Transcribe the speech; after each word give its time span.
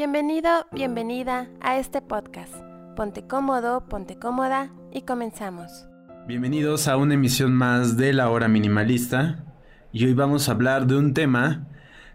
Bienvenido, 0.00 0.48
bienvenida 0.72 1.50
a 1.60 1.76
este 1.76 2.00
podcast. 2.00 2.54
Ponte 2.96 3.26
cómodo, 3.26 3.86
ponte 3.86 4.18
cómoda 4.18 4.72
y 4.90 5.02
comenzamos. 5.02 5.88
Bienvenidos 6.26 6.88
a 6.88 6.96
una 6.96 7.12
emisión 7.12 7.52
más 7.52 7.98
de 7.98 8.14
La 8.14 8.30
Hora 8.30 8.48
Minimalista 8.48 9.44
y 9.92 10.06
hoy 10.06 10.14
vamos 10.14 10.48
a 10.48 10.52
hablar 10.52 10.86
de 10.86 10.96
un 10.96 11.12
tema 11.12 11.66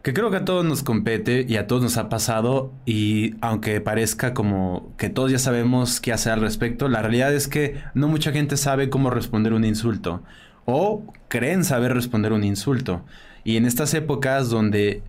que 0.02 0.16
creo 0.16 0.32
que 0.32 0.38
a 0.38 0.46
todos 0.46 0.66
nos 0.66 0.82
compete 0.82 1.46
y 1.48 1.58
a 1.58 1.68
todos 1.68 1.84
nos 1.84 1.98
ha 1.98 2.10
pasado 2.10 2.74
y 2.88 3.36
aunque 3.42 3.80
parezca 3.82 4.34
como 4.34 4.92
que 4.98 5.12
todos 5.12 5.30
ya 5.30 5.38
sabemos 5.38 6.02
qué 6.02 6.12
hacer 6.12 6.34
al 6.34 6.42
respecto, 6.42 6.90
la 6.90 7.04
realidad 7.04 7.36
es 7.36 7.48
que 7.48 7.84
no 7.94 8.08
mucha 8.08 8.32
gente 8.32 8.58
sabe 8.58 8.90
cómo 8.90 9.12
responder 9.12 9.54
un 9.54 9.64
insulto 9.64 10.24
o 10.66 11.04
creen 11.28 11.64
saber 11.64 11.94
responder 11.94 12.34
un 12.34 12.44
insulto. 12.44 13.06
Y 13.44 13.58
en 13.58 13.66
estas 13.68 13.94
épocas 13.94 14.50
donde 14.50 15.04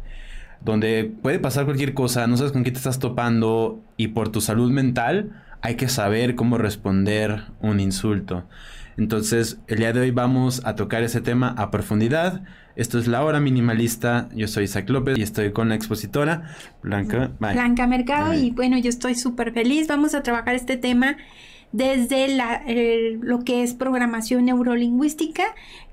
donde 0.60 1.04
puede 1.22 1.38
pasar 1.38 1.64
cualquier 1.64 1.94
cosa, 1.94 2.26
no 2.26 2.36
sabes 2.36 2.52
con 2.52 2.64
qué 2.64 2.70
te 2.70 2.78
estás 2.78 2.98
topando 2.98 3.80
y 3.96 4.08
por 4.08 4.30
tu 4.30 4.40
salud 4.40 4.70
mental 4.70 5.42
hay 5.62 5.76
que 5.76 5.88
saber 5.88 6.34
cómo 6.34 6.58
responder 6.58 7.44
un 7.60 7.80
insulto. 7.80 8.44
Entonces, 8.98 9.58
el 9.66 9.78
día 9.78 9.92
de 9.92 10.00
hoy 10.00 10.10
vamos 10.10 10.62
a 10.64 10.74
tocar 10.74 11.02
ese 11.02 11.20
tema 11.20 11.54
a 11.58 11.70
profundidad. 11.70 12.42
Esto 12.76 12.98
es 12.98 13.06
La 13.06 13.22
Hora 13.22 13.40
Minimalista. 13.40 14.28
Yo 14.34 14.48
soy 14.48 14.64
Isaac 14.64 14.88
López 14.88 15.18
y 15.18 15.22
estoy 15.22 15.52
con 15.52 15.68
la 15.68 15.74
expositora 15.74 16.54
Blanca. 16.82 17.30
Blanca 17.38 17.86
Mercado 17.86 18.32
y 18.32 18.50
bueno, 18.52 18.78
yo 18.78 18.88
estoy 18.88 19.14
súper 19.14 19.52
feliz. 19.52 19.86
Vamos 19.86 20.14
a 20.14 20.22
trabajar 20.22 20.54
este 20.54 20.76
tema 20.76 21.16
desde 21.72 22.28
la, 22.28 22.62
lo 23.20 23.40
que 23.40 23.62
es 23.62 23.74
programación 23.74 24.46
neurolingüística, 24.46 25.44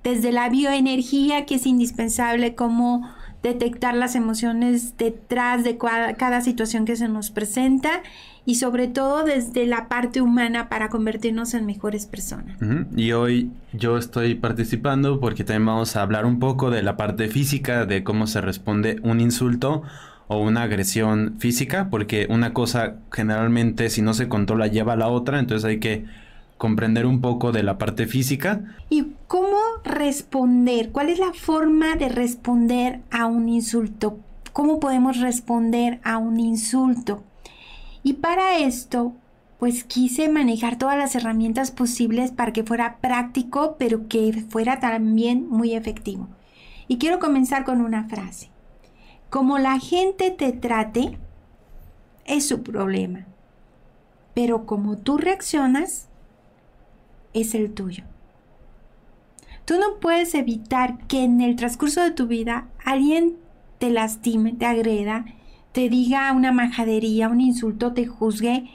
desde 0.03 0.31
la 0.31 0.47
bioenergía 0.47 1.45
que 1.45 1.55
es 1.55 1.65
indispensable 1.65 2.55
como 2.55 3.09
detectar 3.43 3.93
las 3.93 4.15
emociones 4.15 4.97
detrás 4.97 5.65
de 5.65 5.77
cada, 5.77 6.41
situación 6.41 6.85
que 6.85 6.95
se 6.95 7.09
nos 7.09 7.29
presenta 7.29 8.01
y 8.45 8.55
sobre 8.55 8.87
todo 8.87 9.23
desde 9.23 9.65
la 9.67 9.87
parte 9.89 10.21
humana 10.21 10.69
para 10.69 10.89
convertirnos 10.89 11.53
en 11.53 11.65
mejores 11.65 12.05
personas. 12.05 12.57
Y 12.95 13.11
hoy 13.11 13.51
yo 13.73 13.97
estoy 13.97 14.35
participando 14.35 15.19
porque 15.19 15.43
también 15.43 15.65
vamos 15.65 15.95
a 15.95 16.01
hablar 16.01 16.25
un 16.25 16.39
poco 16.39 16.71
de 16.71 16.81
la 16.81 16.97
parte 16.97 17.27
física, 17.27 17.85
de 17.85 18.03
cómo 18.03 18.27
se 18.27 18.41
responde 18.41 18.99
un 19.03 19.19
insulto 19.19 19.83
o 20.27 20.41
una 20.41 20.63
agresión 20.63 21.35
física, 21.37 21.89
porque 21.89 22.27
una 22.29 22.53
cosa 22.53 22.95
generalmente 23.11 23.89
si 23.89 24.01
no 24.01 24.13
se 24.13 24.29
controla 24.29 24.67
lleva 24.67 24.93
a 24.93 24.97
la 24.97 25.07
otra, 25.09 25.39
entonces 25.39 25.65
hay 25.65 25.79
que 25.79 26.05
comprender 26.57 27.05
un 27.05 27.21
poco 27.21 27.51
de 27.51 27.63
la 27.63 27.77
parte 27.77 28.07
física. 28.07 28.75
¿Y 28.89 29.07
cómo 29.27 29.57
responder? 29.83 30.91
¿Cuál 30.91 31.09
es 31.09 31.19
la 31.19 31.33
forma 31.33 31.95
de 31.95 32.09
responder 32.09 33.01
a 33.11 33.25
un 33.25 33.49
insulto? 33.49 34.19
¿Cómo 34.53 34.79
podemos 34.79 35.19
responder 35.19 35.99
a 36.03 36.17
un 36.17 36.39
insulto? 36.39 37.23
Y 38.03 38.13
para 38.13 38.57
esto, 38.57 39.13
pues 39.59 39.83
quise 39.83 40.29
manejar 40.29 40.77
todas 40.77 40.97
las 40.97 41.15
herramientas 41.15 41.71
posibles 41.71 42.31
para 42.31 42.53
que 42.53 42.63
fuera 42.63 42.97
práctico, 42.97 43.75
pero 43.79 44.07
que 44.07 44.43
fuera 44.49 44.79
también 44.79 45.47
muy 45.47 45.73
efectivo. 45.73 46.27
Y 46.87 46.97
quiero 46.97 47.19
comenzar 47.19 47.63
con 47.63 47.81
una 47.81 48.07
frase. 48.09 48.49
Como 49.29 49.57
la 49.57 49.79
gente 49.79 50.31
te 50.31 50.51
trate, 50.51 51.17
es 52.25 52.47
su 52.47 52.61
problema. 52.61 53.25
Pero 54.33 54.65
como 54.65 54.97
tú 54.97 55.17
reaccionas, 55.17 56.09
es 57.33 57.55
el 57.55 57.73
tuyo. 57.73 58.03
Tú 59.65 59.75
no 59.79 59.99
puedes 60.01 60.35
evitar 60.35 60.97
que 61.07 61.23
en 61.23 61.39
el 61.39 61.55
transcurso 61.55 62.01
de 62.01 62.11
tu 62.11 62.27
vida 62.27 62.67
alguien 62.83 63.37
te 63.79 63.89
lastime, 63.89 64.53
te 64.53 64.65
agreda, 64.65 65.25
te 65.71 65.89
diga 65.89 66.31
una 66.33 66.51
majadería, 66.51 67.29
un 67.29 67.41
insulto, 67.41 67.93
te 67.93 68.05
juzgue, 68.05 68.69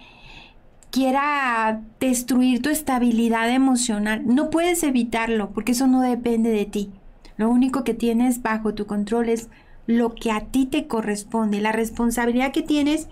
quiera 0.91 1.83
destruir 2.01 2.63
tu 2.63 2.71
estabilidad 2.71 3.51
emocional. 3.51 4.23
No 4.27 4.51
puedes 4.51 4.83
evitarlo 4.83 5.51
porque 5.51 5.73
eso 5.73 5.87
no 5.87 6.01
depende 6.01 6.51
de 6.51 6.65
ti. 6.65 6.91
Lo 7.37 7.51
único 7.51 7.85
que 7.85 7.95
tienes 7.95 8.43
bajo 8.43 8.75
tu 8.75 8.87
control 8.87 9.29
es 9.29 9.49
lo 9.87 10.15
que 10.15 10.31
a 10.31 10.47
ti 10.47 10.67
te 10.67 10.87
corresponde, 10.87 11.61
la 11.61 11.73
responsabilidad 11.73 12.53
que 12.53 12.63
tienes. 12.63 13.09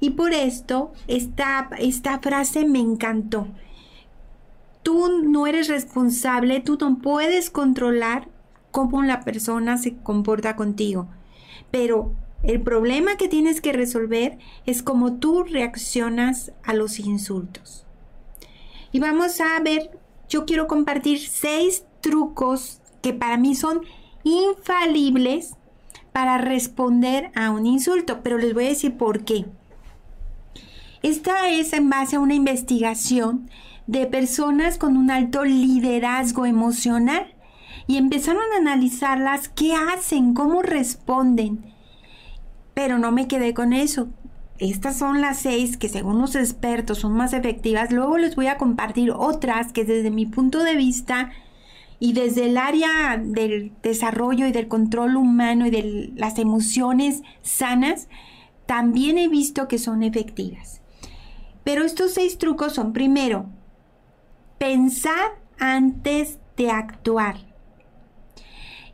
Y 0.00 0.10
por 0.10 0.32
esto 0.32 0.92
esta, 1.08 1.70
esta 1.78 2.18
frase 2.20 2.66
me 2.66 2.78
encantó 2.78 3.48
tú 4.86 5.08
no 5.20 5.48
eres 5.48 5.66
responsable, 5.66 6.60
tú 6.60 6.78
no 6.80 6.98
puedes 6.98 7.50
controlar 7.50 8.28
cómo 8.70 9.02
la 9.02 9.22
persona 9.22 9.78
se 9.78 9.96
comporta 9.96 10.54
contigo. 10.54 11.08
Pero 11.72 12.14
el 12.44 12.62
problema 12.62 13.16
que 13.16 13.26
tienes 13.26 13.60
que 13.60 13.72
resolver 13.72 14.38
es 14.64 14.84
cómo 14.84 15.14
tú 15.14 15.42
reaccionas 15.42 16.52
a 16.62 16.72
los 16.72 17.00
insultos. 17.00 17.84
Y 18.92 19.00
vamos 19.00 19.40
a 19.40 19.58
ver, 19.58 19.90
yo 20.28 20.46
quiero 20.46 20.68
compartir 20.68 21.18
seis 21.18 21.84
trucos 22.00 22.80
que 23.02 23.12
para 23.12 23.38
mí 23.38 23.56
son 23.56 23.80
infalibles 24.22 25.56
para 26.12 26.38
responder 26.38 27.32
a 27.34 27.50
un 27.50 27.66
insulto, 27.66 28.20
pero 28.22 28.38
les 28.38 28.54
voy 28.54 28.66
a 28.66 28.68
decir 28.68 28.96
por 28.96 29.24
qué. 29.24 29.46
Esta 31.02 31.48
es 31.48 31.72
en 31.72 31.90
base 31.90 32.14
a 32.14 32.20
una 32.20 32.34
investigación 32.34 33.50
de 33.86 34.06
personas 34.06 34.78
con 34.78 34.96
un 34.96 35.10
alto 35.10 35.44
liderazgo 35.44 36.46
emocional 36.46 37.34
y 37.86 37.98
empezaron 37.98 38.42
a 38.54 38.58
analizarlas, 38.58 39.48
qué 39.48 39.74
hacen, 39.74 40.34
cómo 40.34 40.62
responden. 40.62 41.72
Pero 42.74 42.98
no 42.98 43.12
me 43.12 43.28
quedé 43.28 43.54
con 43.54 43.72
eso. 43.72 44.08
Estas 44.58 44.98
son 44.98 45.20
las 45.20 45.38
seis 45.38 45.76
que 45.76 45.88
según 45.88 46.20
los 46.20 46.34
expertos 46.34 46.98
son 46.98 47.12
más 47.12 47.32
efectivas. 47.32 47.92
Luego 47.92 48.18
les 48.18 48.34
voy 48.36 48.46
a 48.46 48.56
compartir 48.56 49.10
otras 49.10 49.72
que 49.72 49.84
desde 49.84 50.10
mi 50.10 50.26
punto 50.26 50.64
de 50.64 50.74
vista 50.76 51.30
y 51.98 52.12
desde 52.12 52.46
el 52.46 52.56
área 52.56 53.18
del 53.22 53.72
desarrollo 53.82 54.46
y 54.46 54.52
del 54.52 54.68
control 54.68 55.16
humano 55.16 55.66
y 55.66 55.70
de 55.70 56.12
las 56.16 56.38
emociones 56.38 57.22
sanas, 57.42 58.08
también 58.66 59.16
he 59.18 59.28
visto 59.28 59.68
que 59.68 59.78
son 59.78 60.02
efectivas. 60.02 60.80
Pero 61.64 61.84
estos 61.84 62.12
seis 62.14 62.38
trucos 62.38 62.74
son 62.74 62.92
primero, 62.92 63.46
pensar 64.58 65.38
antes 65.58 66.38
de 66.56 66.70
actuar. 66.70 67.36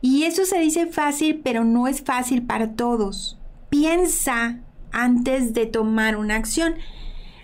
Y 0.01 0.23
eso 0.23 0.45
se 0.45 0.59
dice 0.59 0.87
fácil, 0.87 1.39
pero 1.43 1.63
no 1.63 1.87
es 1.87 2.03
fácil 2.03 2.43
para 2.43 2.73
todos. 2.73 3.39
Piensa 3.69 4.59
antes 4.91 5.53
de 5.53 5.65
tomar 5.65 6.17
una 6.17 6.35
acción. 6.35 6.75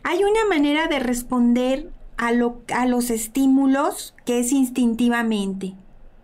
Hay 0.03 0.23
una 0.23 0.45
manera 0.49 0.87
de 0.87 0.99
responder 0.99 1.91
a, 2.17 2.33
los 2.85 3.09
estímulos 3.09 4.13
que 4.25 4.39
es 4.39 4.51
instintivamente. 4.51 5.75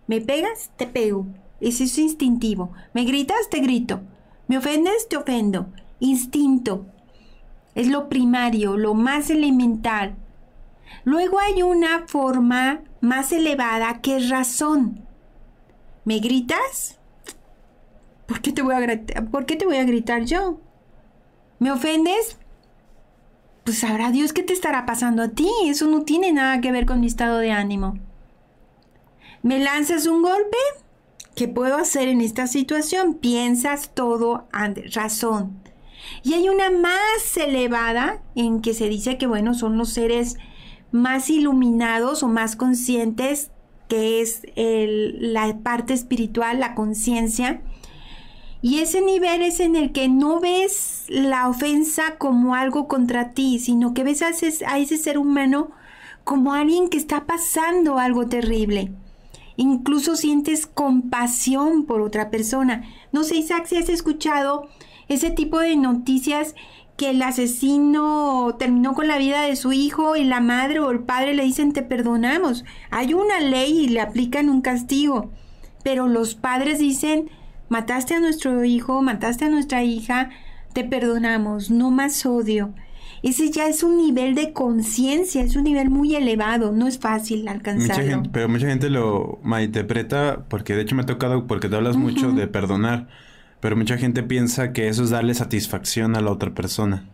¿Me 0.06 0.20
pegas? 0.20 0.70
Te 0.76 0.86
pego. 0.86 1.26
Eso 1.60 1.84
es 1.84 1.96
instintivo. 1.96 2.72
¿Me 2.92 3.04
gritas? 3.04 3.48
Te 3.50 3.60
grito. 3.60 4.02
¿Me 4.46 4.58
ofendes? 4.58 5.08
Te 5.08 5.16
ofendo. 5.16 5.68
Instinto. 6.00 6.84
Es 7.74 7.88
lo 7.88 8.10
primario, 8.10 8.76
lo 8.76 8.92
más 8.92 9.30
elemental. 9.30 10.16
Luego 11.04 11.38
hay 11.38 11.62
una 11.62 12.06
forma 12.06 12.82
más 13.00 13.32
elevada 13.32 14.00
que 14.00 14.16
es 14.16 14.28
razón. 14.28 15.06
¿Me 16.04 16.18
gritas? 16.18 16.98
¿Por 18.26 18.40
qué 18.40 18.52
te 18.52 18.62
voy 18.62 18.74
a, 18.74 18.80
gritar? 18.80 19.28
¿Por 19.28 19.46
qué 19.46 19.56
te 19.56 19.66
voy 19.66 19.76
a 19.76 19.84
gritar 19.84 20.24
yo? 20.24 20.60
¿Me 21.58 21.70
ofendes? 21.70 22.38
Pues 23.64 23.78
sabrá 23.78 24.10
Dios 24.10 24.32
qué 24.32 24.42
te 24.42 24.52
estará 24.52 24.86
pasando 24.86 25.22
a 25.22 25.28
ti. 25.28 25.48
Eso 25.64 25.86
no 25.86 26.02
tiene 26.02 26.32
nada 26.32 26.60
que 26.60 26.72
ver 26.72 26.86
con 26.86 27.00
mi 27.00 27.06
estado 27.06 27.38
de 27.38 27.52
ánimo. 27.52 27.98
¿Me 29.42 29.58
lanzas 29.58 30.06
un 30.06 30.22
golpe? 30.22 30.56
¿Qué 31.34 31.48
puedo 31.48 31.76
hacer 31.76 32.08
en 32.08 32.20
esta 32.20 32.46
situación? 32.46 33.14
Piensas 33.14 33.90
todo 33.94 34.48
razón. 34.94 35.60
Y 36.22 36.34
hay 36.34 36.48
una 36.48 36.70
más 36.70 37.36
elevada 37.36 38.22
en 38.34 38.60
que 38.60 38.74
se 38.74 38.88
dice 38.88 39.18
que, 39.18 39.26
bueno, 39.26 39.54
son 39.54 39.76
los 39.76 39.90
seres 39.90 40.36
más 40.92 41.30
iluminados 41.30 42.22
o 42.22 42.28
más 42.28 42.56
conscientes, 42.56 43.50
que 43.88 44.20
es 44.20 44.42
la 44.56 45.58
parte 45.62 45.94
espiritual, 45.94 46.60
la 46.60 46.74
conciencia. 46.74 47.62
Y 48.62 48.78
ese 48.78 49.00
nivel 49.00 49.42
es 49.42 49.60
en 49.60 49.76
el 49.76 49.92
que 49.92 50.08
no 50.08 50.40
ves 50.40 51.04
la 51.08 51.48
ofensa 51.48 52.16
como 52.18 52.54
algo 52.54 52.88
contra 52.88 53.32
ti, 53.32 53.58
sino 53.58 53.94
que 53.94 54.02
ves 54.02 54.22
a 54.22 54.30
ese, 54.30 54.64
a 54.66 54.78
ese 54.78 54.96
ser 54.96 55.18
humano 55.18 55.70
como 56.24 56.54
alguien 56.54 56.88
que 56.88 56.98
está 56.98 57.26
pasando 57.26 57.98
algo 57.98 58.26
terrible. 58.26 58.92
Incluso 59.56 60.16
sientes 60.16 60.66
compasión 60.66 61.84
por 61.84 62.00
otra 62.00 62.30
persona. 62.30 62.84
No 63.12 63.22
sé, 63.22 63.36
Isaac, 63.36 63.66
si 63.66 63.76
has 63.76 63.88
escuchado 63.88 64.68
ese 65.08 65.30
tipo 65.30 65.60
de 65.60 65.76
noticias 65.76 66.54
que 66.96 67.10
el 67.10 67.22
asesino 67.22 68.56
terminó 68.58 68.94
con 68.94 69.06
la 69.08 69.18
vida 69.18 69.42
de 69.42 69.56
su 69.56 69.72
hijo 69.72 70.16
y 70.16 70.24
la 70.24 70.40
madre 70.40 70.80
o 70.80 70.90
el 70.90 71.00
padre 71.00 71.34
le 71.34 71.44
dicen 71.44 71.72
te 71.72 71.82
perdonamos. 71.82 72.64
Hay 72.90 73.14
una 73.14 73.40
ley 73.40 73.84
y 73.84 73.88
le 73.88 74.00
aplican 74.00 74.48
un 74.48 74.62
castigo. 74.62 75.30
Pero 75.82 76.08
los 76.08 76.34
padres 76.34 76.78
dicen 76.78 77.30
mataste 77.68 78.14
a 78.14 78.20
nuestro 78.20 78.64
hijo, 78.64 79.02
mataste 79.02 79.44
a 79.44 79.48
nuestra 79.48 79.82
hija, 79.82 80.30
te 80.72 80.84
perdonamos, 80.84 81.70
no 81.70 81.90
más 81.90 82.24
odio. 82.26 82.74
Ese 83.22 83.50
ya 83.50 83.66
es 83.66 83.82
un 83.82 83.96
nivel 83.96 84.34
de 84.34 84.52
conciencia, 84.52 85.42
es 85.42 85.56
un 85.56 85.64
nivel 85.64 85.90
muy 85.90 86.14
elevado, 86.14 86.70
no 86.72 86.86
es 86.86 86.98
fácil 86.98 87.48
alcanzarlo. 87.48 88.22
pero 88.30 88.48
mucha 88.48 88.68
gente 88.68 88.90
lo 88.90 89.40
malinterpreta 89.42 90.44
porque 90.48 90.74
de 90.74 90.82
hecho 90.82 90.94
me 90.94 91.02
ha 91.02 91.06
tocado 91.06 91.46
porque 91.46 91.68
te 91.68 91.76
hablas 91.76 91.96
mucho 91.96 92.30
de 92.32 92.46
perdonar, 92.46 93.08
pero 93.60 93.76
mucha 93.76 93.98
gente 93.98 94.22
piensa 94.22 94.72
que 94.72 94.88
eso 94.88 95.02
es 95.02 95.10
darle 95.10 95.34
satisfacción 95.34 96.16
a 96.16 96.20
la 96.20 96.30
otra 96.30 96.54
persona. 96.54 97.08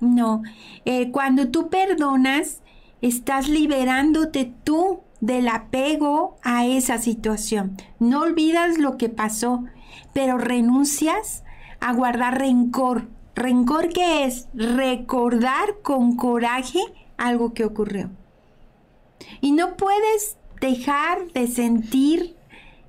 No, 0.00 0.42
eh, 0.84 1.10
cuando 1.10 1.48
tú 1.48 1.70
perdonas, 1.70 2.62
estás 3.00 3.48
liberándote 3.48 4.52
tú 4.64 5.00
del 5.20 5.48
apego 5.48 6.36
a 6.42 6.66
esa 6.66 6.98
situación. 6.98 7.76
No 7.98 8.20
olvidas 8.22 8.78
lo 8.78 8.96
que 8.98 9.08
pasó, 9.08 9.64
pero 10.12 10.38
renuncias 10.38 11.44
a 11.80 11.92
guardar 11.92 12.38
rencor. 12.38 13.08
¿Rencor 13.34 13.88
qué 13.88 14.24
es? 14.24 14.48
Recordar 14.54 15.80
con 15.82 16.16
coraje 16.16 16.80
algo 17.16 17.54
que 17.54 17.64
ocurrió. 17.64 18.10
Y 19.40 19.52
no 19.52 19.76
puedes 19.76 20.36
dejar 20.60 21.26
de 21.32 21.46
sentir 21.46 22.35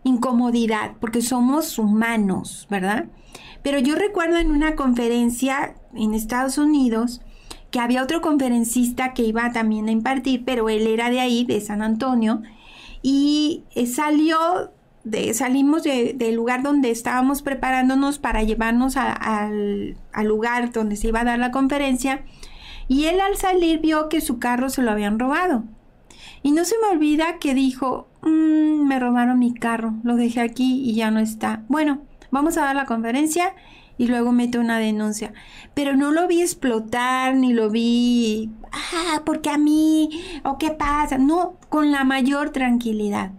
incomodidad, 0.07 0.93
porque 0.99 1.21
somos 1.21 1.77
humanos, 1.77 2.67
¿verdad? 2.69 3.05
Pero 3.63 3.79
yo 3.79 3.95
recuerdo 3.95 4.37
en 4.37 4.51
una 4.51 4.75
conferencia 4.75 5.75
en 5.93 6.13
Estados 6.13 6.57
Unidos 6.57 7.21
que 7.71 7.79
había 7.79 8.03
otro 8.03 8.21
conferencista 8.21 9.13
que 9.13 9.23
iba 9.23 9.51
también 9.51 9.87
a 9.87 9.91
impartir, 9.91 10.43
pero 10.45 10.69
él 10.69 10.87
era 10.87 11.09
de 11.09 11.19
ahí, 11.19 11.43
de 11.43 11.59
San 11.59 11.81
Antonio, 11.81 12.41
y 13.01 13.63
eh, 13.75 13.87
salió 13.87 14.71
salimos 15.33 15.83
del 15.83 16.35
lugar 16.35 16.63
donde 16.63 16.91
estábamos 16.91 17.41
preparándonos 17.41 18.19
para 18.19 18.43
llevarnos 18.43 18.97
al, 18.97 19.95
lugar 20.23 20.71
donde 20.71 20.95
se 20.95 21.07
iba 21.07 21.21
a 21.21 21.23
dar 21.23 21.39
la 21.39 21.51
conferencia 21.51 22.25
y 22.87 23.05
él 23.05 23.19
al 23.21 23.37
salir 23.37 23.79
vio 23.79 24.09
que 24.09 24.21
su 24.21 24.39
carro 24.39 24.69
se 24.69 24.81
lo 24.81 24.91
habían 24.91 25.19
robado. 25.19 25.63
Y 26.43 26.51
no 26.51 26.65
se 26.65 26.75
me 26.79 26.87
olvida 26.87 27.37
que 27.39 27.53
dijo, 27.53 28.06
mm, 28.21 28.87
me 28.87 28.99
robaron 28.99 29.39
mi 29.39 29.53
carro, 29.53 29.93
lo 30.03 30.15
dejé 30.15 30.41
aquí 30.41 30.81
y 30.83 30.95
ya 30.95 31.11
no 31.11 31.19
está. 31.19 31.63
Bueno, 31.67 32.01
vamos 32.31 32.57
a 32.57 32.61
dar 32.61 32.75
la 32.75 32.85
conferencia 32.85 33.53
y 33.97 34.07
luego 34.07 34.31
mete 34.31 34.59
una 34.59 34.79
denuncia. 34.79 35.33
Pero 35.73 35.95
no 35.95 36.11
lo 36.11 36.27
vi 36.27 36.41
explotar, 36.41 37.35
ni 37.35 37.53
lo 37.53 37.69
vi, 37.69 38.51
ah, 38.71 39.21
porque 39.25 39.49
a 39.49 39.57
mí, 39.57 40.09
o 40.43 40.57
qué 40.57 40.71
pasa. 40.71 41.17
No, 41.17 41.57
con 41.69 41.91
la 41.91 42.03
mayor 42.03 42.51
tranquilidad. 42.51 43.31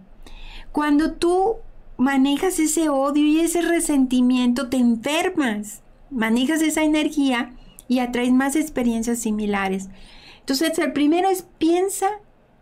Cuando 0.71 1.13
tú 1.13 1.55
manejas 1.97 2.59
ese 2.59 2.89
odio 2.89 3.25
y 3.25 3.39
ese 3.39 3.61
resentimiento, 3.61 4.69
te 4.69 4.77
enfermas, 4.77 5.81
manejas 6.09 6.61
esa 6.61 6.83
energía 6.83 7.53
y 7.87 7.99
atraes 7.99 8.31
más 8.31 8.55
experiencias 8.55 9.19
similares. 9.19 9.89
Entonces, 10.39 10.77
el 10.79 10.93
primero 10.93 11.29
es 11.29 11.45
piensa 11.57 12.07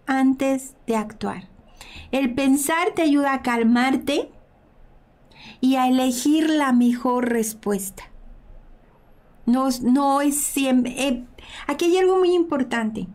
antes 0.06 0.76
de 0.88 0.96
actuar. 0.96 1.57
El 2.12 2.34
pensar 2.34 2.94
te 2.96 3.02
ayuda 3.02 3.34
a 3.34 3.42
calmarte 3.42 4.32
y 5.62 5.76
a 5.76 5.88
elegir 5.88 6.50
la 6.50 6.72
mejor 6.72 7.30
respuesta. 7.30 8.04
No, 9.46 9.70
no 9.82 10.22
es 10.22 10.38
siempre... 10.38 11.08
Eh, 11.08 11.26
aquí 11.68 11.86
hay 11.86 11.98
algo 11.98 12.18
muy 12.18 12.34
importante. 12.34 13.08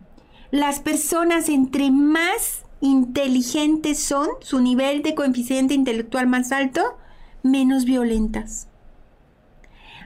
Las 0.51 0.79
personas 0.79 1.49
entre 1.49 1.91
más 1.91 2.63
inteligentes 2.81 3.99
son, 3.99 4.27
su 4.41 4.59
nivel 4.59 5.03
de 5.03 5.15
coeficiente 5.15 5.73
intelectual 5.73 6.27
más 6.27 6.51
alto, 6.51 6.81
menos 7.43 7.85
violentas. 7.85 8.67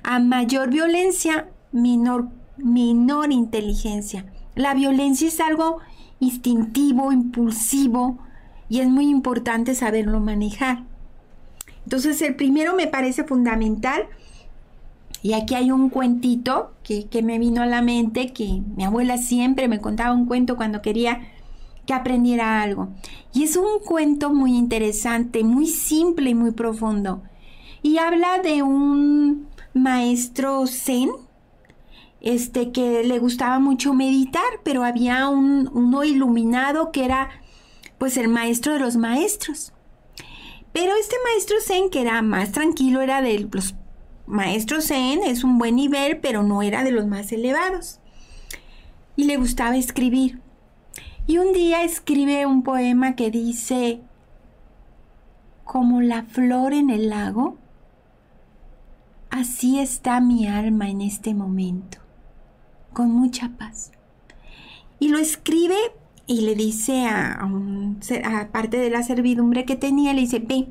A 0.03 0.19
mayor 0.19 0.69
violencia, 0.69 1.49
menor, 1.71 2.29
menor 2.57 3.31
inteligencia. 3.31 4.25
La 4.55 4.73
violencia 4.73 5.27
es 5.27 5.39
algo 5.39 5.79
instintivo, 6.19 7.11
impulsivo, 7.11 8.19
y 8.69 8.79
es 8.79 8.87
muy 8.87 9.07
importante 9.07 9.75
saberlo 9.75 10.19
manejar. 10.19 10.83
Entonces, 11.83 12.21
el 12.21 12.35
primero 12.35 12.75
me 12.75 12.87
parece 12.87 13.23
fundamental. 13.23 14.07
Y 15.23 15.33
aquí 15.33 15.55
hay 15.55 15.71
un 15.71 15.89
cuentito 15.89 16.71
que, 16.83 17.07
que 17.07 17.23
me 17.23 17.39
vino 17.39 17.61
a 17.61 17.65
la 17.65 17.81
mente, 17.81 18.33
que 18.33 18.61
mi 18.75 18.83
abuela 18.83 19.17
siempre 19.17 19.67
me 19.67 19.79
contaba 19.79 20.13
un 20.13 20.25
cuento 20.25 20.57
cuando 20.57 20.81
quería 20.81 21.21
que 21.85 21.93
aprendiera 21.93 22.61
algo. 22.61 22.89
Y 23.33 23.43
es 23.43 23.55
un 23.55 23.79
cuento 23.83 24.31
muy 24.31 24.55
interesante, 24.55 25.43
muy 25.43 25.65
simple 25.65 26.31
y 26.31 26.35
muy 26.35 26.51
profundo. 26.51 27.23
Y 27.81 27.97
habla 27.97 28.39
de 28.43 28.61
un 28.61 29.47
maestro 29.73 30.67
zen, 30.67 31.09
este 32.19 32.71
que 32.71 33.03
le 33.03 33.19
gustaba 33.19 33.59
mucho 33.59 33.93
meditar, 33.93 34.43
pero 34.63 34.83
había 34.83 35.29
un, 35.29 35.69
uno 35.73 36.03
iluminado 36.03 36.91
que 36.91 37.05
era 37.05 37.29
pues 37.97 38.17
el 38.17 38.27
maestro 38.27 38.73
de 38.73 38.79
los 38.79 38.95
maestros. 38.97 39.73
Pero 40.73 40.93
este 40.95 41.15
maestro 41.23 41.57
zen 41.59 41.89
que 41.89 42.01
era 42.01 42.21
más 42.21 42.51
tranquilo 42.51 43.01
era 43.01 43.21
de 43.21 43.47
los 43.51 43.75
maestros 44.27 44.87
zen, 44.87 45.23
es 45.23 45.43
un 45.43 45.57
buen 45.57 45.75
nivel, 45.75 46.19
pero 46.19 46.43
no 46.43 46.61
era 46.61 46.83
de 46.83 46.91
los 46.91 47.07
más 47.07 47.31
elevados. 47.31 47.99
Y 49.15 49.23
le 49.23 49.37
gustaba 49.37 49.77
escribir. 49.77 50.39
Y 51.25 51.39
un 51.39 51.51
día 51.51 51.83
escribe 51.83 52.45
un 52.45 52.63
poema 52.63 53.15
que 53.15 53.31
dice, 53.31 54.01
como 55.63 56.01
la 56.01 56.23
flor 56.23 56.73
en 56.73 56.89
el 56.89 57.09
lago, 57.09 57.57
así 59.29 59.79
está 59.79 60.21
mi 60.21 60.47
alma 60.47 60.89
en 60.89 61.01
este 61.01 61.33
momento, 61.33 61.97
con 62.93 63.11
mucha 63.11 63.49
paz. 63.57 63.91
Y 64.99 65.09
lo 65.09 65.17
escribe 65.17 65.75
y 66.27 66.41
le 66.41 66.55
dice 66.55 67.07
a, 67.07 67.49
parte 68.51 68.77
de 68.77 68.89
la 68.89 69.01
servidumbre 69.01 69.65
que 69.65 69.77
tenía, 69.77 70.13
le 70.13 70.21
dice, 70.21 70.39
ve, 70.39 70.67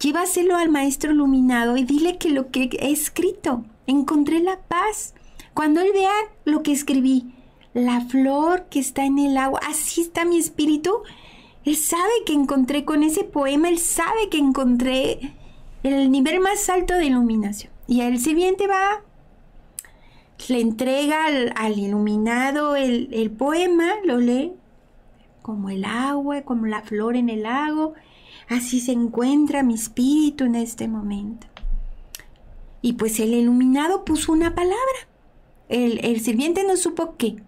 llévaselo 0.00 0.56
al 0.56 0.70
maestro 0.70 1.12
iluminado 1.12 1.76
y 1.76 1.84
dile 1.84 2.16
que 2.16 2.30
lo 2.30 2.50
que 2.50 2.70
he 2.80 2.92
escrito, 2.92 3.64
encontré 3.88 4.40
la 4.40 4.60
paz. 4.60 5.14
Cuando 5.52 5.80
él 5.80 5.90
vea 5.92 6.12
lo 6.44 6.62
que 6.62 6.72
escribí, 6.72 7.34
la 7.74 8.02
flor 8.02 8.66
que 8.70 8.78
está 8.78 9.04
en 9.04 9.18
el 9.18 9.36
agua, 9.36 9.60
así 9.68 10.00
está 10.00 10.24
mi 10.24 10.38
espíritu. 10.38 10.92
Él 11.64 11.76
sabe 11.76 12.12
que 12.24 12.32
encontré 12.32 12.84
con 12.84 13.02
ese 13.02 13.24
poema, 13.24 13.68
él 13.68 13.78
sabe 13.78 14.28
que 14.30 14.38
encontré 14.38 15.34
el 15.82 16.10
nivel 16.10 16.40
más 16.40 16.68
alto 16.68 16.94
de 16.94 17.06
iluminación. 17.06 17.72
Y 17.88 18.02
el 18.02 18.20
siguiente 18.20 18.68
va, 18.68 19.02
le 20.48 20.60
entrega 20.60 21.26
al, 21.26 21.78
iluminado 21.78 22.76
el, 22.76 23.30
poema, 23.36 23.94
lo 24.04 24.18
lee 24.18 24.52
como 25.42 25.70
el 25.70 25.84
agua, 25.84 26.42
como 26.42 26.66
la 26.66 26.82
flor 26.82 27.16
en 27.16 27.28
el 27.28 27.42
lago. 27.42 27.94
Así 28.48 28.80
se 28.80 28.92
encuentra 28.92 29.62
mi 29.62 29.74
espíritu 29.74 30.44
en 30.44 30.54
este 30.54 30.88
momento. 30.88 31.46
Y 32.80 32.94
pues 32.94 33.20
el 33.20 33.34
iluminado 33.34 34.04
puso 34.04 34.32
una 34.32 34.54
palabra. 34.54 34.76
El 35.68 36.20
sirviente 36.20 36.64
no 36.64 36.76
supo 36.76 37.16
qué, 37.16 37.42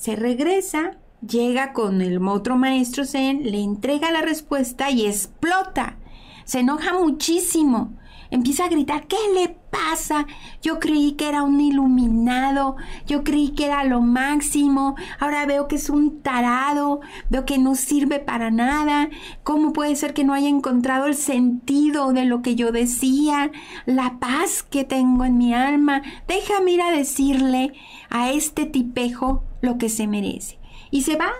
se 0.00 0.16
regresa, 0.16 0.96
llega 1.20 1.74
con 1.74 2.00
el 2.00 2.26
otro 2.26 2.56
maestro 2.56 3.04
Zen, 3.04 3.42
le 3.50 3.60
entrega 3.60 4.10
la 4.10 4.22
respuesta 4.22 4.90
y 4.90 5.04
explota. 5.04 5.98
Se 6.46 6.60
enoja 6.60 6.98
muchísimo. 6.98 7.92
Empieza 8.30 8.64
a 8.64 8.68
gritar, 8.68 9.06
¿qué 9.06 9.16
le 9.34 9.48
pasa? 9.70 10.26
Yo 10.62 10.78
creí 10.78 11.12
que 11.12 11.28
era 11.28 11.42
un 11.42 11.60
iluminado, 11.60 12.76
yo 13.06 13.24
creí 13.24 13.50
que 13.50 13.66
era 13.66 13.84
lo 13.84 14.00
máximo, 14.00 14.94
ahora 15.18 15.46
veo 15.46 15.66
que 15.66 15.76
es 15.76 15.90
un 15.90 16.20
tarado, 16.20 17.00
veo 17.28 17.44
que 17.44 17.58
no 17.58 17.74
sirve 17.74 18.20
para 18.20 18.50
nada. 18.50 19.10
¿Cómo 19.42 19.72
puede 19.72 19.96
ser 19.96 20.14
que 20.14 20.24
no 20.24 20.32
haya 20.32 20.48
encontrado 20.48 21.06
el 21.06 21.16
sentido 21.16 22.12
de 22.12 22.24
lo 22.24 22.42
que 22.42 22.54
yo 22.54 22.72
decía, 22.72 23.50
la 23.84 24.18
paz 24.20 24.62
que 24.62 24.84
tengo 24.84 25.24
en 25.24 25.36
mi 25.36 25.52
alma? 25.52 26.02
Déjame 26.28 26.72
ir 26.72 26.82
a 26.82 26.92
decirle 26.92 27.72
a 28.10 28.30
este 28.30 28.66
tipejo 28.66 29.44
lo 29.60 29.76
que 29.78 29.88
se 29.88 30.06
merece. 30.06 30.58
Y 30.90 31.02
se 31.02 31.16
va, 31.16 31.30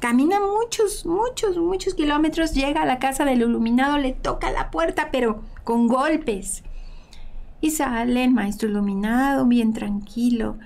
camina 0.00 0.40
muchos, 0.40 1.06
muchos, 1.06 1.56
muchos 1.58 1.94
kilómetros, 1.94 2.52
llega 2.52 2.82
a 2.82 2.86
la 2.86 2.98
casa 2.98 3.24
del 3.24 3.42
iluminado, 3.42 3.98
le 3.98 4.12
toca 4.12 4.50
la 4.50 4.70
puerta, 4.70 5.10
pero 5.12 5.42
con 5.62 5.86
golpes. 5.86 6.64
Y 7.60 7.70
sale 7.70 8.24
el 8.24 8.32
maestro 8.32 8.68
iluminado, 8.68 9.46
bien 9.46 9.74
tranquilo, 9.74 10.56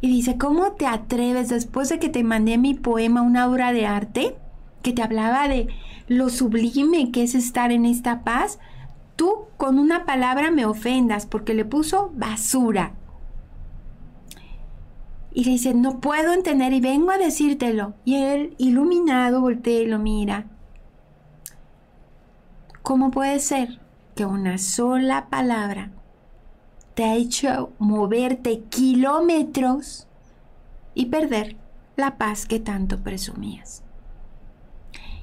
y 0.00 0.08
dice, 0.08 0.38
¿cómo 0.38 0.72
te 0.72 0.86
atreves 0.86 1.48
después 1.48 1.90
de 1.90 1.98
que 1.98 2.08
te 2.08 2.24
mandé 2.24 2.56
mi 2.56 2.74
poema, 2.74 3.22
una 3.22 3.46
obra 3.48 3.72
de 3.72 3.86
arte, 3.86 4.36
que 4.82 4.92
te 4.92 5.02
hablaba 5.02 5.48
de 5.48 5.68
lo 6.06 6.30
sublime 6.30 7.10
que 7.10 7.24
es 7.24 7.34
estar 7.34 7.72
en 7.72 7.84
esta 7.84 8.22
paz? 8.22 8.58
Tú 9.16 9.46
con 9.56 9.78
una 9.78 10.06
palabra 10.06 10.50
me 10.50 10.64
ofendas 10.64 11.26
porque 11.26 11.52
le 11.52 11.64
puso 11.64 12.10
basura. 12.14 12.94
Y 15.32 15.44
le 15.44 15.52
dice, 15.52 15.74
no 15.74 16.00
puedo 16.00 16.32
entender 16.32 16.72
y 16.72 16.80
vengo 16.80 17.10
a 17.10 17.18
decírtelo. 17.18 17.94
Y 18.04 18.16
él, 18.16 18.54
iluminado, 18.58 19.40
voltea 19.40 19.82
y 19.82 19.86
lo 19.86 19.98
mira. 19.98 20.46
¿Cómo 22.82 23.10
puede 23.10 23.38
ser 23.38 23.80
que 24.14 24.24
una 24.24 24.58
sola 24.58 25.28
palabra 25.28 25.90
te 26.94 27.04
ha 27.04 27.14
hecho 27.14 27.70
moverte 27.78 28.64
kilómetros 28.70 30.08
y 30.94 31.06
perder 31.06 31.56
la 31.94 32.18
paz 32.18 32.44
que 32.44 32.58
tanto 32.58 32.98
presumías. 33.04 33.84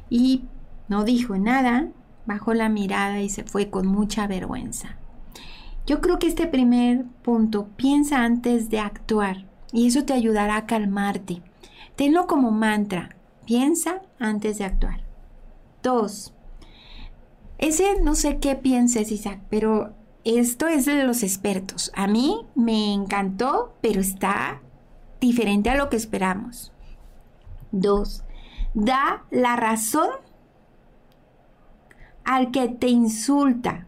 Y 0.10 0.44
no 0.88 1.04
dijo 1.04 1.38
nada, 1.38 1.90
bajó 2.26 2.54
la 2.54 2.70
mirada 2.70 3.20
y 3.20 3.28
se 3.28 3.44
fue 3.44 3.70
con 3.70 3.88
mucha 3.88 4.26
vergüenza. 4.26 4.96
Yo 5.86 6.00
creo 6.00 6.18
que 6.18 6.28
este 6.28 6.48
primer 6.48 7.04
punto, 7.24 7.68
piensa 7.76 8.24
antes 8.24 8.70
de 8.70 8.80
actuar 8.80 9.46
y 9.75 9.88
eso 9.88 10.05
te 10.05 10.13
ayudará 10.13 10.55
a 10.55 10.65
calmarte. 10.65 11.41
Tenlo 11.98 12.27
como 12.27 12.50
mantra, 12.50 13.15
piensa 13.46 14.01
antes 14.20 14.58
de 14.58 14.63
actuar. 14.63 15.01
Dos, 15.84 16.34
ese 17.58 18.00
no 18.01 18.15
sé 18.15 18.39
qué 18.39 18.55
pienses 18.55 19.12
Isaac, 19.12 19.41
pero 19.50 19.94
esto 20.24 20.67
es 20.67 20.86
de 20.86 21.03
los 21.03 21.24
expertos. 21.24 21.91
A 21.94 22.08
mí 22.08 22.48
me 22.55 22.94
encantó, 22.94 23.75
pero 23.82 24.00
está 24.00 24.62
diferente 25.20 25.70
a 25.70 25.75
lo 25.75 25.89
que 25.89 25.98
esperamos. 25.98 26.72
Dos, 27.72 28.24
da 28.74 29.25
la 29.29 29.58
razón 29.58 30.10
al 32.24 32.51
que 32.51 32.70
te 32.70 32.88
insulta. 32.88 33.88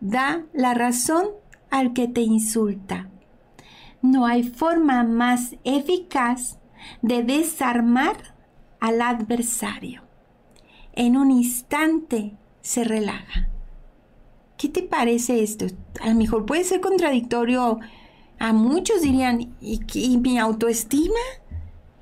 Da 0.00 0.46
la 0.54 0.72
razón 0.72 1.26
al 1.70 1.92
que 1.92 2.08
te 2.08 2.22
insulta. 2.22 3.10
No 4.02 4.26
hay 4.26 4.42
forma 4.42 5.02
más 5.04 5.56
eficaz 5.64 6.58
de 7.02 7.22
desarmar 7.22 8.34
al 8.80 9.02
adversario. 9.02 10.02
En 10.92 11.16
un 11.16 11.30
instante 11.30 12.36
se 12.62 12.84
relaja. 12.84 13.48
¿Qué 14.56 14.68
te 14.68 14.82
parece 14.82 15.42
esto? 15.42 15.66
A 16.02 16.08
lo 16.08 16.14
mejor 16.14 16.44
puede 16.46 16.64
ser 16.64 16.80
contradictorio. 16.80 17.78
A 18.38 18.52
muchos 18.52 19.02
dirían, 19.02 19.54
¿y, 19.60 20.18
mi 20.18 20.38
autoestima? 20.38 21.14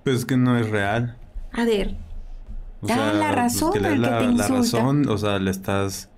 Pues 0.04 0.24
que 0.24 0.36
no 0.36 0.56
es 0.56 0.68
real. 0.68 1.16
A 1.52 1.64
ver, 1.64 1.96
da 2.80 3.12
la 3.12 3.26
pues 3.26 3.34
razón 3.34 3.72
que 3.72 3.78
al 3.78 4.02
que 4.02 4.08
te 4.08 4.24
insulta. 4.24 4.48
La 4.48 4.48
razón, 4.48 5.08
o 5.08 5.18
sea, 5.18 5.38
le 5.38 5.50
estás... 5.50 6.10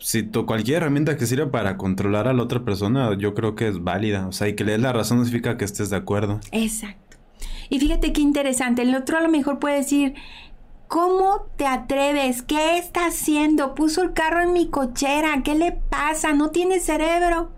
Si 0.00 0.22
tu, 0.22 0.46
cualquier 0.46 0.78
herramienta 0.78 1.16
que 1.16 1.26
sirva 1.26 1.50
para 1.50 1.76
controlar 1.76 2.26
a 2.26 2.32
la 2.32 2.42
otra 2.42 2.64
persona, 2.64 3.16
yo 3.16 3.34
creo 3.34 3.54
que 3.54 3.68
es 3.68 3.84
válida. 3.84 4.26
O 4.26 4.32
sea, 4.32 4.48
y 4.48 4.56
que 4.56 4.64
le 4.64 4.72
des 4.72 4.80
la 4.80 4.92
razón 4.92 5.24
significa 5.24 5.56
que 5.56 5.64
estés 5.64 5.90
de 5.90 5.96
acuerdo. 5.96 6.40
Exacto. 6.52 7.18
Y 7.68 7.78
fíjate 7.78 8.12
qué 8.12 8.20
interesante. 8.20 8.82
El 8.82 8.94
otro 8.94 9.18
a 9.18 9.20
lo 9.20 9.28
mejor 9.28 9.58
puede 9.58 9.76
decir, 9.76 10.14
¿Cómo 10.90 11.46
te 11.56 11.68
atreves? 11.68 12.42
¿Qué 12.42 12.76
está 12.76 13.06
haciendo? 13.06 13.76
Puso 13.76 14.02
el 14.02 14.12
carro 14.12 14.42
en 14.42 14.52
mi 14.52 14.70
cochera. 14.70 15.40
¿Qué 15.44 15.54
le 15.54 15.70
pasa? 15.70 16.32
¿No 16.32 16.50
tiene 16.50 16.80
cerebro? 16.80 17.52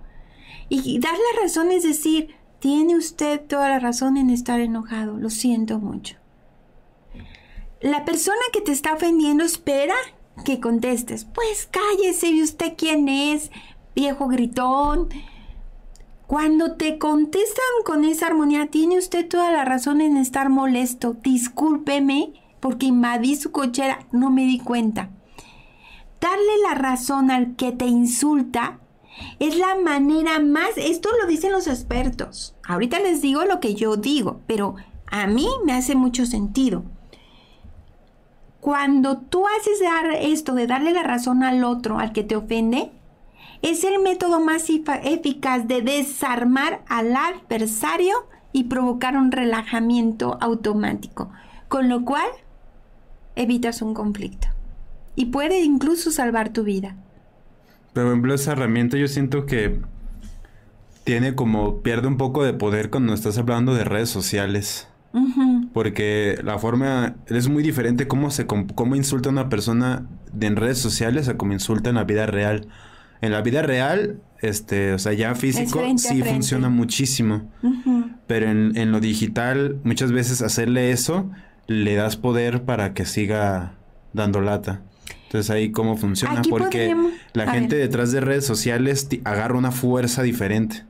Y 0.69 0.99
dar 0.99 1.15
la 1.15 1.43
razón 1.43 1.73
es 1.73 1.83
decir, 1.83 2.37
tiene 2.59 2.95
usted 2.95 3.41
toda 3.41 3.71
la 3.71 3.79
razón 3.79 4.19
en 4.19 4.29
estar 4.29 4.61
enojado. 4.61 5.17
Lo 5.17 5.31
siento 5.31 5.79
mucho. 5.79 6.17
La 7.81 8.05
persona 8.05 8.37
que 8.53 8.61
te 8.61 8.71
está 8.71 8.93
ofendiendo 8.93 9.45
espera 9.45 9.95
que 10.45 10.61
contestes. 10.61 11.25
Pues 11.25 11.69
cállese, 11.71 12.29
¿y 12.29 12.43
usted 12.43 12.75
quién 12.77 13.09
es? 13.09 13.51
Viejo 13.95 14.29
gritón. 14.29 15.09
Cuando 16.27 16.77
te 16.77 16.99
contestan 16.99 17.65
con 17.85 18.05
esa 18.05 18.29
armonía, 18.29 18.69
tiene 18.69 18.99
usted 18.99 19.29
toda 19.29 19.53
la 19.53 19.65
razón 19.65 20.01
en 20.01 20.17
estar 20.17 20.49
molesto. 20.49 21.15
Discúlpeme 21.23 22.33
porque 22.61 22.87
invadí 22.87 23.37
su 23.37 23.51
cochera, 23.51 24.07
no 24.13 24.31
me 24.31 24.43
di 24.43 24.59
cuenta. 24.59 25.11
Darle 26.21 26.59
la 26.63 26.75
razón 26.75 27.31
al 27.31 27.57
que 27.57 27.73
te 27.73 27.87
insulta 27.87 28.79
es 29.39 29.57
la 29.59 29.77
manera 29.77 30.39
más, 30.39 30.71
esto 30.77 31.09
lo 31.21 31.27
dicen 31.27 31.53
los 31.53 31.67
expertos. 31.67 32.55
Ahorita 32.65 33.01
les 33.01 33.21
digo 33.21 33.45
lo 33.45 33.61
que 33.61 33.75
yo 33.75 33.97
digo, 33.97 34.41
pero 34.47 34.77
a 35.07 35.27
mí 35.27 35.49
me 35.65 35.73
hace 35.73 35.95
mucho 35.95 36.25
sentido. 36.25 36.85
Cuando 38.63 39.19
tú 39.19 39.43
haces 39.49 39.81
dar 39.81 40.13
esto 40.13 40.55
de 40.55 40.69
darle 40.69 40.93
la 40.93 41.03
razón 41.03 41.43
al 41.43 41.65
otro, 41.65 41.99
al 41.99 42.13
que 42.13 42.23
te 42.23 42.37
ofende, 42.37 42.93
es 43.61 43.83
el 43.83 43.99
método 43.99 44.39
más 44.39 44.71
eficaz 44.71 45.67
de 45.67 45.83
desarmar 45.83 46.85
al 46.87 47.13
adversario 47.17 48.15
y 48.53 48.65
provocar 48.65 49.17
un 49.17 49.33
relajamiento 49.33 50.39
automático. 50.41 51.33
Con 51.67 51.89
lo 51.89 52.05
cual 52.05 52.29
evitas 53.35 53.83
un 53.83 53.95
conflicto. 53.95 54.47
Y 55.17 55.27
puede 55.27 55.65
incluso 55.65 56.13
salvar 56.13 56.53
tu 56.53 56.63
vida. 56.63 56.95
Por 57.93 58.07
ejemplo, 58.07 58.33
esa 58.33 58.53
herramienta 58.53 58.97
yo 58.97 59.09
siento 59.09 59.45
que 59.45 59.81
tiene 61.03 61.35
como, 61.35 61.81
pierde 61.83 62.07
un 62.07 62.17
poco 62.17 62.45
de 62.45 62.53
poder 62.53 62.91
cuando 62.91 63.13
estás 63.13 63.39
hablando 63.39 63.75
de 63.75 63.83
redes 63.83 64.11
sociales. 64.11 64.87
Porque 65.73 66.39
la 66.43 66.59
forma 66.59 67.17
es 67.27 67.49
muy 67.49 67.63
diferente 67.63 68.09
cómo 68.09 68.31
se 68.31 68.47
cómo 68.47 68.97
insulta 68.97 69.29
a 69.29 69.33
una 69.33 69.49
persona 69.49 70.07
en 70.41 70.57
redes 70.57 70.79
sociales 70.79 71.29
a 71.29 71.37
cómo 71.37 71.53
insulta 71.53 71.91
en 71.91 71.97
la 71.97 72.05
vida 72.05 72.27
real. 72.27 72.67
En 73.21 73.31
la 73.33 73.43
vida 73.43 73.63
real, 73.63 74.21
este, 74.41 74.95
o 74.95 74.99
sea, 74.99 75.13
ya 75.13 75.35
físico 75.35 75.81
sí 75.97 76.23
funciona 76.23 76.69
muchísimo. 76.69 77.51
Pero 78.27 78.51
en, 78.51 78.77
en, 78.77 78.91
lo 78.91 79.01
digital, 79.01 79.79
muchas 79.85 80.13
veces 80.13 80.43
hacerle 80.43 80.91
eso 80.91 81.31
le 81.67 81.95
das 81.95 82.17
poder 82.17 82.65
para 82.65 82.95
que 82.95 83.05
siga 83.05 83.75
dando 84.13 84.41
lata. 84.41 84.83
Entonces 85.25 85.51
ahí 85.51 85.73
cómo 85.73 85.97
funciona, 85.97 86.43
porque 86.49 86.95
la 87.33 87.51
gente 87.51 87.77
detrás 87.77 88.13
de 88.13 88.21
redes 88.21 88.45
sociales 88.45 89.09
agarra 89.25 89.57
una 89.57 89.73
fuerza 89.73 90.23
diferente. 90.23 90.85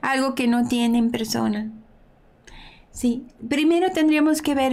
Algo 0.00 0.34
que 0.34 0.46
no 0.46 0.68
tiene 0.68 0.98
en 0.98 1.10
persona. 1.10 1.72
Sí, 2.94 3.26
primero 3.46 3.90
tendríamos 3.90 4.40
que 4.40 4.54
ver 4.54 4.72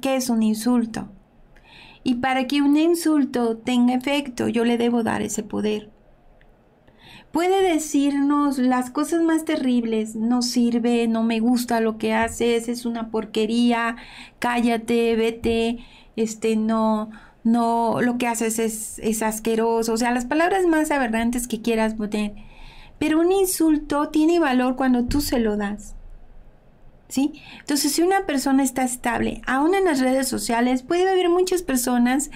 qué 0.00 0.14
es 0.14 0.30
un 0.30 0.44
insulto. 0.44 1.08
Y 2.04 2.16
para 2.16 2.46
que 2.46 2.62
un 2.62 2.76
insulto 2.76 3.56
tenga 3.56 3.94
efecto, 3.94 4.46
yo 4.46 4.64
le 4.64 4.78
debo 4.78 5.02
dar 5.02 5.22
ese 5.22 5.42
poder 5.42 5.90
puede 7.34 7.68
decirnos 7.68 8.58
las 8.58 8.90
cosas 8.90 9.20
más 9.20 9.44
terribles, 9.44 10.14
no 10.14 10.40
sirve, 10.40 11.08
no 11.08 11.24
me 11.24 11.40
gusta 11.40 11.80
lo 11.80 11.98
que 11.98 12.14
haces, 12.14 12.68
es 12.68 12.86
una 12.86 13.10
porquería, 13.10 13.96
cállate, 14.38 15.16
vete, 15.16 15.78
este 16.14 16.54
no 16.54 17.10
no 17.42 18.00
lo 18.00 18.18
que 18.18 18.28
haces 18.28 18.60
es, 18.60 19.00
es 19.00 19.20
asqueroso, 19.22 19.94
o 19.94 19.96
sea, 19.96 20.12
las 20.12 20.26
palabras 20.26 20.64
más 20.66 20.92
aberrantes 20.92 21.48
que 21.48 21.60
quieras 21.60 21.94
poner. 21.94 22.34
Pero 23.00 23.20
un 23.20 23.32
insulto 23.32 24.10
tiene 24.10 24.38
valor 24.38 24.76
cuando 24.76 25.06
tú 25.06 25.20
se 25.20 25.40
lo 25.40 25.56
das. 25.56 25.96
Entonces, 27.16 27.92
si 27.92 28.02
una 28.02 28.26
persona 28.26 28.62
está 28.62 28.82
estable, 28.82 29.40
aún 29.46 29.74
en 29.74 29.84
las 29.84 30.00
redes 30.00 30.26
sociales, 30.26 30.82
puede 30.82 31.08
haber 31.08 31.28
muchas 31.28 31.62
personas 31.62 32.30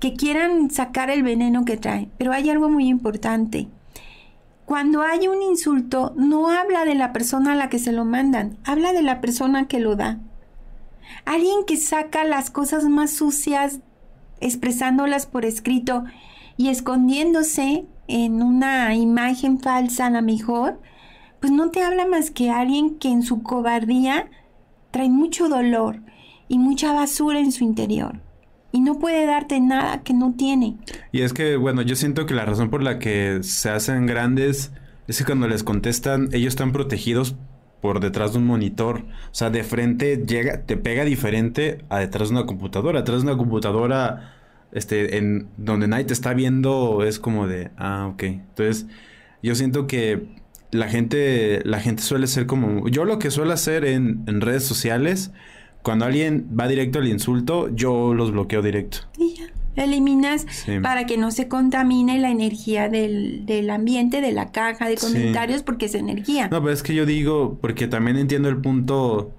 que 0.00 0.14
quieran 0.14 0.70
sacar 0.70 1.10
el 1.10 1.22
veneno 1.22 1.64
que 1.64 1.76
trae, 1.76 2.08
pero 2.18 2.32
hay 2.32 2.48
algo 2.48 2.68
muy 2.70 2.88
importante 2.88 3.68
cuando 4.72 5.02
hay 5.02 5.28
un 5.28 5.42
insulto, 5.42 6.14
no 6.16 6.48
habla 6.48 6.86
de 6.86 6.94
la 6.94 7.12
persona 7.12 7.52
a 7.52 7.56
la 7.56 7.68
que 7.68 7.78
se 7.78 7.92
lo 7.92 8.06
mandan, 8.06 8.56
habla 8.64 8.94
de 8.94 9.02
la 9.02 9.20
persona 9.20 9.68
que 9.68 9.80
lo 9.80 9.96
da. 9.96 10.20
Alguien 11.26 11.64
que 11.66 11.76
saca 11.76 12.24
las 12.24 12.50
cosas 12.50 12.84
más 12.84 13.10
sucias, 13.12 13.80
expresándolas 14.40 15.26
por 15.26 15.44
escrito 15.44 16.04
y 16.56 16.68
escondiéndose 16.68 17.84
en 18.08 18.42
una 18.42 18.94
imagen 18.94 19.60
falsa 19.60 20.06
a 20.06 20.10
la 20.10 20.22
mejor, 20.22 20.80
pues 21.42 21.52
no 21.52 21.70
te 21.70 21.82
habla 21.82 22.06
más 22.06 22.30
que 22.30 22.50
alguien 22.50 22.98
que 23.00 23.08
en 23.08 23.24
su 23.24 23.42
cobardía 23.42 24.30
trae 24.92 25.10
mucho 25.10 25.48
dolor 25.48 25.98
y 26.46 26.58
mucha 26.58 26.92
basura 26.92 27.40
en 27.40 27.50
su 27.50 27.64
interior 27.64 28.20
y 28.70 28.80
no 28.80 29.00
puede 29.00 29.26
darte 29.26 29.60
nada 29.60 30.04
que 30.04 30.14
no 30.14 30.34
tiene. 30.34 30.76
Y 31.10 31.22
es 31.22 31.32
que, 31.32 31.56
bueno, 31.56 31.82
yo 31.82 31.96
siento 31.96 32.26
que 32.26 32.34
la 32.34 32.44
razón 32.44 32.70
por 32.70 32.84
la 32.84 33.00
que 33.00 33.40
se 33.42 33.70
hacen 33.70 34.06
grandes 34.06 34.70
es 35.08 35.18
que 35.18 35.24
cuando 35.24 35.48
les 35.48 35.64
contestan, 35.64 36.28
ellos 36.30 36.52
están 36.52 36.70
protegidos 36.70 37.34
por 37.80 37.98
detrás 37.98 38.32
de 38.32 38.38
un 38.38 38.46
monitor. 38.46 39.00
O 39.00 39.34
sea, 39.34 39.50
de 39.50 39.64
frente 39.64 40.24
llega, 40.24 40.62
te 40.62 40.76
pega 40.76 41.04
diferente 41.04 41.84
a 41.88 41.98
detrás 41.98 42.28
de 42.28 42.36
una 42.36 42.46
computadora. 42.46 43.00
Detrás 43.00 43.24
de 43.24 43.30
una 43.30 43.36
computadora, 43.36 44.32
este, 44.70 45.18
en 45.18 45.48
donde 45.56 45.88
nadie 45.88 46.04
te 46.04 46.12
está 46.12 46.34
viendo, 46.34 47.02
es 47.02 47.18
como 47.18 47.48
de, 47.48 47.72
ah, 47.76 48.08
ok. 48.12 48.22
Entonces, 48.22 48.86
yo 49.42 49.56
siento 49.56 49.88
que 49.88 50.40
la 50.72 50.88
gente, 50.88 51.60
la 51.64 51.78
gente 51.78 52.02
suele 52.02 52.26
ser 52.26 52.46
como, 52.46 52.88
yo 52.88 53.04
lo 53.04 53.18
que 53.18 53.30
suelo 53.30 53.52
hacer 53.52 53.84
en, 53.84 54.24
en 54.26 54.40
redes 54.40 54.64
sociales 54.64 55.30
cuando 55.82 56.04
alguien 56.04 56.48
va 56.58 56.66
directo 56.68 56.98
al 56.98 57.08
insulto, 57.08 57.68
yo 57.74 58.14
los 58.14 58.32
bloqueo 58.32 58.62
directo. 58.62 58.98
Y 59.18 59.34
ya. 59.34 59.44
Eliminas 59.74 60.46
para 60.82 61.06
que 61.06 61.16
no 61.16 61.30
se 61.30 61.48
contamine 61.48 62.18
la 62.18 62.30
energía 62.30 62.90
del, 62.90 63.46
del 63.46 63.70
ambiente, 63.70 64.20
de 64.20 64.30
la 64.30 64.52
caja 64.52 64.86
de 64.86 64.96
comentarios, 64.96 65.62
porque 65.62 65.86
es 65.86 65.94
energía. 65.94 66.48
No, 66.48 66.60
pero 66.60 66.74
es 66.74 66.82
que 66.82 66.94
yo 66.94 67.06
digo, 67.06 67.56
porque 67.58 67.86
también 67.86 68.18
entiendo 68.18 68.50
el 68.50 68.58
punto 68.58 69.32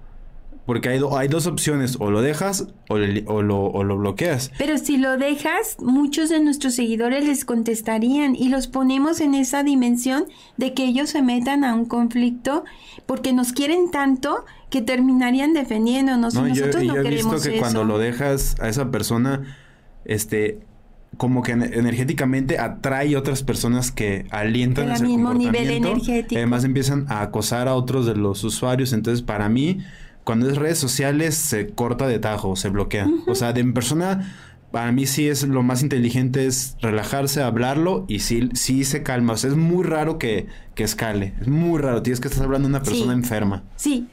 Porque 0.66 0.88
hay, 0.88 1.00
hay 1.16 1.28
dos 1.28 1.46
opciones, 1.46 1.96
o 2.00 2.10
lo 2.10 2.22
dejas 2.22 2.68
o, 2.88 2.96
lo, 2.96 3.64
o, 3.66 3.84
lo, 3.84 3.98
bloqueas. 3.98 4.50
Pero 4.56 4.78
si 4.78 4.96
lo 4.96 5.18
dejas, 5.18 5.76
muchos 5.78 6.30
de 6.30 6.40
nuestros 6.40 6.74
seguidores 6.74 7.24
les 7.26 7.44
contestarían 7.44 8.34
y 8.34 8.48
los 8.48 8.66
ponemos 8.66 9.20
en 9.20 9.34
esa 9.34 9.62
dimensión 9.62 10.24
de 10.56 10.72
que 10.72 10.84
ellos 10.84 11.10
se 11.10 11.20
metan 11.20 11.64
a 11.64 11.74
un 11.74 11.84
conflicto 11.84 12.64
porque 13.04 13.34
nos 13.34 13.52
quieren 13.52 13.90
tanto 13.90 14.46
que 14.70 14.80
terminarían 14.80 15.52
defendiéndonos. 15.52 16.34
No, 16.34 16.46
y 16.46 16.50
nosotros 16.50 16.82
yo, 16.82 16.94
no 16.94 17.00
he 17.00 17.10
visto 17.10 17.40
que 17.42 17.58
cuando 17.58 17.84
lo 17.84 17.98
dejas 17.98 18.56
a 18.58 18.68
esa 18.70 18.90
persona, 18.90 19.58
este, 20.06 20.60
como 21.16 21.42
que 21.42 21.52
energéticamente 21.52 22.58
atrae 22.58 23.16
otras 23.16 23.42
personas 23.42 23.90
que 23.90 24.26
alientan 24.30 24.90
ese 24.90 25.04
mismo 25.04 25.34
nivel 25.34 25.70
energético. 25.70 26.36
Además 26.36 26.64
empiezan 26.64 27.06
a 27.08 27.22
acosar 27.22 27.68
a 27.68 27.74
otros 27.74 28.06
de 28.06 28.16
los 28.16 28.42
usuarios. 28.44 28.92
Entonces, 28.92 29.22
para 29.22 29.48
mí, 29.48 29.78
cuando 30.24 30.48
es 30.50 30.56
redes 30.56 30.78
sociales 30.78 31.34
se 31.34 31.68
corta 31.68 32.08
de 32.08 32.18
tajo, 32.18 32.56
se 32.56 32.70
bloquea. 32.70 33.08
O 33.26 33.34
sea, 33.34 33.52
de 33.52 33.60
en 33.60 33.74
persona, 33.74 34.34
para 34.70 34.90
mí 34.90 35.06
sí 35.06 35.28
es 35.28 35.46
lo 35.46 35.62
más 35.62 35.82
inteligente 35.82 36.46
es 36.46 36.76
relajarse, 36.80 37.42
hablarlo 37.42 38.06
y 38.08 38.20
sí, 38.20 38.48
sí 38.54 38.84
se 38.84 39.02
calma. 39.02 39.34
O 39.34 39.36
sea, 39.36 39.50
es 39.50 39.56
muy 39.56 39.84
raro 39.84 40.18
que, 40.18 40.46
que 40.74 40.82
escale. 40.82 41.34
Es 41.40 41.48
muy 41.48 41.78
raro. 41.78 42.02
Tienes 42.02 42.20
que 42.20 42.28
estar 42.28 42.44
hablando 42.44 42.68
de 42.68 42.74
una 42.74 42.82
persona 42.82 43.12
enferma. 43.12 43.62
Sí. 43.76 44.08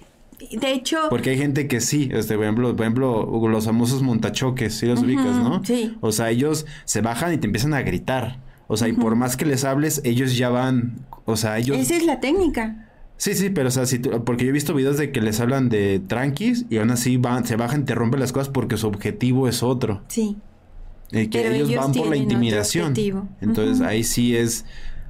De 0.51 0.73
hecho. 0.73 0.99
Porque 1.09 1.31
hay 1.31 1.37
gente 1.37 1.67
que 1.67 1.79
sí, 1.79 2.09
este, 2.11 2.35
por 2.35 2.43
ejemplo, 2.43 2.75
por 2.75 2.85
ejemplo, 2.85 3.47
los 3.49 3.65
famosos 3.65 4.01
montachoques, 4.01 4.73
sí 4.73 4.87
los 4.87 5.01
ubicas, 5.01 5.37
¿no? 5.37 5.63
Sí. 5.63 5.97
O 6.01 6.11
sea, 6.11 6.29
ellos 6.29 6.65
se 6.85 7.01
bajan 7.01 7.33
y 7.33 7.37
te 7.37 7.47
empiezan 7.47 7.73
a 7.73 7.81
gritar. 7.83 8.39
O 8.67 8.75
sea, 8.75 8.87
y 8.87 8.93
por 8.93 9.15
más 9.15 9.37
que 9.37 9.45
les 9.45 9.63
hables, 9.63 10.01
ellos 10.03 10.35
ya 10.35 10.49
van. 10.49 11.05
O 11.25 11.37
sea, 11.37 11.57
ellos. 11.57 11.77
Esa 11.77 11.95
es 11.95 12.05
la 12.05 12.19
técnica. 12.19 12.90
Sí, 13.21 13.35
sí, 13.35 13.51
pero 13.51 13.67
o 13.67 13.71
sea, 13.71 13.85
si 13.85 13.99
porque 13.99 14.45
yo 14.45 14.49
he 14.49 14.51
visto 14.51 14.73
videos 14.73 14.97
de 14.97 15.11
que 15.11 15.21
les 15.21 15.39
hablan 15.39 15.69
de 15.69 15.99
tranquis 15.99 16.65
y 16.71 16.77
aún 16.77 16.89
así 16.89 17.17
van, 17.17 17.45
se 17.45 17.55
bajan, 17.55 17.85
te 17.85 17.93
rompen 17.93 18.19
las 18.19 18.31
cosas 18.31 18.49
porque 18.49 18.77
su 18.77 18.87
objetivo 18.87 19.47
es 19.47 19.61
otro. 19.61 20.01
Sí. 20.07 20.37
Y 21.11 21.27
que 21.27 21.55
ellos, 21.55 21.75
van 21.75 21.93
por 21.93 22.07
la 22.07 22.15
intimidación. 22.15 22.95
Entonces 23.39 23.81
ahí 23.81 24.03
sí 24.03 24.35
es 24.35 24.65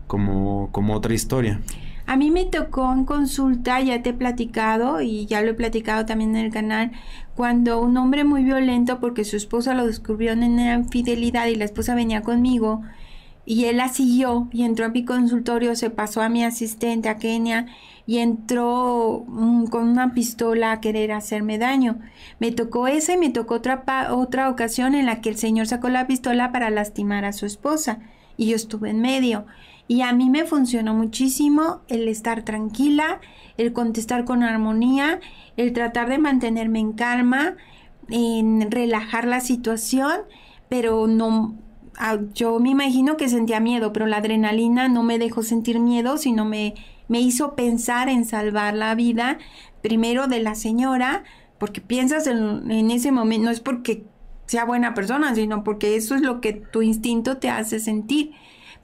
como, 0.08 0.68
como 0.74 0.94
otra 0.94 1.14
historia. 1.14 1.62
A 2.06 2.18
mí 2.18 2.32
me 2.32 2.44
tocó 2.44 2.92
en 2.92 3.06
consulta, 3.06 3.80
ya 3.80 4.04
te 4.04 4.10
he 4.10 4.14
platicado 4.14 5.00
y 5.00 5.26
ya 5.26 5.42
lo 5.42 5.52
he 5.52 5.54
platicado 5.54 6.06
también 6.06 6.36
en 6.36 6.44
el 6.48 6.52
canal, 6.52 6.92
cuando 7.38 7.80
un 7.80 7.96
hombre 7.96 8.26
muy 8.26 8.44
violento 8.44 9.00
porque 9.00 9.24
su 9.24 9.38
esposa 9.38 9.74
lo 9.74 9.88
descubrió 9.88 10.34
en 10.34 10.44
una 10.44 10.74
infidelidad 10.74 11.48
y 11.48 11.56
la 11.56 11.64
esposa 11.64 11.96
venía 11.96 12.24
conmigo 12.24 12.82
y 13.52 13.66
él 13.66 13.76
la 13.76 13.90
siguió 13.90 14.48
y 14.54 14.64
entró 14.64 14.86
a 14.86 14.90
mi 14.92 15.04
consultorio, 15.04 15.76
se 15.76 15.90
pasó 15.90 16.22
a 16.22 16.30
mi 16.30 16.42
asistente, 16.42 17.10
a 17.10 17.18
Kenia, 17.18 17.66
y 18.06 18.20
entró 18.20 19.26
mm, 19.28 19.66
con 19.66 19.90
una 19.90 20.14
pistola 20.14 20.72
a 20.72 20.80
querer 20.80 21.12
hacerme 21.12 21.58
daño. 21.58 22.00
Me 22.40 22.54
tocó 22.54 22.88
esa 22.88 23.12
y 23.12 23.18
me 23.18 23.30
tocó 23.30 23.56
otra, 23.56 23.84
otra 24.16 24.50
ocasión 24.50 24.96
en 24.96 25.06
la 25.06 25.20
que 25.20 25.28
el 25.28 25.36
señor 25.36 25.68
sacó 25.68 25.90
la 25.90 26.08
pistola 26.08 26.54
para 26.54 26.70
lastimar 26.70 27.26
a 27.26 27.34
su 27.34 27.46
esposa 27.46 28.00
y 28.38 28.48
yo 28.48 28.56
estuve 28.56 28.90
en 28.90 29.02
medio. 29.02 29.46
Y 29.86 30.04
a 30.04 30.14
mí 30.14 30.30
me 30.30 30.46
funcionó 30.46 30.94
muchísimo 30.94 31.82
el 31.90 32.08
estar 32.08 32.44
tranquila, 32.44 33.20
el 33.58 33.74
contestar 33.74 34.24
con 34.24 34.44
armonía, 34.44 35.20
el 35.58 35.74
tratar 35.74 36.08
de 36.08 36.20
mantenerme 36.20 36.80
en 36.80 36.94
calma, 36.94 37.58
en 38.08 38.72
relajar 38.72 39.28
la 39.28 39.42
situación, 39.42 40.22
pero 40.70 41.06
no, 41.08 41.58
yo 42.34 42.60
me 42.60 42.70
imagino 42.70 43.18
que 43.18 43.30
sentía 43.30 43.60
miedo, 43.60 43.94
pero 43.94 44.08
la 44.08 44.18
adrenalina 44.18 44.88
no 44.88 45.04
me 45.04 45.20
dejó 45.20 45.44
sentir 45.44 45.80
miedo, 45.80 46.18
sino 46.18 46.46
me 46.46 46.74
me 47.12 47.20
hizo 47.20 47.56
pensar 47.56 48.08
en 48.08 48.24
salvar 48.24 48.74
la 48.74 48.96
vida 48.96 49.38
primero 49.82 50.28
de 50.28 50.40
la 50.40 50.56
señora, 50.56 51.26
porque 51.58 51.82
piensas 51.82 52.26
en, 52.26 52.90
ese 52.90 53.12
momento, 53.12 53.46
no 53.46 53.52
es 53.52 53.60
porque 53.60 54.06
sea 54.46 54.64
buena 54.64 54.94
persona, 54.94 55.36
sino 55.36 55.66
porque 55.66 55.98
eso 55.98 56.16
es 56.16 56.22
lo 56.22 56.40
que 56.40 56.54
tu 56.54 56.82
instinto 56.82 57.36
te 57.36 57.50
hace 57.50 57.82
sentir. 57.82 58.32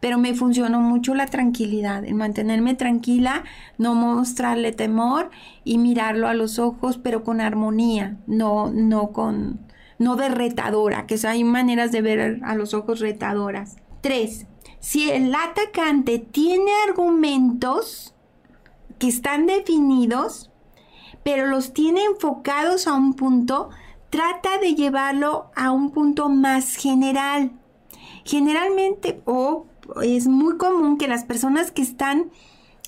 Pero 0.02 0.18
me 0.18 0.34
funcionó 0.34 0.82
mucho 0.82 1.16
la 1.16 1.26
tranquilidad, 1.28 2.04
el 2.04 2.16
mantenerme 2.16 2.76
tranquila, 2.76 3.46
no 3.78 3.96
mostrarle 3.96 4.74
temor 4.74 5.32
y 5.64 5.78
mirarlo 5.78 6.28
a 6.28 6.34
los 6.34 6.60
ojos, 6.60 6.98
pero 6.98 7.24
con 7.24 7.39
armonía, 7.39 8.17
no, 8.28 8.70
no 8.72 9.13
con, 9.13 9.66
no 9.99 10.15
de 10.15 10.29
retadora, 10.29 11.07
que 11.07 11.19
hay 11.27 11.43
maneras 11.43 11.91
de 11.91 12.01
ver 12.01 12.39
a 12.43 12.55
los 12.55 12.73
ojos 12.73 12.99
retadoras. 12.99 13.77
Tres, 14.01 14.47
si 14.79 15.10
el 15.10 15.33
atacante 15.33 16.19
tiene 16.19 16.71
argumentos, 16.88 18.13
que 18.99 19.07
están 19.07 19.45
definidos, 19.45 20.49
pero 21.23 21.47
los 21.47 21.73
tiene 21.73 22.03
enfocados 22.03 22.88
a 22.88 22.93
un 22.93 23.13
punto, 23.13 23.69
trata 24.10 24.57
de 24.60 24.75
llevarlo 24.75 25.51
a 25.55 25.71
un 25.71 25.91
punto 25.91 26.29
más 26.29 26.75
general. 26.75 27.51
Generalmente, 28.23 29.21
o 29.25 29.65
es 30.03 30.27
muy 30.27 30.57
común 30.57 30.97
que 30.97 31.07
las 31.07 31.23
personas 31.23 31.71
que 31.71 31.81
están 31.81 32.31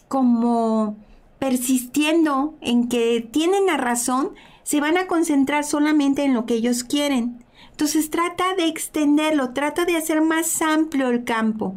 como 0.08 0.98
persistiendo 1.38 2.56
en 2.62 2.90
que 2.90 3.28
tienen 3.32 3.66
la 3.68 3.78
razón, 3.78 4.32
se 4.70 4.82
van 4.82 4.98
a 4.98 5.08
concentrar 5.08 5.64
solamente 5.64 6.24
en 6.24 6.36
lo 6.36 6.46
que 6.46 6.54
ellos 6.54 6.84
quieren. 6.84 7.44
Entonces 7.72 8.12
trata 8.12 8.54
de 8.54 8.68
extenderlo, 8.68 9.54
trata 9.54 9.86
de 9.86 9.98
hacer 9.98 10.22
más 10.22 10.62
amplio 10.62 11.08
el 11.08 11.24
campo, 11.24 11.76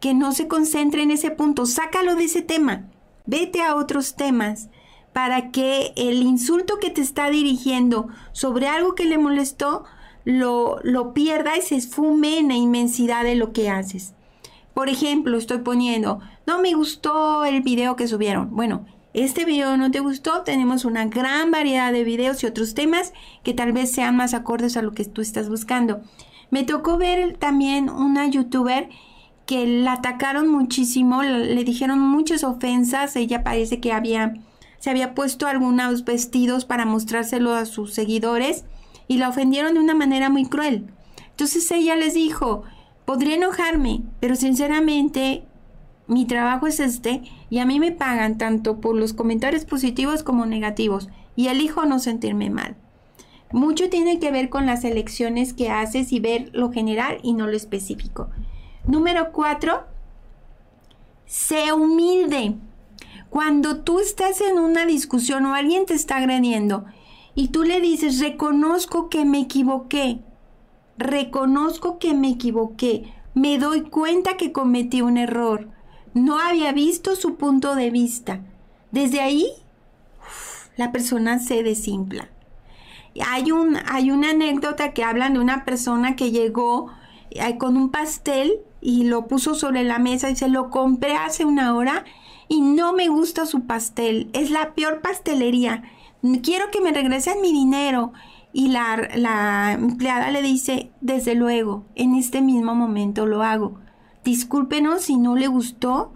que 0.00 0.12
no 0.12 0.32
se 0.32 0.48
concentre 0.48 1.02
en 1.02 1.12
ese 1.12 1.30
punto, 1.30 1.66
sácalo 1.66 2.16
de 2.16 2.24
ese 2.24 2.42
tema 2.42 2.88
vete 3.26 3.62
a 3.62 3.76
otros 3.76 4.16
temas 4.16 4.68
para 5.12 5.52
que 5.52 5.92
el 5.94 6.22
insulto 6.22 6.78
que 6.80 6.90
te 6.90 7.00
está 7.00 7.30
dirigiendo 7.30 8.08
sobre 8.32 8.66
algo 8.66 8.96
que 8.96 9.04
le 9.04 9.18
molestó 9.18 9.84
lo, 10.24 10.80
lo 10.82 11.12
pierda 11.12 11.56
y 11.56 11.62
se 11.62 11.76
esfume 11.76 12.38
en 12.38 12.48
la 12.48 12.54
inmensidad 12.56 13.22
de 13.22 13.36
lo 13.36 13.52
que 13.52 13.70
haces. 13.70 14.14
Por 14.74 14.88
ejemplo, 14.88 15.38
estoy 15.38 15.58
poniendo, 15.58 16.18
no 16.46 16.60
me 16.60 16.72
gustó 16.72 17.44
el 17.44 17.60
video 17.60 17.94
que 17.94 18.08
subieron. 18.08 18.50
Bueno, 18.50 18.86
este 19.14 19.44
video 19.44 19.76
no 19.76 19.90
te 19.90 20.00
gustó, 20.00 20.42
tenemos 20.42 20.84
una 20.84 21.04
gran 21.06 21.50
variedad 21.50 21.92
de 21.92 22.04
videos 22.04 22.42
y 22.42 22.46
otros 22.46 22.74
temas 22.74 23.12
que 23.42 23.54
tal 23.54 23.72
vez 23.72 23.90
sean 23.92 24.16
más 24.16 24.34
acordes 24.34 24.76
a 24.76 24.82
lo 24.82 24.92
que 24.92 25.04
tú 25.04 25.20
estás 25.20 25.48
buscando. 25.48 26.00
Me 26.50 26.64
tocó 26.64 26.96
ver 26.96 27.36
también 27.36 27.90
una 27.90 28.26
youtuber 28.26 28.88
que 29.46 29.66
la 29.66 29.94
atacaron 29.94 30.48
muchísimo, 30.48 31.22
le 31.22 31.64
dijeron 31.64 31.98
muchas 32.00 32.44
ofensas, 32.44 33.16
ella 33.16 33.42
parece 33.42 33.80
que 33.80 33.92
había 33.92 34.34
se 34.82 34.90
había 34.90 35.14
puesto 35.14 35.46
algunos 35.46 36.04
vestidos 36.04 36.64
para 36.64 36.84
mostrárselo 36.86 37.54
a 37.54 37.66
sus 37.66 37.94
seguidores 37.94 38.64
y 39.06 39.18
la 39.18 39.28
ofendieron 39.28 39.74
de 39.74 39.80
una 39.80 39.94
manera 39.94 40.28
muy 40.28 40.44
cruel. 40.44 40.88
Entonces 41.30 41.70
ella 41.70 41.94
les 41.94 42.14
dijo, 42.14 42.64
podría 43.04 43.36
enojarme, 43.36 44.02
pero 44.18 44.34
sinceramente 44.34 45.44
mi 46.12 46.26
trabajo 46.26 46.66
es 46.66 46.80
este 46.80 47.22
y 47.50 47.58
a 47.58 47.66
mí 47.66 47.80
me 47.80 47.92
pagan 47.92 48.38
tanto 48.38 48.80
por 48.80 48.96
los 48.96 49.12
comentarios 49.12 49.64
positivos 49.64 50.22
como 50.22 50.46
negativos 50.46 51.08
y 51.36 51.48
elijo 51.48 51.86
no 51.86 51.98
sentirme 51.98 52.50
mal. 52.50 52.76
Mucho 53.52 53.90
tiene 53.90 54.18
que 54.18 54.30
ver 54.30 54.48
con 54.48 54.66
las 54.66 54.84
elecciones 54.84 55.52
que 55.52 55.70
haces 55.70 56.12
y 56.12 56.20
ver 56.20 56.50
lo 56.52 56.72
general 56.72 57.18
y 57.22 57.34
no 57.34 57.46
lo 57.46 57.56
específico. 57.56 58.28
Número 58.86 59.30
cuatro, 59.32 59.84
sé 61.26 61.72
humilde. 61.72 62.56
Cuando 63.28 63.82
tú 63.82 64.00
estás 64.00 64.40
en 64.40 64.58
una 64.58 64.86
discusión 64.86 65.46
o 65.46 65.54
alguien 65.54 65.86
te 65.86 65.94
está 65.94 66.16
agrediendo 66.16 66.84
y 67.34 67.48
tú 67.48 67.62
le 67.62 67.80
dices, 67.80 68.20
reconozco 68.20 69.08
que 69.08 69.24
me 69.24 69.40
equivoqué, 69.40 70.20
reconozco 70.98 71.98
que 71.98 72.14
me 72.14 72.30
equivoqué, 72.30 73.12
me 73.34 73.58
doy 73.58 73.82
cuenta 73.82 74.36
que 74.36 74.52
cometí 74.52 75.00
un 75.00 75.16
error, 75.16 75.68
no 76.14 76.38
había 76.38 76.72
visto 76.72 77.16
su 77.16 77.36
punto 77.36 77.74
de 77.74 77.90
vista. 77.90 78.40
Desde 78.90 79.20
ahí, 79.20 79.46
la 80.76 80.92
persona 80.92 81.38
se 81.38 81.62
desimpla. 81.62 82.28
Hay, 83.26 83.52
un, 83.52 83.76
hay 83.86 84.10
una 84.10 84.30
anécdota 84.30 84.92
que 84.92 85.04
hablan 85.04 85.34
de 85.34 85.40
una 85.40 85.64
persona 85.64 86.16
que 86.16 86.30
llegó 86.30 86.90
eh, 87.30 87.58
con 87.58 87.76
un 87.76 87.90
pastel 87.90 88.60
y 88.80 89.04
lo 89.04 89.26
puso 89.26 89.54
sobre 89.54 89.84
la 89.84 89.98
mesa 89.98 90.30
y 90.30 90.36
se 90.36 90.48
lo 90.48 90.70
compré 90.70 91.14
hace 91.14 91.44
una 91.44 91.74
hora 91.74 92.04
y 92.48 92.60
no 92.60 92.92
me 92.92 93.08
gusta 93.08 93.46
su 93.46 93.66
pastel. 93.66 94.30
Es 94.32 94.50
la 94.50 94.74
peor 94.74 95.00
pastelería. 95.00 95.82
Quiero 96.42 96.70
que 96.70 96.80
me 96.80 96.92
regresen 96.92 97.40
mi 97.40 97.52
dinero. 97.52 98.12
Y 98.54 98.68
la, 98.68 99.08
la 99.14 99.72
empleada 99.72 100.30
le 100.30 100.42
dice, 100.42 100.90
desde 101.00 101.34
luego, 101.34 101.86
en 101.94 102.14
este 102.14 102.42
mismo 102.42 102.74
momento 102.74 103.24
lo 103.24 103.42
hago. 103.42 103.78
Discúlpenos 104.24 105.02
si 105.02 105.16
no 105.16 105.36
le 105.36 105.48
gustó 105.48 106.12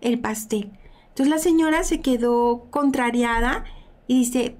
el 0.00 0.18
pastel. 0.20 0.72
Entonces 1.08 1.28
la 1.28 1.38
señora 1.38 1.84
se 1.84 2.00
quedó 2.00 2.66
contrariada 2.70 3.64
y 4.06 4.20
dice, 4.20 4.56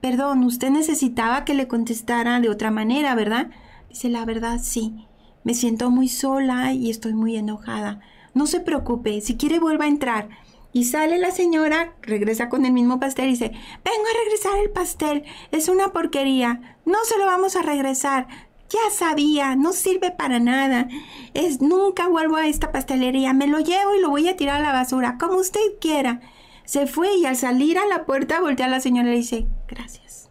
perdón, 0.00 0.44
usted 0.44 0.70
necesitaba 0.70 1.44
que 1.44 1.54
le 1.54 1.66
contestara 1.66 2.38
de 2.40 2.48
otra 2.48 2.70
manera, 2.70 3.14
¿verdad? 3.14 3.50
Dice, 3.88 4.08
la 4.08 4.24
verdad, 4.24 4.60
sí. 4.62 5.06
Me 5.42 5.54
siento 5.54 5.90
muy 5.90 6.08
sola 6.08 6.72
y 6.72 6.90
estoy 6.90 7.14
muy 7.14 7.36
enojada. 7.36 8.00
No 8.34 8.46
se 8.46 8.60
preocupe, 8.60 9.20
si 9.20 9.36
quiere 9.36 9.58
vuelva 9.58 9.84
a 9.84 9.88
entrar. 9.88 10.28
Y 10.72 10.84
sale 10.84 11.18
la 11.18 11.30
señora, 11.30 11.94
regresa 12.02 12.48
con 12.48 12.66
el 12.66 12.72
mismo 12.72 12.98
pastel 12.98 13.26
y 13.26 13.30
dice, 13.30 13.52
vengo 13.84 14.06
a 14.10 14.24
regresar 14.24 14.58
el 14.60 14.70
pastel, 14.70 15.24
es 15.52 15.68
una 15.68 15.92
porquería, 15.92 16.78
no 16.84 16.98
se 17.04 17.16
lo 17.16 17.26
vamos 17.26 17.54
a 17.56 17.62
regresar. 17.62 18.26
Ya 18.74 18.90
sabía, 18.90 19.54
no 19.54 19.72
sirve 19.72 20.10
para 20.10 20.40
nada. 20.40 20.88
Es 21.32 21.60
nunca 21.60 22.08
vuelvo 22.08 22.34
a 22.34 22.48
esta 22.48 22.72
pastelería, 22.72 23.32
me 23.32 23.46
lo 23.46 23.60
llevo 23.60 23.94
y 23.94 24.00
lo 24.00 24.10
voy 24.10 24.28
a 24.28 24.36
tirar 24.36 24.56
a 24.56 24.66
la 24.66 24.72
basura, 24.72 25.16
como 25.16 25.36
usted 25.36 25.60
quiera. 25.80 26.20
Se 26.64 26.88
fue 26.88 27.14
y 27.16 27.24
al 27.24 27.36
salir 27.36 27.78
a 27.78 27.86
la 27.86 28.04
puerta 28.04 28.40
voltea 28.40 28.66
a 28.66 28.70
la 28.70 28.80
señora 28.80 29.08
y 29.08 29.12
le 29.12 29.16
dice, 29.18 29.46
gracias. 29.68 30.28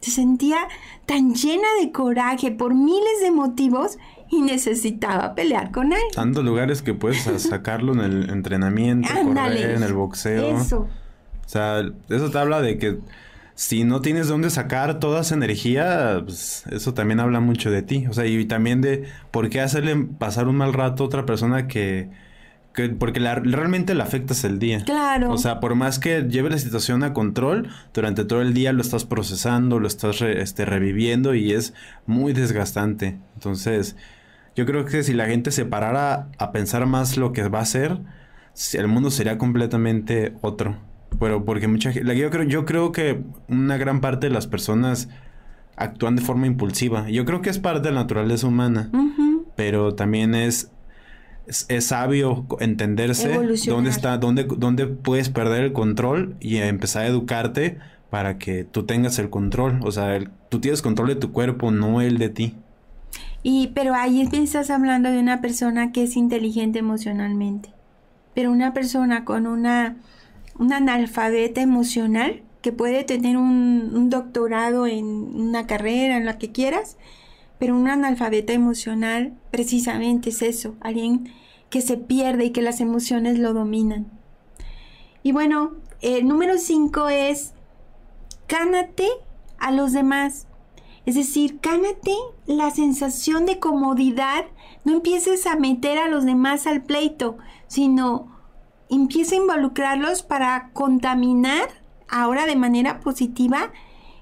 Se 0.00 0.12
sentía 0.12 0.68
tan 1.04 1.34
llena 1.34 1.66
de 1.80 1.90
coraje 1.90 2.52
por 2.52 2.74
miles 2.74 3.20
de 3.22 3.32
motivos 3.32 3.98
y 4.30 4.42
necesitaba 4.42 5.34
pelear 5.34 5.72
con 5.72 5.92
él. 5.92 6.02
Tantos 6.14 6.44
lugares 6.44 6.80
que 6.82 6.94
puedes 6.94 7.24
sacarlo 7.42 7.92
en 7.92 8.00
el 8.00 8.30
entrenamiento, 8.30 9.08
correr, 9.12 9.70
en 9.70 9.82
el 9.82 9.94
boxeo. 9.94 10.58
Eso. 10.58 10.86
O 11.44 11.48
sea, 11.48 11.80
eso 12.08 12.30
te 12.30 12.38
habla 12.38 12.60
de 12.60 12.78
que 12.78 12.98
si 13.56 13.84
no 13.84 14.02
tienes 14.02 14.28
dónde 14.28 14.50
sacar 14.50 15.00
toda 15.00 15.22
esa 15.22 15.34
energía, 15.34 16.20
pues 16.22 16.64
eso 16.70 16.92
también 16.92 17.20
habla 17.20 17.40
mucho 17.40 17.70
de 17.70 17.80
ti. 17.80 18.06
O 18.06 18.12
sea, 18.12 18.26
y 18.26 18.44
también 18.44 18.82
de 18.82 19.04
por 19.30 19.48
qué 19.48 19.62
hacerle 19.62 19.96
pasar 20.18 20.46
un 20.46 20.56
mal 20.56 20.74
rato 20.74 21.02
a 21.02 21.06
otra 21.06 21.24
persona 21.24 21.66
que, 21.66 22.10
porque 22.98 23.18
realmente 23.18 23.94
le 23.94 24.02
afectas 24.02 24.44
el 24.44 24.58
día. 24.58 24.84
Claro. 24.84 25.32
O 25.32 25.38
sea, 25.38 25.58
por 25.58 25.74
más 25.74 25.98
que 25.98 26.26
lleve 26.28 26.50
la 26.50 26.58
situación 26.58 27.02
a 27.02 27.14
control, 27.14 27.70
durante 27.94 28.26
todo 28.26 28.42
el 28.42 28.52
día 28.52 28.74
lo 28.74 28.82
estás 28.82 29.06
procesando, 29.06 29.80
lo 29.80 29.88
estás 29.88 30.20
este, 30.20 30.66
reviviendo 30.66 31.34
y 31.34 31.54
es 31.54 31.72
muy 32.04 32.34
desgastante. 32.34 33.18
Entonces, 33.36 33.96
yo 34.54 34.66
creo 34.66 34.84
que 34.84 35.02
si 35.02 35.14
la 35.14 35.24
gente 35.24 35.50
se 35.50 35.64
parara 35.64 36.28
a 36.38 36.52
pensar 36.52 36.84
más 36.84 37.16
lo 37.16 37.32
que 37.32 37.48
va 37.48 37.60
a 37.60 37.66
ser, 37.66 38.00
el 38.74 38.86
mundo 38.86 39.10
sería 39.10 39.38
completamente 39.38 40.34
otro. 40.42 40.76
Pero 41.18 41.44
porque 41.44 41.68
mucha 41.68 41.92
gente, 41.92 42.16
yo 42.16 42.30
creo, 42.30 42.44
yo 42.44 42.64
creo 42.64 42.92
que 42.92 43.22
una 43.48 43.76
gran 43.76 44.00
parte 44.00 44.26
de 44.28 44.32
las 44.32 44.46
personas 44.46 45.08
actúan 45.76 46.16
de 46.16 46.22
forma 46.22 46.46
impulsiva. 46.46 47.08
Yo 47.08 47.24
creo 47.24 47.42
que 47.42 47.50
es 47.50 47.58
parte 47.58 47.88
de 47.88 47.94
la 47.94 48.00
naturaleza 48.00 48.46
humana. 48.46 48.90
Pero 49.54 49.94
también 49.94 50.34
es, 50.34 50.70
es, 51.46 51.84
sabio 51.84 52.46
entenderse 52.60 53.38
dónde 53.66 53.90
está, 53.90 54.18
dónde, 54.18 54.44
dónde 54.44 54.86
puedes 54.86 55.30
perder 55.30 55.64
el 55.64 55.72
control 55.72 56.36
y 56.40 56.58
empezar 56.58 57.02
a 57.02 57.06
educarte 57.06 57.78
para 58.10 58.38
que 58.38 58.64
tú 58.64 58.84
tengas 58.84 59.18
el 59.18 59.30
control. 59.30 59.80
O 59.82 59.92
sea, 59.92 60.18
tú 60.48 60.60
tienes 60.60 60.82
control 60.82 61.08
de 61.08 61.16
tu 61.16 61.32
cuerpo, 61.32 61.70
no 61.70 62.00
el 62.00 62.18
de 62.18 62.28
ti. 62.28 62.54
Y, 63.42 63.68
pero 63.68 63.94
ahí 63.94 64.28
estás 64.32 64.70
hablando 64.70 65.10
de 65.10 65.20
una 65.20 65.40
persona 65.40 65.92
que 65.92 66.02
es 66.02 66.16
inteligente 66.16 66.80
emocionalmente. 66.80 67.70
Pero 68.34 68.50
una 68.50 68.74
persona 68.74 69.24
con 69.24 69.46
una, 69.46 69.96
una 70.58 70.78
analfabeta 70.78 71.60
emocional 71.60 72.42
que 72.62 72.72
puede 72.72 73.04
tener 73.04 73.36
un, 73.36 73.92
un 73.94 74.10
doctorado 74.10 74.86
en 74.86 75.06
una 75.06 75.66
carrera, 75.66 76.16
en 76.16 76.26
la 76.26 76.38
que 76.38 76.52
quieras, 76.52 76.96
pero 77.58 77.76
una 77.76 77.94
analfabeta 77.94 78.52
emocional 78.52 79.34
precisamente 79.50 80.30
es 80.30 80.42
eso, 80.42 80.76
alguien 80.80 81.30
que 81.70 81.80
se 81.80 81.96
pierde 81.96 82.46
y 82.46 82.50
que 82.50 82.62
las 82.62 82.80
emociones 82.80 83.38
lo 83.38 83.52
dominan. 83.52 84.06
Y 85.22 85.32
bueno, 85.32 85.72
el 86.00 86.28
número 86.28 86.58
5 86.58 87.08
es, 87.08 87.52
cánate 88.46 89.08
a 89.58 89.72
los 89.72 89.92
demás. 89.92 90.46
Es 91.04 91.14
decir, 91.14 91.58
cánate 91.60 92.14
la 92.46 92.70
sensación 92.70 93.46
de 93.46 93.58
comodidad. 93.58 94.44
No 94.84 94.94
empieces 94.94 95.46
a 95.46 95.56
meter 95.56 95.98
a 95.98 96.08
los 96.08 96.24
demás 96.24 96.66
al 96.66 96.82
pleito, 96.82 97.38
sino 97.66 98.35
empieza 98.90 99.34
a 99.34 99.38
involucrarlos 99.38 100.22
para 100.22 100.70
contaminar 100.72 101.68
ahora 102.08 102.46
de 102.46 102.56
manera 102.56 103.00
positiva 103.00 103.72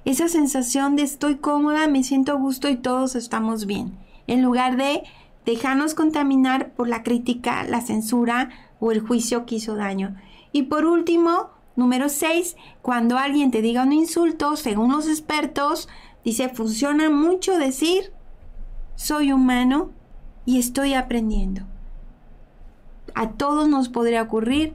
esa 0.04 0.28
sensación 0.28 0.96
de 0.96 1.02
estoy 1.02 1.36
cómoda, 1.36 1.86
me 1.86 2.04
siento 2.04 2.32
a 2.32 2.36
gusto 2.36 2.68
y 2.68 2.76
todos 2.76 3.14
estamos 3.14 3.66
bien. 3.66 3.96
En 4.26 4.42
lugar 4.42 4.76
de 4.76 5.02
dejarnos 5.46 5.94
contaminar 5.94 6.72
por 6.72 6.88
la 6.88 7.02
crítica, 7.02 7.64
la 7.64 7.80
censura 7.80 8.50
o 8.80 8.92
el 8.92 9.00
juicio 9.00 9.46
que 9.46 9.56
hizo 9.56 9.76
daño. 9.76 10.16
Y 10.52 10.64
por 10.64 10.84
último, 10.84 11.50
número 11.76 12.08
6, 12.08 12.56
cuando 12.82 13.18
alguien 13.18 13.50
te 13.50 13.62
diga 13.62 13.82
un 13.82 13.92
insulto, 13.92 14.56
según 14.56 14.92
los 14.92 15.08
expertos, 15.08 15.88
Dice, 16.24 16.48
funciona 16.48 17.10
mucho 17.10 17.58
decir, 17.58 18.12
soy 18.96 19.30
humano 19.30 19.90
y 20.46 20.58
estoy 20.58 20.94
aprendiendo. 20.94 21.66
A 23.14 23.30
todos 23.32 23.68
nos 23.68 23.88
podría 23.88 24.22
ocurrir, 24.22 24.74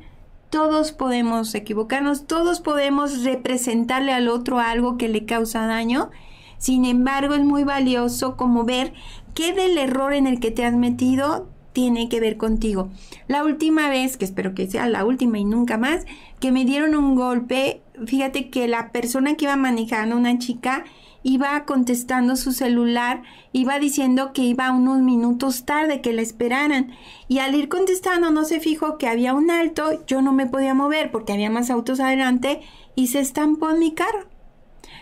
todos 0.49 0.91
podemos 0.91 1.54
equivocarnos, 1.54 2.25
todos 2.25 2.60
podemos 2.62 3.23
representarle 3.23 4.13
al 4.13 4.30
otro 4.30 4.60
algo 4.60 4.97
que 4.97 5.10
le 5.10 5.25
causa 5.25 5.67
daño. 5.67 6.10
Sin 6.58 6.86
embargo, 6.86 7.36
es 7.36 7.43
muy 7.43 7.63
valioso 7.63 8.36
como 8.36 8.63
ver 8.63 8.93
qué 9.36 9.54
del 9.54 9.78
error 9.78 10.13
en 10.13 10.28
el 10.28 10.39
que 10.39 10.52
te 10.52 10.65
has 10.65 10.73
metido 10.73 11.47
tiene 11.73 12.10
que 12.10 12.19
ver 12.19 12.38
contigo. 12.38 12.89
La 13.28 13.43
última 13.43 13.89
vez, 13.89 14.17
que 14.17 14.25
espero 14.25 14.56
que 14.56 14.67
sea 14.67 14.88
la 14.88 15.06
última 15.06 15.38
y 15.39 15.45
nunca 15.45 15.78
más, 15.78 16.06
que 16.39 16.52
me 16.52 16.65
dieron 16.65 16.95
un 16.95 17.15
golpe, 17.15 17.82
fíjate 18.06 18.49
que 18.49 18.67
la 18.67 18.91
persona 18.91 19.36
que 19.36 19.45
iba 19.45 19.56
manejando, 19.56 20.17
una 20.17 20.39
chica, 20.39 20.84
iba 21.23 21.65
contestando 21.65 22.36
su 22.36 22.51
celular, 22.51 23.23
iba 23.51 23.79
diciendo 23.79 24.32
que 24.34 24.43
iba 24.43 24.71
unos 24.71 24.99
minutos 24.99 25.65
tarde, 25.65 26.01
que 26.01 26.13
la 26.13 26.21
esperaran. 26.21 26.91
Y 27.27 27.39
al 27.39 27.55
ir 27.55 27.69
contestando 27.69 28.32
no 28.32 28.45
se 28.45 28.60
fijó 28.60 28.97
que 28.97 29.08
había 29.08 29.34
un 29.34 29.51
alto, 29.51 30.05
yo 30.05 30.21
no 30.21 30.32
me 30.32 30.47
podía 30.47 30.73
mover 30.73 31.12
porque 31.12 31.34
había 31.34 31.49
más 31.49 31.69
autos 31.69 31.99
adelante 31.99 32.62
y 32.95 33.08
se 33.08 33.19
estampó 33.19 33.69
en 33.71 33.79
mi 33.79 33.93
carro. 33.93 34.27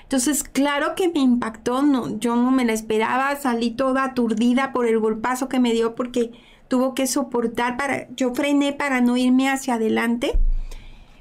Entonces, 0.04 0.44
claro 0.44 0.96
que 0.96 1.10
me 1.10 1.20
impactó, 1.20 1.82
no, 1.82 2.18
yo 2.20 2.36
no 2.36 2.50
me 2.50 2.64
la 2.64 2.74
esperaba, 2.74 3.36
salí 3.36 3.72
toda 3.72 4.06
aturdida 4.06 4.72
por 4.72 4.88
el 4.88 5.00
golpazo 5.00 5.50
que 5.50 5.60
me 5.60 5.74
dio 5.74 5.96
porque 5.96 6.32
tuvo 6.70 6.94
que 6.94 7.08
soportar 7.08 7.78
para, 7.78 8.08
yo 8.16 8.34
frené 8.34 8.74
para 8.74 9.02
no 9.02 9.18
irme 9.18 9.50
hacia 9.50 9.76
adelante 9.76 10.40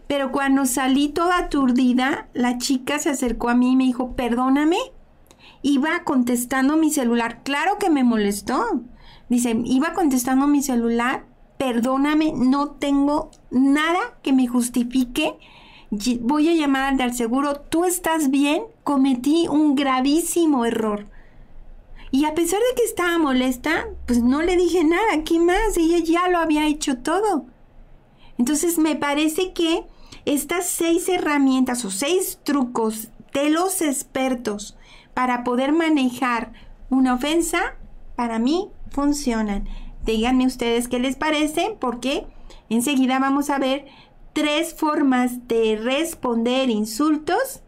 pero 0.06 0.30
cuando 0.30 0.66
salí 0.66 1.08
toda 1.08 1.38
aturdida, 1.38 2.28
la 2.32 2.58
chica 2.58 2.98
se 2.98 3.10
acercó 3.10 3.48
a 3.48 3.54
mí 3.54 3.72
y 3.72 3.76
me 3.76 3.84
dijo, 3.84 4.14
perdóname. 4.14 4.78
Iba 5.62 6.04
contestando 6.04 6.76
mi 6.76 6.90
celular. 6.90 7.42
Claro 7.42 7.78
que 7.78 7.90
me 7.90 8.04
molestó. 8.04 8.82
Dice, 9.28 9.60
iba 9.64 9.92
contestando 9.94 10.46
mi 10.46 10.62
celular, 10.62 11.24
perdóname, 11.58 12.32
no 12.36 12.70
tengo 12.70 13.30
nada 13.50 14.18
que 14.22 14.32
me 14.32 14.46
justifique. 14.46 15.36
Voy 16.20 16.48
a 16.48 16.54
llamar 16.54 17.00
al 17.00 17.14
seguro, 17.14 17.60
tú 17.60 17.84
estás 17.84 18.30
bien, 18.30 18.62
cometí 18.84 19.48
un 19.48 19.74
gravísimo 19.74 20.64
error. 20.64 21.08
Y 22.12 22.24
a 22.24 22.34
pesar 22.34 22.60
de 22.60 22.76
que 22.76 22.84
estaba 22.84 23.18
molesta, 23.18 23.88
pues 24.06 24.22
no 24.22 24.42
le 24.42 24.56
dije 24.56 24.84
nada, 24.84 25.24
¿qué 25.24 25.40
más? 25.40 25.76
Ella 25.76 25.98
ya 25.98 26.28
lo 26.28 26.38
había 26.38 26.66
hecho 26.66 26.98
todo. 26.98 27.46
Entonces 28.38 28.78
me 28.78 28.94
parece 28.94 29.52
que 29.52 29.84
estas 30.26 30.66
seis 30.66 31.08
herramientas 31.08 31.84
o 31.84 31.90
seis 31.90 32.38
trucos 32.42 33.08
de 33.32 33.48
los 33.48 33.80
expertos 33.80 34.76
para 35.14 35.44
poder 35.44 35.72
manejar 35.72 36.52
una 36.90 37.14
ofensa, 37.14 37.76
para 38.16 38.38
mí 38.38 38.68
funcionan. 38.90 39.66
Díganme 40.04 40.46
ustedes 40.46 40.88
qué 40.88 40.98
les 40.98 41.16
parece, 41.16 41.76
porque 41.80 42.26
enseguida 42.68 43.18
vamos 43.18 43.48
a 43.48 43.58
ver 43.58 43.86
tres 44.32 44.74
formas 44.74 45.48
de 45.48 45.80
responder 45.82 46.68
insultos 46.68 47.62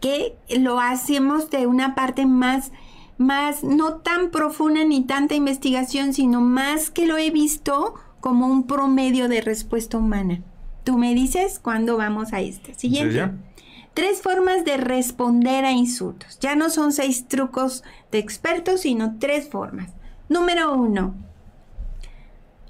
que 0.00 0.36
lo 0.48 0.80
hacemos 0.80 1.50
de 1.50 1.66
una 1.66 1.94
parte 1.94 2.26
más 2.26 2.72
más 3.18 3.64
no 3.64 3.96
tan 3.96 4.30
profunda 4.30 4.84
ni 4.84 5.04
tanta 5.04 5.34
investigación, 5.34 6.12
sino 6.12 6.40
más 6.40 6.90
que 6.90 7.06
lo 7.06 7.16
he 7.16 7.30
visto 7.30 7.94
como 8.20 8.46
un 8.46 8.66
promedio 8.66 9.28
de 9.28 9.40
respuesta 9.40 9.96
humana. 9.96 10.42
Tú 10.86 10.98
me 10.98 11.14
dices 11.14 11.58
cuándo 11.58 11.96
vamos 11.96 12.32
a 12.32 12.40
este. 12.40 12.72
Siguiente. 12.74 13.32
Tres 13.92 14.22
formas 14.22 14.64
de 14.64 14.76
responder 14.76 15.64
a 15.64 15.72
insultos. 15.72 16.38
Ya 16.38 16.54
no 16.54 16.70
son 16.70 16.92
seis 16.92 17.26
trucos 17.26 17.82
de 18.12 18.18
expertos, 18.18 18.82
sino 18.82 19.18
tres 19.18 19.48
formas. 19.50 19.90
Número 20.28 20.72
uno. 20.72 21.16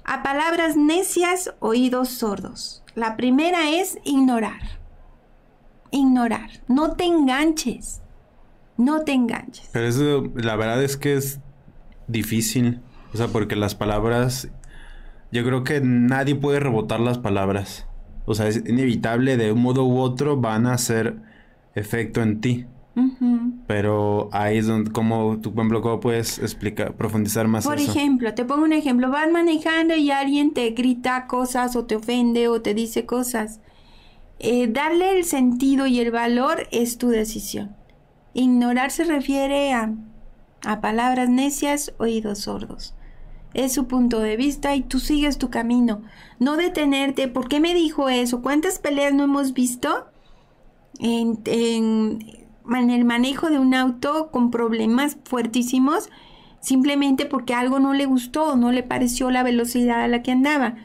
A 0.03 0.23
palabras 0.23 0.75
necias, 0.75 1.53
oídos 1.59 2.09
sordos. 2.09 2.83
La 2.95 3.17
primera 3.17 3.69
es 3.69 3.99
ignorar. 4.03 4.79
Ignorar. 5.91 6.49
No 6.67 6.93
te 6.93 7.03
enganches. 7.03 8.01
No 8.77 9.03
te 9.03 9.13
enganches. 9.13 9.69
Pero 9.71 9.87
eso, 9.87 10.23
la 10.33 10.55
verdad 10.55 10.83
es 10.83 10.97
que 10.97 11.17
es 11.17 11.39
difícil. 12.07 12.81
O 13.13 13.17
sea, 13.17 13.27
porque 13.27 13.55
las 13.55 13.75
palabras. 13.75 14.49
Yo 15.31 15.43
creo 15.45 15.63
que 15.63 15.81
nadie 15.81 16.33
puede 16.33 16.59
rebotar 16.59 16.99
las 16.99 17.19
palabras. 17.19 17.85
O 18.27 18.35
sea, 18.35 18.47
es 18.47 18.57
inevitable, 18.57 19.37
de 19.37 19.51
un 19.51 19.61
modo 19.61 19.85
u 19.85 19.99
otro 19.99 20.37
van 20.37 20.67
a 20.67 20.73
hacer 20.73 21.15
efecto 21.73 22.21
en 22.21 22.41
ti. 22.41 22.65
Pero 23.67 24.29
ahí 24.31 24.57
es 24.57 24.67
donde, 24.67 24.91
como 24.91 25.39
tú, 25.39 25.53
por 25.53 25.61
ejemplo, 25.61 25.81
¿cómo 25.81 25.99
puedes 25.99 26.39
explicar, 26.39 26.95
profundizar 26.95 27.47
más 27.47 27.65
Por 27.65 27.77
eso? 27.77 27.91
ejemplo, 27.91 28.33
te 28.33 28.43
pongo 28.43 28.63
un 28.63 28.73
ejemplo, 28.73 29.09
vas 29.09 29.31
manejando 29.31 29.95
y 29.95 30.11
alguien 30.11 30.53
te 30.53 30.71
grita 30.71 31.27
cosas 31.27 31.75
o 31.75 31.85
te 31.85 31.95
ofende 31.95 32.47
o 32.47 32.61
te 32.61 32.73
dice 32.73 33.05
cosas. 33.05 33.59
Eh, 34.39 34.67
darle 34.67 35.17
el 35.17 35.25
sentido 35.25 35.87
y 35.87 35.99
el 35.99 36.11
valor 36.11 36.67
es 36.71 36.97
tu 36.97 37.09
decisión. 37.09 37.75
Ignorar 38.33 38.91
se 38.91 39.03
refiere 39.03 39.73
a, 39.73 39.93
a 40.63 40.81
palabras 40.81 41.29
necias, 41.29 41.93
oídos 41.97 42.39
sordos. 42.39 42.93
Es 43.57 43.73
su 43.73 43.87
punto 43.87 44.19
de 44.19 44.37
vista 44.37 44.75
y 44.75 44.83
tú 44.83 44.99
sigues 44.99 45.39
tu 45.39 45.49
camino. 45.49 46.03
No 46.37 46.57
detenerte. 46.57 47.27
¿Por 47.27 47.49
qué 47.49 47.59
me 47.59 47.73
dijo 47.73 48.07
eso? 48.07 48.43
¿Cuántas 48.43 48.77
peleas 48.77 49.15
no 49.15 49.23
hemos 49.23 49.53
visto 49.53 50.05
en, 50.99 51.39
el 51.43 53.05
manejo 53.05 53.49
de 53.49 53.57
un 53.57 53.73
auto 53.73 54.29
con 54.31 54.51
problemas 54.51 55.17
fuertísimos? 55.25 56.11
Simplemente 56.61 57.25
porque 57.25 57.55
algo 57.55 57.79
no 57.79 57.93
le 57.93 58.05
gustó, 58.05 58.55
no 58.57 58.71
le 58.71 58.83
pareció 58.83 59.31
la 59.31 59.41
velocidad 59.41 60.03
a 60.03 60.07
la 60.07 60.21
que 60.21 60.33
andaba. 60.33 60.75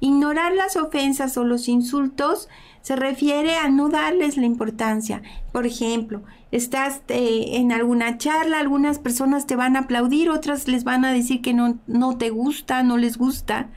Ignorar 0.00 0.54
las 0.54 0.76
ofensas 0.76 1.36
o 1.36 1.44
los 1.44 1.68
insultos 1.68 2.48
se 2.82 2.96
refiere 2.96 3.56
a 3.56 3.68
no 3.68 3.88
darles 3.88 4.36
la 4.36 4.44
importancia. 4.44 5.22
Por 5.52 5.66
ejemplo, 5.66 6.22
estás 6.50 7.00
eh, 7.08 7.56
en 7.56 7.72
alguna 7.72 8.18
charla, 8.18 8.58
algunas 8.58 8.98
personas 8.98 9.46
te 9.46 9.56
van 9.56 9.76
a 9.76 9.80
aplaudir, 9.80 10.30
otras 10.30 10.68
les 10.68 10.84
van 10.84 11.04
a 11.04 11.12
decir 11.12 11.40
que 11.40 11.54
no, 11.54 11.78
no 11.86 12.18
te 12.18 12.30
gusta, 12.30 12.82
no 12.82 12.98
les 12.98 13.16
gusta. 13.16 13.70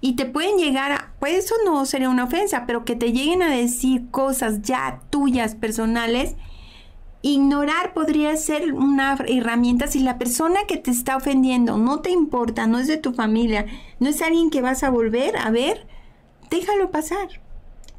Y 0.00 0.16
te 0.16 0.24
pueden 0.24 0.56
llegar 0.56 0.92
a, 0.92 1.14
pues 1.20 1.44
eso 1.44 1.54
no 1.64 1.86
sería 1.86 2.08
una 2.08 2.24
ofensa, 2.24 2.64
pero 2.66 2.84
que 2.84 2.96
te 2.96 3.12
lleguen 3.12 3.42
a 3.42 3.50
decir 3.50 4.10
cosas 4.10 4.62
ya 4.62 5.00
tuyas, 5.10 5.54
personales, 5.54 6.34
ignorar 7.20 7.94
podría 7.94 8.36
ser 8.36 8.72
una 8.72 9.16
herramienta 9.28 9.86
si 9.86 10.00
la 10.00 10.18
persona 10.18 10.60
que 10.66 10.76
te 10.76 10.90
está 10.90 11.16
ofendiendo 11.16 11.76
no 11.76 12.00
te 12.00 12.10
importa, 12.10 12.66
no 12.66 12.78
es 12.78 12.88
de 12.88 12.96
tu 12.96 13.12
familia, 13.12 13.66
no 14.00 14.08
es 14.08 14.22
alguien 14.22 14.50
que 14.50 14.60
vas 14.60 14.82
a 14.82 14.90
volver 14.90 15.36
a 15.36 15.50
ver, 15.50 15.86
déjalo 16.50 16.90
pasar. 16.90 17.28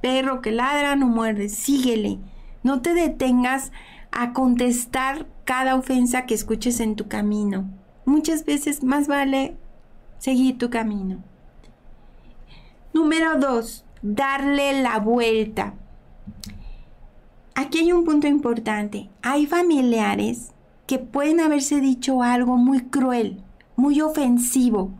Perro 0.03 0.41
que 0.41 0.51
ladra 0.51 0.97
no 0.97 1.07
muerde, 1.07 1.47
síguele. 1.47 2.19
No 2.61 2.81
te 2.81 2.93
detengas 2.93 3.71
a 4.11 4.33
contestar 4.33 5.27
cada 5.45 5.75
ofensa 5.75 6.25
que 6.25 6.33
escuches 6.33 6.81
en 6.81 6.97
tu 6.97 7.07
camino. 7.07 7.69
Muchas 8.03 8.43
veces 8.43 8.83
más 8.83 9.07
vale 9.07 9.55
seguir 10.17 10.57
tu 10.57 10.69
camino. 10.69 11.23
Número 12.93 13.39
dos, 13.39 13.85
darle 14.01 14.81
la 14.81 14.99
vuelta. 14.99 15.75
Aquí 17.55 17.77
hay 17.77 17.93
un 17.93 18.03
punto 18.03 18.27
importante. 18.27 19.09
Hay 19.21 19.47
familiares 19.47 20.51
que 20.85 20.99
pueden 20.99 21.39
haberse 21.39 21.79
dicho 21.79 22.23
algo 22.23 22.57
muy 22.57 22.81
cruel, 22.81 23.41
muy 23.77 24.01
ofensivo, 24.01 24.91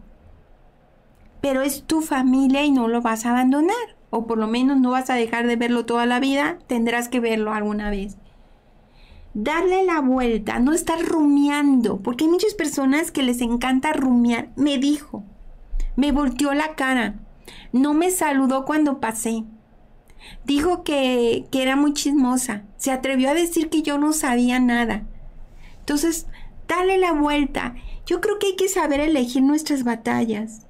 pero 1.42 1.62
es 1.62 1.84
tu 1.84 2.02
familia 2.02 2.64
y 2.64 2.72
no 2.72 2.88
lo 2.88 3.02
vas 3.02 3.26
a 3.26 3.32
abandonar, 3.32 3.93
o 4.16 4.28
por 4.28 4.38
lo 4.38 4.48
menos 4.48 4.80
no 4.80 4.92
vas 4.92 5.10
a 5.10 5.16
dejar 5.16 5.48
de 5.48 5.56
verlo 5.56 5.88
toda 5.88 6.06
la 6.06 6.20
vida, 6.20 6.60
tendrás 6.68 7.10
que 7.10 7.20
verlo 7.20 7.52
alguna 7.52 7.90
vez. 7.90 8.18
Darle 9.34 9.84
la 9.84 10.02
vuelta, 10.02 10.60
no 10.60 10.72
estar 10.72 11.02
rumiando, 11.04 11.98
porque 11.98 12.26
hay 12.26 12.30
muchas 12.30 12.54
personas 12.54 13.10
que 13.10 13.24
les 13.24 13.42
encanta 13.42 13.92
rumiar. 13.92 14.50
Me 14.56 14.78
dijo, 14.78 15.24
me 15.96 16.12
volteó 16.12 16.54
la 16.54 16.76
cara, 16.76 17.16
no 17.72 17.96
me 17.96 18.12
saludó 18.12 18.66
cuando 18.66 19.00
pasé. 19.00 19.46
Dijo 20.46 20.84
que, 20.84 21.48
que 21.52 21.64
era 21.64 21.76
muy 21.76 21.94
chismosa. 21.94 22.62
Se 22.78 22.92
atrevió 22.92 23.32
a 23.32 23.34
decir 23.34 23.70
que 23.70 23.82
yo 23.82 23.98
no 23.98 24.14
sabía 24.14 24.60
nada. 24.60 25.08
Entonces, 25.80 26.28
dale 26.68 27.00
la 27.00 27.14
vuelta. 27.14 27.74
Yo 28.06 28.22
creo 28.22 28.38
que 28.38 28.48
hay 28.48 28.56
que 28.56 28.70
saber 28.70 29.00
elegir 29.00 29.42
nuestras 29.42 29.84
batallas, 29.84 30.68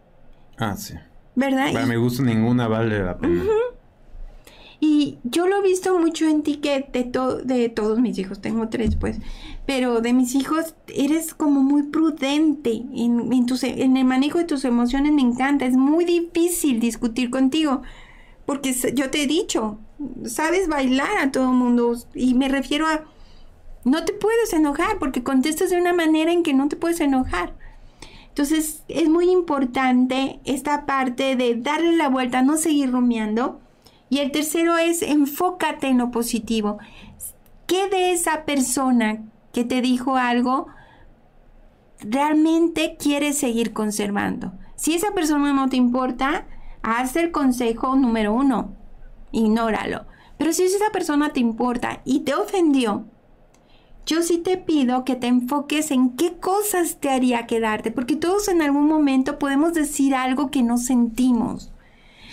Ah, 0.58 0.78
sí. 0.78 0.94
¿Verdad? 1.36 1.74
Para 1.74 1.86
mi 1.86 1.96
gusto 1.96 2.24
ninguna 2.24 2.68
vale 2.68 3.00
la 3.04 3.18
pena. 3.18 3.44
Y 4.80 5.18
yo 5.24 5.48
lo 5.48 5.58
he 5.60 5.62
visto 5.62 5.98
mucho 5.98 6.28
en 6.28 6.44
ti 6.44 6.58
que 6.58 6.86
de, 6.92 7.06
to- 7.06 7.38
de 7.38 7.70
todos 7.70 8.00
mis 8.00 8.18
hijos, 8.18 8.42
tengo 8.42 8.68
tres 8.68 8.98
pues, 8.98 9.18
pero 9.66 10.02
de 10.02 10.12
mis 10.12 10.36
hijos 10.36 10.76
eres 10.94 11.34
como 11.34 11.62
muy 11.64 11.84
prudente 11.84 12.84
en, 12.94 13.32
en, 13.32 13.46
tus- 13.46 13.64
en 13.64 13.96
el 13.96 14.04
manejo 14.04 14.40
de 14.40 14.44
tus 14.44 14.66
emociones, 14.66 15.14
me 15.14 15.22
encanta, 15.22 15.66
es 15.66 15.78
muy 15.78 16.04
difícil 16.04 16.82
discutir 16.82 17.30
contigo, 17.30 17.82
porque 18.46 18.76
yo 18.94 19.10
te 19.10 19.24
he 19.24 19.28
dicho, 19.28 19.78
sabes 20.26 20.68
bailar 20.68 21.18
a 21.18 21.32
todo 21.32 21.54
mundo. 21.54 21.96
Y 22.14 22.34
me 22.34 22.50
refiero 22.50 22.86
a, 22.88 23.06
no 23.86 24.04
te 24.04 24.12
puedes 24.12 24.52
enojar 24.52 25.00
porque 25.00 25.24
contestas 25.24 25.70
de 25.70 25.80
una 25.80 25.94
manera 25.94 26.34
en 26.34 26.44
que 26.44 26.54
no 26.54 26.68
te 26.68 26.76
puedes 26.76 27.00
enojar. 27.00 27.54
Entonces 28.34 28.84
es 28.88 29.10
muy 29.10 29.30
importante 29.30 30.40
esta 30.44 30.88
parte 30.88 31.36
de 31.36 31.54
darle 31.54 31.96
la 31.96 32.10
vuelta, 32.10 32.42
no 32.42 32.58
seguir 32.58 32.92
rumiando. 32.92 33.62
Y 34.10 34.20
el 34.20 34.32
tercero 34.32 34.76
es 34.80 35.04
enfócate 35.04 35.86
en 35.86 36.00
lo 36.00 36.10
positivo. 36.10 36.80
¿Qué 37.68 37.90
de 37.90 38.12
esa 38.12 38.44
persona 38.44 39.22
que 39.52 39.64
te 39.64 39.82
dijo 39.82 40.16
algo 40.16 40.66
realmente 42.00 42.98
quieres 42.98 43.38
seguir 43.38 43.72
conservando? 43.72 44.52
Si 44.78 44.96
esa 44.96 45.12
persona 45.14 45.54
no 45.54 45.70
te 45.70 45.76
importa, 45.76 46.48
haz 46.82 47.16
el 47.16 47.30
consejo 47.30 47.96
número 47.96 48.34
uno, 48.34 48.74
ignóralo. 49.32 50.06
Pero 50.40 50.54
si 50.54 50.64
esa 50.64 50.90
persona 50.92 51.34
te 51.34 51.40
importa 51.40 52.02
y 52.04 52.22
te 52.22 52.34
ofendió, 52.34 53.06
yo 54.06 54.22
sí 54.22 54.38
te 54.38 54.58
pido 54.58 55.06
que 55.06 55.16
te 55.16 55.28
enfoques 55.28 55.92
en 55.92 56.12
qué 56.18 56.34
cosas 56.34 56.98
te 57.00 57.10
haría 57.10 57.48
quedarte, 57.48 57.92
porque 57.92 58.16
todos 58.16 58.48
en 58.50 58.62
algún 58.62 58.88
momento 58.88 59.40
podemos 59.40 59.74
decir 59.74 60.14
algo 60.14 60.52
que 60.52 60.64
no 60.64 60.78
sentimos. 60.78 61.72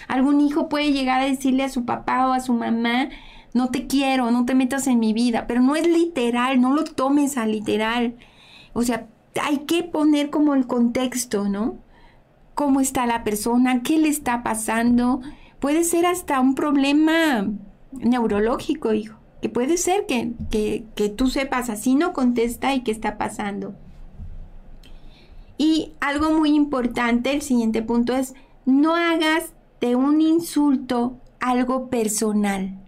Algún 0.09 0.41
hijo 0.41 0.69
puede 0.69 0.93
llegar 0.93 1.21
a 1.21 1.27
decirle 1.27 1.63
a 1.63 1.69
su 1.69 1.85
papá 1.85 2.27
o 2.27 2.33
a 2.33 2.41
su 2.41 2.53
mamá, 2.53 3.11
no 3.55 3.69
te 3.69 3.87
quiero, 3.87 4.31
no 4.33 4.45
te 4.45 4.55
metas 4.55 4.89
en 4.89 4.99
mi 4.99 5.13
vida, 5.13 5.47
pero 5.47 5.61
no 5.61 5.77
es 5.77 5.87
literal, 5.87 6.61
no 6.61 6.75
lo 6.75 6.85
tomes 6.85 7.37
a 7.37 7.47
literal. 7.47 8.17
O 8.73 8.83
sea, 8.83 9.07
hay 9.41 9.59
que 9.59 9.85
poner 9.85 10.31
como 10.31 10.55
el 10.55 10.67
contexto, 10.67 11.49
¿no? 11.49 11.77
¿Cómo 12.55 12.81
está 12.81 13.07
la 13.07 13.23
persona? 13.23 13.83
¿Qué 13.83 13.99
le 13.99 14.09
está 14.09 14.43
pasando? 14.43 15.21
Puede 15.61 15.85
ser 15.85 16.07
hasta 16.07 16.41
un 16.41 16.55
problema 16.57 17.47
neurológico, 17.93 18.93
hijo. 18.93 19.20
Que 19.41 19.49
puede 19.49 19.79
ser 19.79 20.07
que, 20.07 20.33
que, 20.51 20.85
que 20.95 21.09
tú 21.09 21.29
sepas 21.29 21.71
así 21.71 21.95
no 21.95 22.13
contesta 22.13 22.75
y 22.75 22.83
qué 22.83 22.91
está 22.91 23.19
pasando. 23.19 23.75
Y 25.57 25.93
algo 26.01 26.31
muy 26.31 26.51
importante, 26.55 27.35
el 27.35 27.43
siguiente 27.43 27.83
punto 27.83 28.15
es, 28.15 28.35
no 28.65 28.97
hagas 28.97 29.53
de 29.81 29.95
un 29.95 30.21
insulto 30.21 31.19
algo 31.39 31.89
personal. 31.89 32.79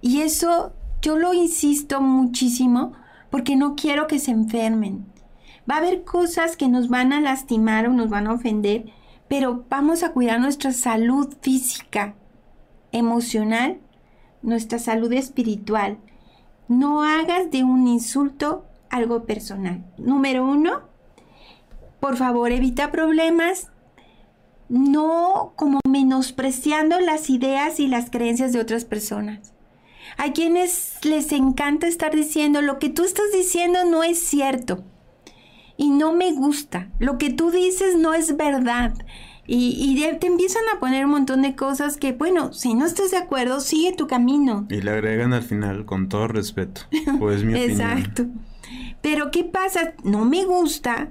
Y 0.00 0.22
eso 0.22 0.72
yo 1.02 1.18
lo 1.18 1.34
insisto 1.34 2.00
muchísimo 2.00 2.92
porque 3.30 3.56
no 3.56 3.74
quiero 3.76 4.06
que 4.06 4.18
se 4.18 4.30
enfermen. 4.30 5.04
Va 5.70 5.74
a 5.74 5.78
haber 5.78 6.04
cosas 6.04 6.56
que 6.56 6.68
nos 6.68 6.88
van 6.88 7.12
a 7.12 7.20
lastimar 7.20 7.86
o 7.86 7.92
nos 7.92 8.08
van 8.08 8.28
a 8.28 8.32
ofender, 8.32 8.86
pero 9.28 9.64
vamos 9.68 10.02
a 10.02 10.12
cuidar 10.12 10.40
nuestra 10.40 10.72
salud 10.72 11.34
física, 11.40 12.14
emocional, 12.92 13.78
nuestra 14.42 14.78
salud 14.78 15.12
espiritual. 15.12 15.98
No 16.68 17.02
hagas 17.02 17.50
de 17.50 17.64
un 17.64 17.86
insulto 17.88 18.64
algo 18.90 19.24
personal. 19.24 19.84
Número 19.98 20.44
uno, 20.44 20.82
por 22.00 22.16
favor 22.16 22.52
evita 22.52 22.90
problemas, 22.90 23.70
no 24.68 25.52
como 25.56 25.80
menospreciando 25.88 27.00
las 27.00 27.30
ideas 27.30 27.80
y 27.80 27.88
las 27.88 28.10
creencias 28.10 28.52
de 28.52 28.60
otras 28.60 28.84
personas. 28.84 29.52
Hay 30.16 30.32
quienes 30.32 30.98
les 31.04 31.32
encanta 31.32 31.86
estar 31.86 32.14
diciendo 32.14 32.60
lo 32.60 32.78
que 32.78 32.90
tú 32.90 33.04
estás 33.04 33.32
diciendo 33.32 33.84
no 33.84 34.02
es 34.02 34.18
cierto 34.18 34.84
y 35.76 35.90
no 35.90 36.12
me 36.12 36.32
gusta, 36.32 36.90
lo 36.98 37.18
que 37.18 37.30
tú 37.30 37.50
dices 37.50 37.96
no 37.96 38.14
es 38.14 38.36
verdad. 38.36 38.94
Y, 39.46 39.74
y 39.78 40.00
de- 40.00 40.14
te 40.14 40.26
empiezan 40.28 40.62
a 40.74 40.78
poner 40.80 41.04
un 41.04 41.10
montón 41.12 41.42
de 41.42 41.56
cosas 41.56 41.96
que, 41.96 42.12
bueno, 42.12 42.52
si 42.52 42.74
no 42.74 42.86
estás 42.86 43.10
de 43.10 43.16
acuerdo, 43.16 43.60
sigue 43.60 43.92
tu 43.96 44.06
camino. 44.06 44.66
Y 44.70 44.80
le 44.82 44.90
agregan 44.92 45.32
al 45.32 45.42
final, 45.42 45.84
con 45.84 46.08
todo 46.08 46.28
respeto. 46.28 46.82
Pues 47.18 47.42
mi 47.44 47.52
opinión. 47.54 47.70
Exacto. 47.80 48.26
Pero 49.00 49.30
¿qué 49.32 49.42
pasa? 49.44 49.94
No 50.04 50.24
me 50.24 50.44
gusta. 50.44 51.10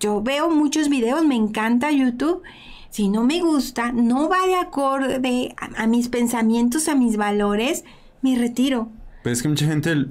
Yo 0.00 0.22
veo 0.22 0.50
muchos 0.50 0.88
videos, 0.88 1.24
me 1.24 1.34
encanta 1.34 1.90
YouTube. 1.90 2.42
Si 2.90 3.08
no 3.08 3.24
me 3.24 3.40
gusta, 3.40 3.90
no 3.90 4.28
va 4.28 4.46
de 4.46 4.54
acorde 4.54 5.54
a, 5.60 5.82
a 5.82 5.86
mis 5.88 6.08
pensamientos, 6.08 6.88
a 6.88 6.94
mis 6.94 7.16
valores, 7.16 7.84
me 8.22 8.38
retiro. 8.38 8.88
Pero 9.24 9.32
es 9.32 9.42
que 9.42 9.48
mucha 9.48 9.66
gente, 9.66 10.06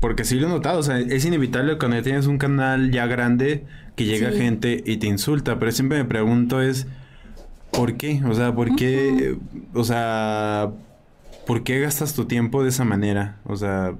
porque 0.00 0.24
sí 0.24 0.34
lo 0.38 0.48
he 0.48 0.50
notado, 0.50 0.80
o 0.80 0.82
sea, 0.82 0.98
es 0.98 1.24
inevitable 1.24 1.78
cuando 1.78 1.96
ya 1.96 2.02
tienes 2.02 2.26
un 2.26 2.36
canal 2.36 2.90
ya 2.90 3.06
grande 3.06 3.64
que 3.96 4.04
llega 4.04 4.30
Sí. 4.32 4.38
gente 4.38 4.82
y 4.84 4.96
te 4.98 5.06
insulta, 5.06 5.58
pero 5.58 5.72
siempre 5.72 5.98
me 5.98 6.04
pregunto 6.04 6.60
es, 6.62 6.86
¿por 7.70 7.96
qué? 7.96 8.22
O 8.24 8.34
sea, 8.34 8.54
¿por 8.54 8.76
qué? 8.76 9.36
O 9.74 9.84
sea, 9.84 10.70
¿por 11.46 11.62
qué 11.64 11.80
gastas 11.80 12.14
tu 12.14 12.26
tiempo 12.26 12.62
de 12.62 12.70
esa 12.70 12.84
manera? 12.84 13.40
O 13.44 13.56
sea, 13.56 13.94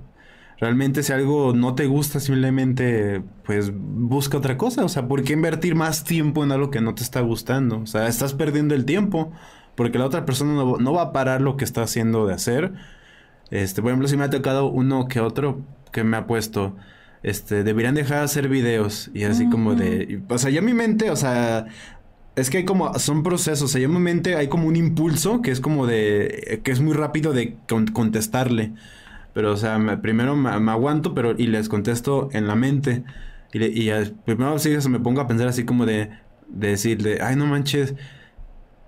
Realmente 0.61 1.03
si 1.03 1.13
algo 1.13 1.53
no 1.53 1.75
te 1.75 1.87
gusta, 1.87 2.21
simplemente 2.21 3.23
pues 3.45 3.73
busca 3.75 4.39
otra 4.39 4.57
cosa. 4.57 4.85
O 4.85 4.89
sea, 4.89 5.09
¿por 5.09 5.23
qué 5.25 5.33
invertir 5.33 5.75
más 5.75 6.05
tiempo 6.05 6.45
en 6.45 6.53
algo 6.53 6.71
que 6.71 6.81
no 6.81 6.95
te 6.95 7.03
está 7.03 7.21
gustando? 7.21 7.81
O 7.81 7.87
sea, 7.87 8.07
estás 8.07 8.35
perdiendo 8.35 8.75
el 8.75 8.85
tiempo 8.85 9.33
porque 9.75 9.99
la 9.99 10.07
otra 10.07 10.25
persona 10.25 10.55
no, 10.55 10.93
va 10.93 11.03
a 11.03 11.13
parar 11.13 11.41
lo 11.41 11.57
que 11.57 11.65
está 11.65 11.83
haciendo 11.83 12.27
de 12.27 12.35
hacer. 12.35 12.73
Este, 13.51 13.83
por 13.83 13.91
ejemplo, 13.91 14.09
si 14.09 14.17
me 14.17 14.25
ha 14.25 14.31
tocado 14.31 14.67
uno 14.67 15.09
que 15.09 15.21
otro 15.21 15.61
que 15.93 16.05
me 16.05 16.17
ha 16.17 16.27
puesto, 16.27 16.77
este, 17.25 17.65
deberían 17.65 17.95
dejar 17.95 18.19
de 18.19 18.25
hacer 18.25 18.49
videos 18.49 19.11
y 19.15 19.25
así 19.25 19.49
como 19.49 19.75
de, 19.75 20.21
o 20.29 20.39
sea, 20.39 20.51
ya 20.51 20.61
mi 20.61 20.75
mente, 20.75 21.11
o 21.11 21.17
sea, 21.17 21.67
es 22.37 22.51
que 22.51 22.59
hay 22.59 22.65
como, 22.67 22.97
son 22.99 23.23
procesos, 23.23 23.63
o 23.63 23.69
sea, 23.69 23.83
en 23.83 23.93
mi 23.93 23.99
mente 23.99 24.37
hay 24.37 24.49
como 24.49 24.69
un 24.69 24.77
impulso 24.77 25.41
que 25.41 25.51
es 25.51 25.61
como 25.61 25.87
de, 25.87 26.61
que 26.63 26.71
es 26.71 26.81
muy 26.81 26.93
rápido 26.93 27.33
de 27.33 27.57
contestarle. 27.93 28.73
Pero, 29.33 29.53
o 29.53 29.57
sea, 29.57 29.81
primero 30.01 30.37
me, 30.37 30.71
aguanto, 30.71 31.15
pero, 31.15 31.35
y 31.37 31.49
les 31.49 31.69
contesto 31.69 32.29
en 32.33 32.47
la 32.47 32.55
mente. 32.55 33.03
Y, 33.53 33.65
y 33.65 33.91
primero 34.25 34.59
sí, 34.59 34.77
me 34.89 35.01
pongo 35.01 35.21
a 35.21 35.27
pensar 35.27 35.49
así 35.49 35.65
como 35.65 35.87
de, 35.87 36.11
de 36.49 36.69
decirle, 36.69 37.19
ay, 37.21 37.35
no 37.37 37.47
manches, 37.47 37.95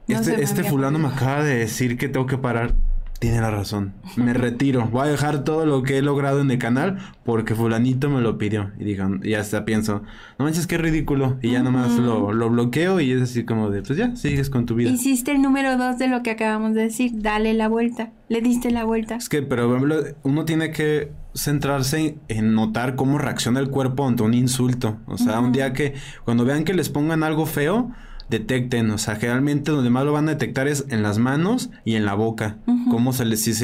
este, 0.09 0.43
este 0.43 0.63
fulano 0.63 0.99
me 0.99 1.09
acaba 1.09 1.43
de 1.43 1.57
decir 1.57 1.97
que 1.97 2.09
tengo 2.09 2.27
que 2.27 2.39
parar. 2.39 2.75
Tiene 3.19 3.41
la 3.41 3.51
razón. 3.51 3.95
Me 4.17 4.33
retiro. 4.35 4.89
Voy 4.91 5.07
a 5.07 5.11
dejar 5.11 5.45
todo 5.45 5.67
lo 5.67 5.83
que 5.83 5.99
he 5.99 6.03
logrado 6.03 6.41
en 6.41 6.51
el 6.51 6.59
canal 6.59 6.99
porque 7.25 7.55
fulanito 7.55 8.11
me 8.11 8.21
lo 8.21 8.39
pidió. 8.39 8.73
Y 8.79 8.85
digan, 8.85 9.21
y 9.23 9.35
hasta 9.35 9.65
pienso, 9.65 10.03
no 10.39 10.45
manches, 10.45 10.67
qué 10.67 10.79
ridículo. 10.79 11.39
Y 11.43 11.53
ya 11.53 11.63
nomás 11.63 11.99
lo, 11.99 12.33
lo, 12.33 12.51
bloqueo 12.51 13.01
y 13.01 13.13
es 13.13 13.23
así 13.23 13.45
como 13.45 13.71
de, 13.71 13.83
pues 13.83 13.99
ya, 13.99 14.15
sigues 14.17 14.51
con 14.51 14.67
tu 14.67 14.75
vida. 14.75 14.91
Hiciste 14.91 15.33
el 15.33 15.43
número 15.43 15.77
dos 15.77 15.99
de 15.99 16.09
lo 16.09 16.23
que 16.23 16.31
acabamos 16.31 16.75
de 16.75 16.83
decir. 16.83 17.13
Dale 17.15 17.55
la 17.55 17.69
vuelta. 17.69 18.13
Le 18.29 18.41
diste 18.41 18.71
la 18.71 18.85
vuelta. 18.85 19.17
Es 19.17 19.29
que, 19.29 19.43
pero 19.43 19.79
uno 20.23 20.45
tiene 20.45 20.71
que 20.71 21.13
centrarse 21.35 22.19
en 22.29 22.55
notar 22.55 22.97
cómo 22.97 23.19
reacciona 23.19 23.61
el 23.61 23.71
cuerpo 23.71 24.07
ante 24.07 24.23
un 24.23 24.35
insulto. 24.35 24.99
O 25.07 25.19
sea, 25.19 25.41
un 25.41 25.53
día 25.53 25.73
que, 25.73 25.95
cuando 26.25 26.45
vean 26.45 26.65
que 26.65 26.75
les 26.75 26.89
pongan 26.89 27.23
algo 27.23 27.47
feo, 27.47 27.93
detecten, 28.29 28.91
o 28.91 28.99
sea, 28.99 29.17
generalmente 29.17 29.71
donde 29.71 29.91
más 29.91 30.05
lo 30.05 30.13
van 30.13 30.29
a 30.29 30.33
detectar 30.33 30.67
es 30.67 30.87
en 30.89 31.03
las 31.03 31.19
manos 31.19 31.71
y 31.85 31.95
en 31.95 32.05
la 32.05 32.15
boca. 32.15 32.59
Cómo 32.91 33.13
se 33.13 33.25
les 33.25 33.45
si, 33.45 33.55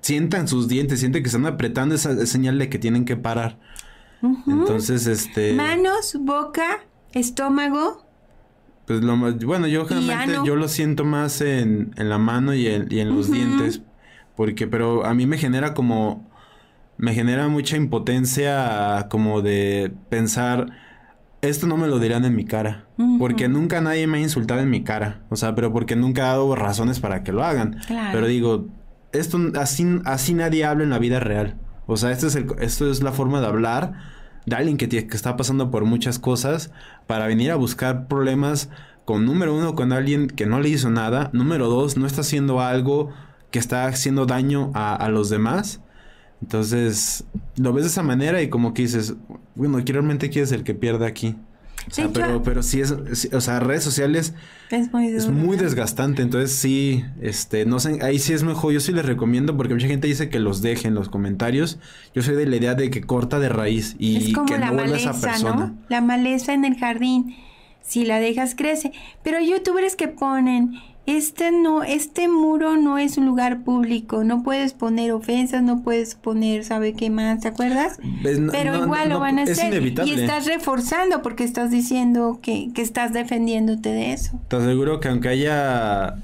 sientan 0.00 0.48
sus 0.48 0.68
dientes, 0.68 1.00
sienten 1.00 1.22
que 1.22 1.28
están 1.28 1.46
apretando 1.46 1.94
esa, 1.94 2.26
señal 2.26 2.58
de 2.58 2.68
que 2.68 2.78
tienen 2.78 3.04
que 3.04 3.16
parar. 3.16 3.58
Entonces, 4.46 5.06
este 5.06 5.52
manos, 5.52 6.16
boca, 6.20 6.80
estómago. 7.12 8.04
Pues 8.86 9.02
lo 9.02 9.16
más, 9.16 9.38
bueno, 9.44 9.66
yo 9.66 9.86
generalmente 9.86 10.40
yo 10.46 10.56
lo 10.56 10.66
siento 10.68 11.04
más 11.04 11.42
en, 11.42 11.92
en 11.96 12.08
la 12.08 12.16
mano 12.16 12.54
y 12.54 12.66
en, 12.66 12.86
y 12.90 13.00
en 13.00 13.14
los 13.14 13.30
dientes, 13.30 13.82
porque 14.34 14.66
pero 14.66 15.04
a 15.04 15.12
mí 15.12 15.26
me 15.26 15.36
genera 15.36 15.74
como 15.74 16.26
me 16.96 17.14
genera 17.14 17.48
mucha 17.48 17.76
impotencia 17.76 19.06
como 19.10 19.42
de 19.42 19.92
pensar 20.08 20.70
esto 21.40 21.66
no 21.66 21.76
me 21.76 21.86
lo 21.86 21.98
dirán 21.98 22.24
en 22.24 22.34
mi 22.34 22.44
cara. 22.44 22.86
Porque 23.18 23.48
nunca 23.48 23.80
nadie 23.80 24.06
me 24.06 24.18
ha 24.18 24.20
insultado 24.20 24.60
en 24.60 24.70
mi 24.70 24.82
cara. 24.82 25.22
O 25.30 25.36
sea, 25.36 25.54
pero 25.54 25.72
porque 25.72 25.96
nunca 25.96 26.24
ha 26.24 26.28
dado 26.28 26.54
razones 26.54 27.00
para 27.00 27.22
que 27.22 27.32
lo 27.32 27.44
hagan. 27.44 27.80
Pero 28.12 28.26
digo, 28.26 28.66
esto 29.12 29.38
así, 29.56 30.00
así 30.04 30.34
nadie 30.34 30.64
habla 30.64 30.84
en 30.84 30.90
la 30.90 30.98
vida 30.98 31.20
real. 31.20 31.56
O 31.86 31.96
sea, 31.96 32.10
esto 32.10 32.26
es, 32.26 32.36
el, 32.36 32.46
esto 32.60 32.90
es 32.90 33.02
la 33.02 33.12
forma 33.12 33.40
de 33.40 33.46
hablar 33.46 33.94
de 34.46 34.56
alguien 34.56 34.76
que, 34.76 34.88
que 34.88 35.16
está 35.16 35.36
pasando 35.36 35.70
por 35.70 35.84
muchas 35.84 36.18
cosas 36.18 36.72
para 37.06 37.26
venir 37.26 37.50
a 37.50 37.56
buscar 37.56 38.08
problemas 38.08 38.70
con 39.04 39.24
número 39.24 39.56
uno, 39.56 39.74
con 39.74 39.92
alguien 39.92 40.26
que 40.28 40.46
no 40.46 40.60
le 40.60 40.68
hizo 40.68 40.90
nada. 40.90 41.30
Número 41.32 41.68
dos, 41.68 41.96
no 41.96 42.06
está 42.06 42.22
haciendo 42.22 42.60
algo 42.60 43.10
que 43.50 43.58
está 43.58 43.86
haciendo 43.86 44.26
daño 44.26 44.70
a, 44.74 44.94
a 44.94 45.08
los 45.08 45.30
demás. 45.30 45.80
Entonces, 46.40 47.24
lo 47.56 47.72
ves 47.72 47.84
de 47.84 47.90
esa 47.90 48.02
manera 48.02 48.40
y 48.42 48.48
como 48.48 48.74
que 48.74 48.82
dices, 48.82 49.14
bueno, 49.54 49.78
realmente 49.84 50.30
quieres 50.30 50.52
el 50.52 50.64
que 50.64 50.74
pierda 50.74 51.06
aquí. 51.06 51.36
O 51.86 51.90
sea, 51.90 52.10
pero, 52.12 52.42
pero 52.42 52.62
sí 52.62 52.80
es, 52.80 52.92
o 53.32 53.40
sea, 53.40 53.60
redes 53.60 53.82
sociales 53.82 54.34
es 54.70 54.92
muy, 54.92 55.06
es 55.06 55.28
muy, 55.28 55.56
desgastante. 55.56 56.22
Entonces 56.22 56.52
sí, 56.52 57.04
este, 57.22 57.64
no 57.64 57.80
sé, 57.80 57.98
ahí 58.02 58.18
sí 58.18 58.34
es 58.34 58.42
mejor. 58.42 58.72
Yo 58.72 58.80
sí 58.80 58.92
les 58.92 59.06
recomiendo 59.06 59.56
porque 59.56 59.72
mucha 59.74 59.86
gente 59.86 60.06
dice 60.06 60.28
que 60.28 60.38
los 60.38 60.60
dejen 60.60 60.94
los 60.94 61.08
comentarios. 61.08 61.78
Yo 62.14 62.22
soy 62.22 62.34
de 62.34 62.46
la 62.46 62.56
idea 62.56 62.74
de 62.74 62.90
que 62.90 63.00
corta 63.00 63.38
de 63.38 63.48
raíz 63.48 63.96
y 63.98 64.34
que 64.34 64.58
no 64.58 64.74
vuelva 64.74 64.96
esa 64.96 65.18
persona. 65.18 65.54
¿no? 65.54 65.78
La 65.88 66.02
maleza 66.02 66.52
en 66.52 66.66
el 66.66 66.76
jardín, 66.76 67.36
si 67.80 68.04
la 68.04 68.20
dejas 68.20 68.54
crece. 68.54 68.92
Pero 69.22 69.40
youtubers 69.40 69.96
que 69.96 70.08
ponen 70.08 70.74
este 71.16 71.50
no, 71.50 71.82
este 71.82 72.28
muro 72.28 72.76
no 72.76 72.98
es 72.98 73.16
un 73.16 73.24
lugar 73.24 73.64
público, 73.64 74.24
no 74.24 74.42
puedes 74.42 74.74
poner 74.74 75.12
ofensas, 75.12 75.62
no 75.62 75.82
puedes 75.82 76.14
poner, 76.14 76.64
¿sabe 76.64 76.92
qué 76.92 77.08
más? 77.08 77.40
¿Te 77.40 77.48
acuerdas? 77.48 77.98
Pero 78.22 78.76
igual 78.76 79.08
lo 79.08 79.18
van 79.18 79.38
a 79.38 79.44
hacer. 79.44 79.82
Y 80.04 80.12
estás 80.12 80.46
reforzando 80.46 81.22
porque 81.22 81.44
estás 81.44 81.70
diciendo 81.70 82.40
que, 82.42 82.70
que 82.74 82.82
estás 82.82 83.14
defendiéndote 83.14 83.88
de 83.88 84.12
eso. 84.12 84.38
Te 84.48 84.56
aseguro 84.56 85.00
que 85.00 85.08
aunque 85.08 85.28
haya 85.28 86.16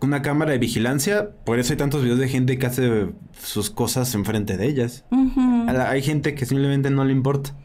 una 0.00 0.22
cámara 0.22 0.52
de 0.52 0.58
vigilancia, 0.58 1.30
por 1.44 1.58
eso 1.58 1.72
hay 1.72 1.78
tantos 1.78 2.02
videos 2.02 2.20
de 2.20 2.28
gente 2.28 2.58
que 2.58 2.66
hace 2.66 3.08
sus 3.42 3.70
cosas 3.70 4.14
enfrente 4.14 4.56
de 4.56 4.66
ellas. 4.66 5.04
Hay 5.66 6.02
gente 6.02 6.36
que 6.36 6.46
simplemente 6.46 6.90
no 6.90 7.04
le 7.04 7.10
importa. 7.12 7.56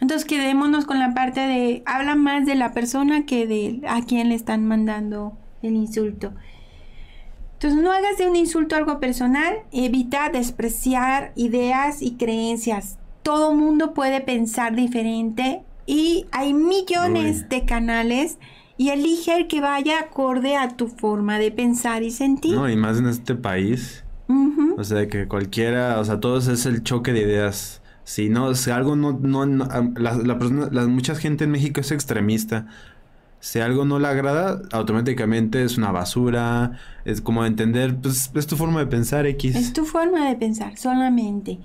Entonces 0.00 0.26
quedémonos 0.26 0.84
con 0.84 0.98
la 0.98 1.14
parte 1.14 1.40
de 1.40 1.82
habla 1.86 2.14
más 2.14 2.44
de 2.46 2.54
la 2.54 2.72
persona 2.72 3.24
que 3.24 3.46
de 3.46 3.80
a 3.88 4.02
quien 4.02 4.28
le 4.28 4.34
están 4.34 4.66
mandando 4.66 5.36
el 5.62 5.74
insulto. 5.74 6.32
Entonces 7.54 7.82
no 7.82 7.90
hagas 7.90 8.18
de 8.18 8.26
un 8.26 8.36
insulto 8.36 8.76
algo 8.76 9.00
personal, 9.00 9.56
evita 9.72 10.28
despreciar 10.28 11.32
ideas 11.36 12.02
y 12.02 12.16
creencias. 12.16 12.98
Todo 13.22 13.54
mundo 13.54 13.94
puede 13.94 14.20
pensar 14.20 14.76
diferente 14.76 15.62
y 15.86 16.26
hay 16.32 16.52
millones 16.52 17.48
de 17.48 17.64
canales 17.64 18.38
y 18.76 18.90
elige 18.90 19.34
el 19.34 19.46
que 19.46 19.62
vaya 19.62 20.00
acorde 20.00 20.56
a 20.56 20.76
tu 20.76 20.88
forma 20.88 21.38
de 21.38 21.50
pensar 21.50 22.02
y 22.02 22.10
sentir. 22.10 22.54
No, 22.54 22.68
y 22.68 22.76
más 22.76 22.98
en 22.98 23.06
este 23.06 23.34
país. 23.34 24.04
O 24.76 24.84
sea, 24.84 25.08
que 25.08 25.26
cualquiera, 25.26 25.98
o 25.98 26.04
sea, 26.04 26.20
todo 26.20 26.36
es 26.38 26.66
el 26.66 26.82
choque 26.82 27.14
de 27.14 27.22
ideas. 27.22 27.80
Si 28.06 28.28
no, 28.28 28.54
si 28.54 28.70
algo 28.70 28.94
no, 28.94 29.18
no, 29.20 29.44
la, 29.44 30.14
la, 30.14 30.86
mucha 30.86 31.16
gente 31.16 31.42
en 31.42 31.50
México 31.50 31.80
es 31.80 31.90
extremista. 31.90 32.68
Si 33.40 33.58
algo 33.58 33.84
no 33.84 33.98
le 33.98 34.06
agrada, 34.06 34.62
automáticamente 34.70 35.64
es 35.64 35.76
una 35.76 35.90
basura. 35.90 36.78
Es 37.04 37.20
como 37.20 37.44
entender, 37.44 37.96
pues 37.96 38.30
es 38.32 38.46
tu 38.46 38.54
forma 38.54 38.78
de 38.78 38.86
pensar, 38.86 39.26
X. 39.26 39.56
Es 39.56 39.72
tu 39.72 39.84
forma 39.84 40.28
de 40.28 40.36
pensar, 40.36 40.78
solamente. 40.78 41.58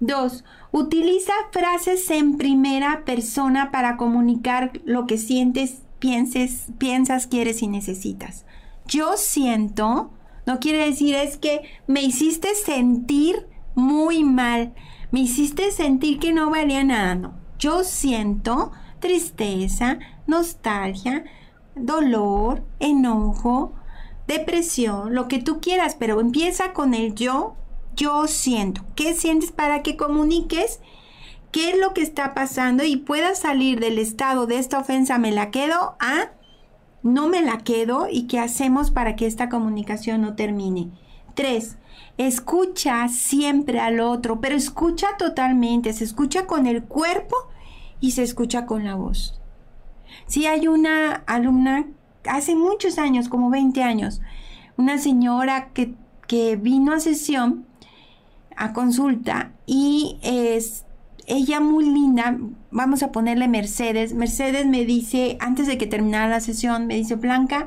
Dos, 0.00 0.42
utiliza 0.72 1.34
frases 1.52 2.10
en 2.10 2.38
primera 2.38 3.04
persona 3.04 3.70
para 3.70 3.98
comunicar 3.98 4.72
lo 4.86 5.06
que 5.06 5.18
sientes, 5.18 5.82
pienses, 5.98 6.68
piensas, 6.78 7.26
quieres 7.26 7.60
y 7.60 7.68
necesitas. 7.68 8.46
Yo 8.86 9.18
siento, 9.18 10.10
no 10.46 10.60
quiere 10.60 10.86
decir 10.86 11.14
es 11.14 11.36
que 11.36 11.60
me 11.86 12.00
hiciste 12.00 12.54
sentir 12.54 13.46
muy 13.74 14.24
mal 14.24 14.72
me 15.14 15.20
hiciste 15.20 15.70
sentir 15.70 16.18
que 16.18 16.32
no 16.32 16.50
valía 16.50 16.82
nada, 16.82 17.14
no. 17.14 17.34
Yo 17.56 17.84
siento 17.84 18.72
tristeza, 18.98 20.00
nostalgia, 20.26 21.22
dolor, 21.76 22.64
enojo, 22.80 23.74
depresión, 24.26 25.14
lo 25.14 25.28
que 25.28 25.38
tú 25.38 25.60
quieras, 25.60 25.94
pero 25.96 26.18
empieza 26.18 26.72
con 26.72 26.94
el 26.94 27.14
yo, 27.14 27.54
yo 27.94 28.26
siento. 28.26 28.84
¿Qué 28.96 29.14
sientes 29.14 29.52
para 29.52 29.84
que 29.84 29.96
comuniques? 29.96 30.80
¿Qué 31.52 31.70
es 31.70 31.78
lo 31.78 31.94
que 31.94 32.02
está 32.02 32.34
pasando 32.34 32.82
y 32.82 32.96
puedas 32.96 33.38
salir 33.38 33.78
del 33.78 34.00
estado 34.00 34.46
de 34.46 34.58
esta 34.58 34.80
ofensa? 34.80 35.18
¿Me 35.18 35.30
la 35.30 35.52
quedo? 35.52 35.94
a 36.00 36.32
no 37.04 37.28
me 37.28 37.40
la 37.40 37.58
quedo 37.58 38.08
y 38.10 38.26
qué 38.26 38.40
hacemos 38.40 38.90
para 38.90 39.14
que 39.14 39.26
esta 39.26 39.48
comunicación 39.48 40.22
no 40.22 40.34
termine. 40.34 40.90
Tres, 41.34 41.76
escucha 42.18 43.08
siempre 43.08 43.80
al 43.80 44.00
otro, 44.00 44.40
pero 44.40 44.56
escucha 44.56 45.08
totalmente, 45.18 45.92
se 45.92 46.04
escucha 46.04 46.46
con 46.46 46.66
el 46.66 46.84
cuerpo 46.84 47.36
y 48.00 48.12
se 48.12 48.22
escucha 48.22 48.66
con 48.66 48.84
la 48.84 48.94
voz. 48.94 49.40
Si 50.26 50.46
hay 50.46 50.68
una 50.68 51.12
alumna 51.26 51.86
hace 52.28 52.54
muchos 52.54 52.98
años, 52.98 53.28
como 53.28 53.50
20 53.50 53.82
años, 53.82 54.20
una 54.76 54.98
señora 54.98 55.70
que, 55.72 55.94
que 56.26 56.56
vino 56.56 56.92
a 56.92 57.00
sesión, 57.00 57.66
a 58.56 58.72
consulta, 58.72 59.52
y 59.66 60.18
es 60.22 60.84
ella 61.26 61.60
muy 61.60 61.86
linda, 61.86 62.38
vamos 62.70 63.02
a 63.02 63.10
ponerle 63.10 63.48
Mercedes. 63.48 64.14
Mercedes 64.14 64.66
me 64.66 64.84
dice, 64.84 65.36
antes 65.40 65.66
de 65.66 65.78
que 65.78 65.86
terminara 65.86 66.28
la 66.28 66.40
sesión, 66.40 66.86
me 66.86 66.96
dice, 66.96 67.16
Blanca, 67.16 67.66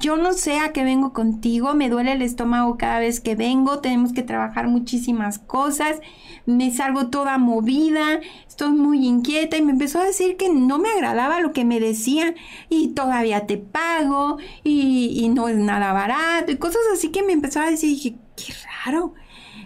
yo 0.00 0.16
no 0.16 0.32
sé 0.32 0.58
a 0.58 0.72
qué 0.72 0.82
vengo 0.82 1.12
contigo, 1.12 1.74
me 1.74 1.90
duele 1.90 2.12
el 2.12 2.22
estómago 2.22 2.78
cada 2.78 2.98
vez 3.00 3.20
que 3.20 3.36
vengo, 3.36 3.80
tenemos 3.80 4.14
que 4.14 4.22
trabajar 4.22 4.66
muchísimas 4.66 5.38
cosas, 5.38 6.00
me 6.46 6.72
salgo 6.72 7.08
toda 7.08 7.36
movida, 7.36 8.20
estoy 8.48 8.70
muy 8.70 9.06
inquieta 9.06 9.58
y 9.58 9.62
me 9.62 9.72
empezó 9.72 10.00
a 10.00 10.06
decir 10.06 10.38
que 10.38 10.48
no 10.48 10.78
me 10.78 10.88
agradaba 10.88 11.40
lo 11.40 11.52
que 11.52 11.66
me 11.66 11.80
decía 11.80 12.34
y 12.70 12.88
todavía 12.88 13.46
te 13.46 13.58
pago 13.58 14.38
y, 14.64 15.28
no 15.34 15.48
es 15.48 15.58
nada 15.58 15.92
barato 15.92 16.50
y 16.50 16.56
cosas 16.56 16.80
así 16.92 17.10
que 17.10 17.22
me 17.22 17.34
empezó 17.34 17.60
a 17.60 17.70
decir, 17.70 17.90
dije, 17.90 18.16
qué 18.36 18.54
raro. 18.84 19.12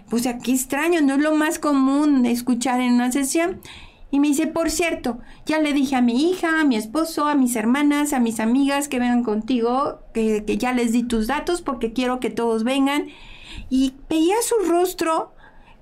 pues 0.09 0.27
aquí 0.27 0.53
extraño, 0.53 1.01
no 1.01 1.15
es 1.15 1.21
lo 1.21 1.33
más 1.33 1.59
común 1.59 2.25
escuchar 2.25 2.81
en 2.81 2.93
una 2.93 3.11
sesión. 3.11 3.61
Y 4.15 4.19
me 4.21 4.29
dice, 4.29 4.47
por 4.47 4.71
cierto, 4.71 5.19
ya 5.45 5.59
le 5.59 5.73
dije 5.73 5.97
a 5.97 6.01
mi 6.01 6.29
hija, 6.31 6.61
a 6.61 6.63
mi 6.63 6.77
esposo, 6.77 7.25
a 7.25 7.35
mis 7.35 7.57
hermanas, 7.57 8.13
a 8.13 8.21
mis 8.21 8.39
amigas 8.39 8.87
que 8.87 8.97
vengan 8.97 9.23
contigo, 9.23 9.99
que, 10.13 10.41
ya 10.57 10.71
les 10.71 10.93
di 10.93 11.03
tus 11.03 11.27
datos 11.27 11.61
porque 11.61 11.91
quiero 11.91 12.21
que 12.21 12.29
todos 12.29 12.63
vengan. 12.63 13.07
Y 13.69 13.95
veía 14.07 14.35
su 14.41 14.69
rostro 14.69 15.33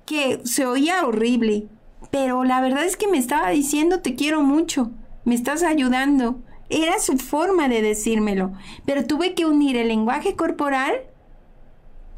que 0.04 0.40
se 0.42 0.66
oía 0.66 1.06
horrible, 1.06 1.68
pero 2.10 2.42
la 2.42 2.60
verdad 2.60 2.84
es 2.84 2.96
que 2.96 3.06
me 3.06 3.18
estaba 3.18 3.50
diciendo 3.50 4.00
te 4.00 4.16
quiero 4.16 4.42
mucho, 4.42 4.90
me 5.24 5.36
estás 5.36 5.62
ayudando. 5.62 6.42
Era 6.68 6.98
su 6.98 7.16
forma 7.18 7.68
de 7.68 7.82
decírmelo, 7.82 8.52
pero 8.84 9.06
tuve 9.06 9.34
que 9.34 9.46
unir 9.46 9.76
el 9.76 9.86
lenguaje 9.86 10.34
corporal, 10.34 10.92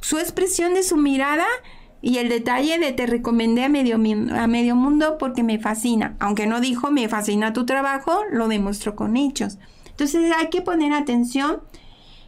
su 0.01 0.19
expresión 0.19 0.73
de 0.73 0.83
su 0.83 0.97
mirada 0.97 1.45
y 2.03 2.19
el 2.19 2.29
detalle 2.29 2.79
de 2.79 2.93
te 2.93 3.07
recomendé 3.07 3.65
a 3.65 3.69
medio, 3.69 3.97
a 3.97 4.47
medio 4.47 4.77
mundo 4.77 5.17
porque 5.19 5.43
me 5.43 5.59
fascina. 5.59 6.15
Aunque 6.19 6.47
no 6.47 6.61
dijo 6.61 6.91
me 6.91 7.09
fascina 7.09 7.53
tu 7.53 7.67
trabajo, 7.67 8.21
lo 8.31 8.49
demostró 8.49 8.95
con 8.95 9.17
hechos. 9.17 9.59
Entonces 9.91 10.33
hay 10.37 10.49
que 10.49 10.63
poner 10.63 10.93
atención 10.93 11.63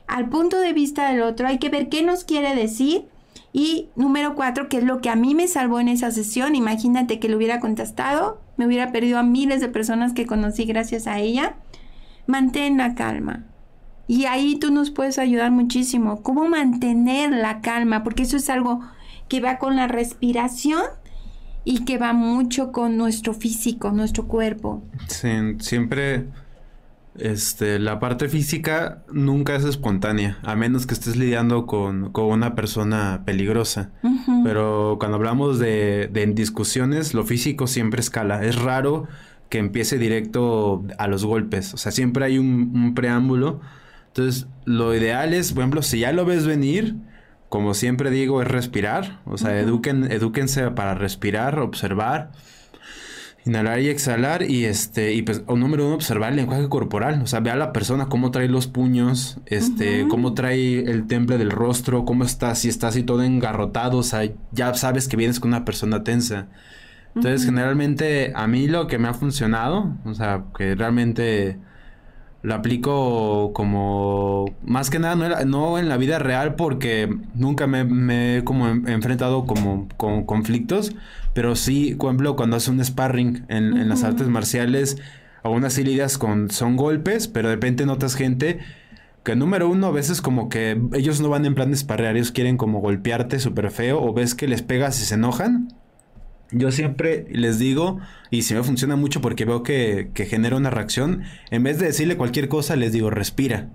al 0.06 0.28
punto 0.30 0.58
de 0.58 0.72
vista 0.72 1.10
del 1.10 1.22
otro, 1.22 1.46
hay 1.46 1.58
que 1.58 1.68
ver 1.68 1.88
qué 1.88 2.02
nos 2.02 2.24
quiere 2.24 2.54
decir. 2.54 3.06
Y 3.52 3.88
número 3.96 4.34
cuatro, 4.34 4.68
que 4.68 4.78
es 4.78 4.84
lo 4.84 5.00
que 5.00 5.10
a 5.10 5.16
mí 5.16 5.34
me 5.34 5.48
salvó 5.48 5.80
en 5.80 5.88
esa 5.88 6.10
sesión, 6.10 6.54
imagínate 6.54 7.18
que 7.18 7.28
lo 7.28 7.36
hubiera 7.36 7.60
contestado, 7.60 8.40
me 8.56 8.66
hubiera 8.66 8.92
perdido 8.92 9.18
a 9.18 9.22
miles 9.22 9.60
de 9.60 9.68
personas 9.68 10.12
que 10.12 10.26
conocí 10.26 10.64
gracias 10.64 11.06
a 11.06 11.18
ella. 11.18 11.56
Mantén 12.26 12.76
la 12.76 12.94
calma. 12.94 13.46
Y 14.06 14.24
ahí 14.24 14.56
tú 14.56 14.70
nos 14.70 14.90
puedes 14.90 15.18
ayudar 15.18 15.50
muchísimo. 15.50 16.22
¿Cómo 16.22 16.48
mantener 16.48 17.30
la 17.30 17.60
calma? 17.60 18.02
Porque 18.02 18.22
eso 18.22 18.36
es 18.36 18.50
algo 18.50 18.80
que 19.28 19.40
va 19.40 19.58
con 19.58 19.76
la 19.76 19.86
respiración 19.88 20.82
y 21.64 21.84
que 21.84 21.98
va 21.98 22.12
mucho 22.12 22.72
con 22.72 22.96
nuestro 22.96 23.34
físico, 23.34 23.90
nuestro 23.92 24.26
cuerpo. 24.26 24.82
Sí, 25.08 25.28
siempre 25.60 26.26
este, 27.18 27.78
la 27.80 27.98
parte 27.98 28.28
física 28.28 29.02
nunca 29.12 29.56
es 29.56 29.64
espontánea, 29.64 30.38
a 30.42 30.54
menos 30.54 30.86
que 30.86 30.94
estés 30.94 31.16
lidiando 31.16 31.66
con, 31.66 32.12
una 32.14 32.54
persona 32.54 33.22
peligrosa. 33.24 33.90
Pero 34.44 34.96
cuando 35.00 35.16
hablamos 35.16 35.58
de, 35.58 36.08
de 36.12 36.26
discusiones, 36.26 37.14
lo 37.14 37.24
físico 37.24 37.66
siempre 37.66 38.00
escala. 38.00 38.44
Es 38.44 38.56
raro 38.56 39.08
que 39.48 39.58
empiece 39.58 39.98
directo 39.98 40.84
a 40.98 41.08
los 41.08 41.24
golpes. 41.24 41.74
O 41.74 41.76
sea, 41.76 41.92
siempre 41.92 42.24
hay 42.24 42.38
un, 42.38 42.72
un 42.74 42.94
preámbulo. 42.94 43.60
Entonces, 44.08 44.46
lo 44.64 44.94
ideal 44.94 45.34
es, 45.34 45.52
por 45.52 45.62
ejemplo, 45.62 45.82
si 45.82 46.00
ya 46.00 46.12
lo 46.12 46.24
ves 46.24 46.46
venir, 46.46 46.96
como 47.48 47.74
siempre 47.74 48.10
digo, 48.10 48.42
es 48.42 48.48
respirar. 48.48 49.20
O 49.24 49.38
sea, 49.38 49.58
eduquen, 49.58 50.10
edúquense 50.10 50.70
para 50.70 50.94
respirar, 50.94 51.58
observar, 51.58 52.32
inhalar 53.44 53.80
y 53.80 53.88
exhalar. 53.88 54.42
Y 54.42 54.66
este, 54.66 55.14
y 55.14 55.22
pues, 55.22 55.46
número 55.46 55.86
uno, 55.86 55.94
observar 55.94 56.30
el 56.30 56.36
lenguaje 56.36 56.68
corporal. 56.68 57.22
O 57.22 57.26
sea, 57.26 57.40
ve 57.40 57.50
a 57.50 57.56
la 57.56 57.72
persona 57.72 58.06
cómo 58.06 58.30
trae 58.30 58.48
los 58.48 58.66
puños, 58.66 59.38
este, 59.46 60.06
cómo 60.08 60.34
trae 60.34 60.80
el 60.80 61.06
temple 61.06 61.38
del 61.38 61.50
rostro, 61.50 62.04
cómo 62.04 62.24
está, 62.24 62.54
si 62.54 62.68
está 62.68 62.88
así 62.88 63.02
todo 63.02 63.22
engarrotado. 63.22 63.98
O 63.98 64.02
sea, 64.02 64.28
ya 64.52 64.74
sabes 64.74 65.08
que 65.08 65.16
vienes 65.16 65.40
con 65.40 65.50
una 65.50 65.64
persona 65.64 66.04
tensa. 66.04 66.48
Entonces, 67.14 67.46
generalmente, 67.46 68.32
a 68.34 68.46
mí 68.46 68.68
lo 68.68 68.86
que 68.86 68.98
me 68.98 69.08
ha 69.08 69.14
funcionado, 69.14 69.96
o 70.04 70.14
sea, 70.14 70.44
que 70.56 70.74
realmente 70.74 71.58
lo 72.42 72.54
aplico 72.54 73.52
como 73.52 74.54
más 74.64 74.90
que 74.90 74.98
nada 74.98 75.44
no, 75.44 75.78
en 75.78 75.88
la 75.88 75.96
vida 75.96 76.18
real 76.18 76.54
porque 76.54 77.12
nunca 77.34 77.66
me, 77.66 78.38
he 78.38 78.44
como 78.44 78.68
enfrentado 78.68 79.44
como 79.44 79.88
con 79.96 80.24
conflictos 80.24 80.92
pero 81.34 81.56
sí 81.56 81.96
por 81.96 82.08
ejemplo 82.08 82.36
cuando 82.36 82.56
hace 82.56 82.70
un 82.70 82.84
sparring 82.84 83.44
en, 83.48 83.88
las 83.88 84.04
artes 84.04 84.28
marciales 84.28 84.98
aún 85.42 85.64
así 85.64 85.82
lidias 85.82 86.16
con 86.16 86.50
son 86.50 86.76
golpes 86.76 87.26
pero 87.26 87.48
de 87.48 87.56
repente 87.56 87.86
notas 87.86 88.14
gente 88.14 88.60
que 89.24 89.34
número 89.34 89.68
uno 89.68 89.88
a 89.88 89.92
veces 89.92 90.22
como 90.22 90.48
que 90.48 90.80
ellos 90.92 91.20
no 91.20 91.28
van 91.28 91.44
en 91.44 91.56
plan 91.56 91.72
de 91.72 92.10
ellos 92.14 92.30
quieren 92.30 92.56
como 92.56 92.80
golpearte 92.80 93.40
súper 93.40 93.72
feo 93.72 94.00
o 94.00 94.12
ves 94.14 94.36
que 94.36 94.46
les 94.46 94.62
pegas 94.62 95.00
y 95.02 95.04
se 95.04 95.14
enojan 95.14 95.74
yo 96.50 96.70
siempre 96.70 97.26
les 97.30 97.58
digo, 97.58 98.00
y 98.30 98.42
si 98.42 98.54
me 98.54 98.62
funciona 98.62 98.96
mucho 98.96 99.20
porque 99.20 99.44
veo 99.44 99.62
que, 99.62 100.10
genera 100.28 100.56
una 100.56 100.70
reacción, 100.70 101.22
en 101.50 101.62
vez 101.62 101.78
de 101.78 101.86
decirle 101.86 102.16
cualquier 102.16 102.48
cosa, 102.48 102.76
les 102.76 102.92
digo, 102.92 103.10
respira. 103.10 103.68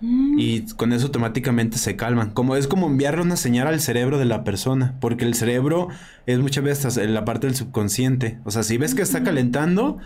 Y 0.00 0.62
con 0.74 0.92
eso 0.92 1.06
automáticamente 1.06 1.78
se 1.78 1.94
calman. 1.94 2.32
Como 2.32 2.56
es 2.56 2.66
como 2.66 2.88
enviarle 2.88 3.22
una 3.22 3.36
señal 3.36 3.68
al 3.68 3.80
cerebro 3.80 4.18
de 4.18 4.24
la 4.24 4.42
persona. 4.42 4.96
Porque 5.00 5.24
el 5.24 5.34
cerebro 5.34 5.90
es 6.26 6.40
muchas 6.40 6.64
veces 6.64 6.96
la 6.96 7.24
parte 7.24 7.46
del 7.46 7.54
subconsciente. 7.54 8.40
O 8.44 8.50
sea, 8.50 8.64
si 8.64 8.78
ves 8.78 8.96
que 8.96 9.02
está 9.02 9.22
calentando, 9.22 9.98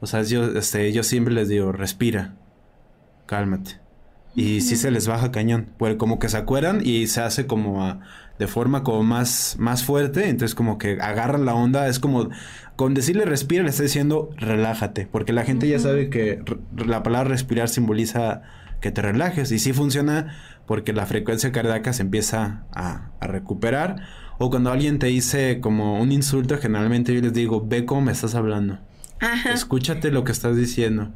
o 0.00 0.06
sea, 0.06 0.22
yo, 0.22 0.46
este, 0.56 0.90
yo 0.94 1.02
siempre 1.02 1.34
les 1.34 1.50
digo, 1.50 1.72
respira. 1.72 2.36
Cálmate. 3.26 3.72
Y 4.34 4.62
si 4.62 4.76
se 4.76 4.90
les 4.90 5.06
baja 5.06 5.30
cañón. 5.30 5.68
Pues 5.76 5.96
como 5.96 6.18
que 6.18 6.30
se 6.30 6.38
acuerdan 6.38 6.80
y 6.82 7.06
se 7.06 7.20
hace 7.20 7.46
como 7.46 7.84
a 7.84 8.00
de 8.38 8.46
forma 8.46 8.82
como 8.82 9.02
más, 9.02 9.56
más 9.58 9.84
fuerte, 9.84 10.28
entonces 10.28 10.54
como 10.54 10.78
que 10.78 10.98
agarran 11.00 11.44
la 11.44 11.54
onda, 11.54 11.88
es 11.88 11.98
como 11.98 12.30
con 12.76 12.94
decirle 12.94 13.24
respira 13.24 13.62
le 13.62 13.70
está 13.70 13.84
diciendo 13.84 14.30
relájate, 14.36 15.06
porque 15.10 15.32
la 15.32 15.44
gente 15.44 15.68
ya 15.68 15.78
sabe 15.78 16.10
que 16.10 16.42
la 16.76 17.02
palabra 17.02 17.30
respirar 17.30 17.68
simboliza 17.68 18.42
que 18.80 18.90
te 18.90 19.02
relajes 19.02 19.52
y 19.52 19.58
sí 19.58 19.72
funciona 19.72 20.34
porque 20.66 20.92
la 20.92 21.06
frecuencia 21.06 21.52
cardíaca 21.52 21.92
se 21.92 22.02
empieza 22.02 22.64
a, 22.72 23.10
a 23.20 23.26
recuperar 23.26 24.02
o 24.38 24.50
cuando 24.50 24.70
alguien 24.70 24.98
te 24.98 25.06
dice 25.06 25.60
como 25.60 26.00
un 26.00 26.12
insulto, 26.12 26.58
generalmente 26.58 27.14
yo 27.14 27.20
les 27.20 27.32
digo, 27.32 27.64
ve 27.66 27.84
cómo 27.84 28.02
me 28.02 28.12
estás 28.12 28.34
hablando. 28.34 28.78
Escúchate 29.52 30.10
lo 30.10 30.24
que 30.24 30.32
estás 30.32 30.56
diciendo. 30.56 31.12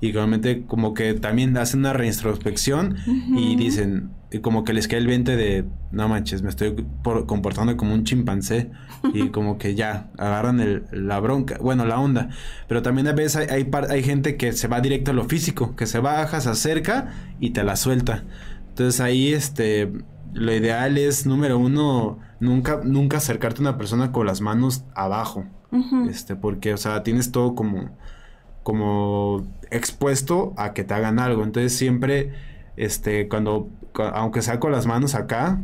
Y 0.00 0.12
realmente 0.12 0.64
como 0.66 0.94
que 0.94 1.14
también 1.14 1.56
hacen 1.56 1.80
una 1.80 1.92
reintrospección 1.92 2.96
y 3.36 3.56
dicen, 3.56 4.10
y 4.32 4.38
como 4.38 4.64
que 4.64 4.72
les 4.72 4.88
cae 4.88 4.98
el 4.98 5.06
20 5.06 5.36
de, 5.36 5.64
no 5.90 6.08
manches, 6.08 6.42
me 6.42 6.48
estoy 6.48 6.74
comportando 7.26 7.76
como 7.76 7.92
un 7.92 8.04
chimpancé 8.04 8.70
y 9.12 9.28
como 9.30 9.58
que 9.58 9.74
ya 9.74 10.10
agarran 10.16 10.60
el, 10.60 10.84
la 10.90 11.20
bronca, 11.20 11.58
bueno, 11.60 11.84
la 11.84 12.00
onda. 12.00 12.30
Pero 12.66 12.82
también 12.82 13.08
a 13.08 13.12
veces 13.12 13.48
hay, 13.50 13.68
hay, 13.90 14.02
gente 14.02 14.36
que 14.36 14.52
se 14.52 14.68
va 14.68 14.80
directo 14.80 15.10
a 15.10 15.14
lo 15.14 15.24
físico, 15.24 15.76
que 15.76 15.86
se 15.86 15.98
baja, 15.98 16.40
se 16.40 16.48
acerca 16.48 17.12
y 17.40 17.50
te 17.50 17.62
la 17.62 17.76
suelta. 17.76 18.24
Entonces 18.70 19.00
ahí, 19.02 19.34
este, 19.34 19.92
lo 20.32 20.54
ideal 20.54 20.96
es, 20.96 21.26
número 21.26 21.58
uno, 21.58 22.18
nunca, 22.40 22.80
nunca 22.82 23.18
acercarte 23.18 23.60
a 23.60 23.62
una 23.62 23.76
persona 23.76 24.12
con 24.12 24.26
las 24.26 24.40
manos 24.40 24.84
abajo. 24.94 25.44
Este, 26.08 26.36
porque, 26.36 26.74
o 26.74 26.76
sea, 26.76 27.02
tienes 27.02 27.32
todo 27.32 27.54
como, 27.54 27.96
como 28.62 29.46
expuesto 29.70 30.52
a 30.56 30.74
que 30.74 30.84
te 30.84 30.94
hagan 30.94 31.18
algo. 31.18 31.44
Entonces 31.44 31.72
siempre, 31.74 32.32
este, 32.76 33.28
cuando 33.28 33.68
aunque 33.94 34.42
sea 34.42 34.60
con 34.60 34.72
las 34.72 34.86
manos 34.86 35.14
acá. 35.14 35.60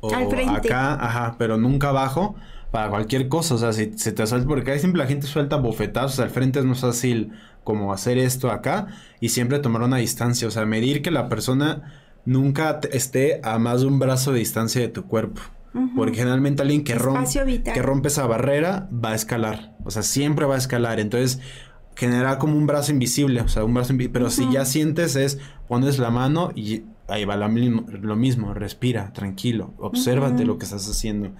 O 0.00 0.14
acá, 0.14 0.94
ajá, 0.94 1.36
pero 1.38 1.56
nunca 1.56 1.88
abajo 1.88 2.36
para 2.70 2.90
cualquier 2.90 3.28
cosa. 3.28 3.54
O 3.54 3.58
sea, 3.58 3.72
si 3.72 3.92
se 3.96 4.12
te 4.12 4.26
suelta, 4.26 4.46
porque 4.46 4.72
ahí 4.72 4.78
siempre 4.78 4.98
la 4.98 5.06
gente 5.06 5.26
suelta 5.26 5.56
bofetazos 5.56 6.20
al 6.20 6.30
frente, 6.30 6.58
es 6.58 6.64
más 6.64 6.80
fácil 6.80 7.32
como 7.64 7.92
hacer 7.92 8.18
esto 8.18 8.50
acá 8.50 8.86
y 9.20 9.30
siempre 9.30 9.58
tomar 9.58 9.82
una 9.82 9.96
distancia. 9.96 10.46
O 10.46 10.50
sea, 10.50 10.66
medir 10.66 11.02
que 11.02 11.10
la 11.10 11.28
persona 11.28 11.82
nunca 12.24 12.80
esté 12.92 13.40
a 13.42 13.58
más 13.58 13.80
de 13.80 13.86
un 13.86 13.98
brazo 13.98 14.32
de 14.32 14.40
distancia 14.40 14.80
de 14.80 14.88
tu 14.88 15.06
cuerpo. 15.06 15.40
Porque 15.94 16.16
generalmente 16.16 16.62
alguien 16.62 16.84
que 16.84 16.94
rompe, 16.94 17.62
que 17.62 17.82
rompe 17.82 18.08
esa 18.08 18.26
barrera 18.26 18.88
va 18.92 19.10
a 19.10 19.14
escalar. 19.14 19.76
O 19.84 19.90
sea, 19.90 20.02
siempre 20.02 20.46
va 20.46 20.54
a 20.54 20.58
escalar. 20.58 21.00
Entonces, 21.00 21.38
genera 21.96 22.38
como 22.38 22.56
un 22.56 22.66
brazo 22.66 22.92
invisible. 22.92 23.40
O 23.40 23.48
sea, 23.48 23.64
un 23.64 23.74
brazo 23.74 23.92
invisible. 23.92 24.12
Pero 24.12 24.30
si 24.30 24.48
ya 24.52 24.64
sientes 24.64 25.16
es, 25.16 25.38
pones 25.66 25.98
la 25.98 26.10
mano 26.10 26.52
y 26.54 26.82
ahí 27.08 27.24
va 27.24 27.36
lo 27.36 27.48
mismo, 28.16 28.54
respira, 28.54 29.12
tranquilo, 29.12 29.74
obsérvate 29.78 30.44
lo 30.44 30.58
que 30.58 30.64
estás 30.64 30.88
haciendo. 30.88 31.32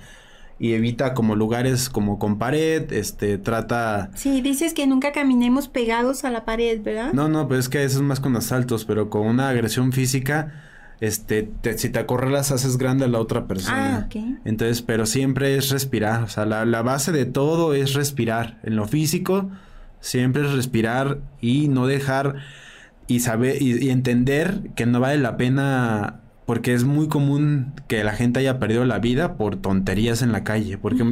Y 0.59 0.73
evita 0.73 1.13
como 1.13 1.37
lugares 1.37 1.91
como 1.91 2.19
con 2.19 2.39
pared, 2.39 2.91
este, 2.93 3.37
trata... 3.37 4.11
Sí, 4.15 4.41
dices 4.41 4.73
que 4.73 4.87
nunca 4.87 5.13
caminemos 5.13 5.69
pegados 5.69 6.25
a 6.25 6.31
la 6.31 6.47
pared, 6.47 6.81
¿verdad? 6.83 7.13
No, 7.13 7.29
no, 7.29 7.47
pues 7.47 7.61
es 7.61 7.69
que 7.69 7.85
eso 7.85 7.99
es 7.99 8.03
más 8.03 8.21
con 8.21 8.35
asaltos, 8.37 8.87
pero 8.87 9.11
con 9.11 9.27
una 9.27 9.51
agresión 9.51 9.93
física, 9.93 10.65
este, 11.01 11.51
si 11.77 11.91
te 11.91 11.99
acorralas 11.99 12.53
haces 12.53 12.79
grande 12.79 13.05
a 13.05 13.09
la 13.09 13.21
otra 13.21 13.47
persona. 13.47 13.97
Ah, 13.97 14.07
ok. 14.07 14.39
Entonces, 14.47 14.81
pero 14.81 15.05
siempre 15.05 15.57
es 15.57 15.69
respirar, 15.69 16.23
o 16.23 16.29
sea, 16.29 16.47
la, 16.47 16.65
la 16.65 16.81
base 16.81 17.13
de 17.13 17.27
todo 17.27 17.75
es 17.75 17.93
respirar. 17.93 18.59
En 18.63 18.77
lo 18.77 18.89
físico, 18.89 19.51
siempre 20.07 20.47
es 20.47 20.53
respirar 20.53 21.19
y 21.41 21.69
no 21.69 21.87
dejar 21.87 22.37
y 23.09 23.21
saber 23.21 23.61
y, 23.61 23.91
entender 23.91 24.71
que 24.75 24.87
no 24.87 25.01
vale 25.01 25.19
la 25.19 25.37
pena 25.37 26.21
porque 26.47 26.75
es 26.75 26.85
muy 26.85 27.09
común 27.09 27.73
que 27.89 28.05
la 28.05 28.13
gente 28.13 28.39
haya 28.39 28.61
perdido 28.61 28.85
la 28.85 29.01
vida 29.01 29.37
por 29.37 29.57
tonterías 29.57 30.23
en 30.23 30.31
la 30.31 30.45
calle, 30.45 30.79
porque 30.79 31.05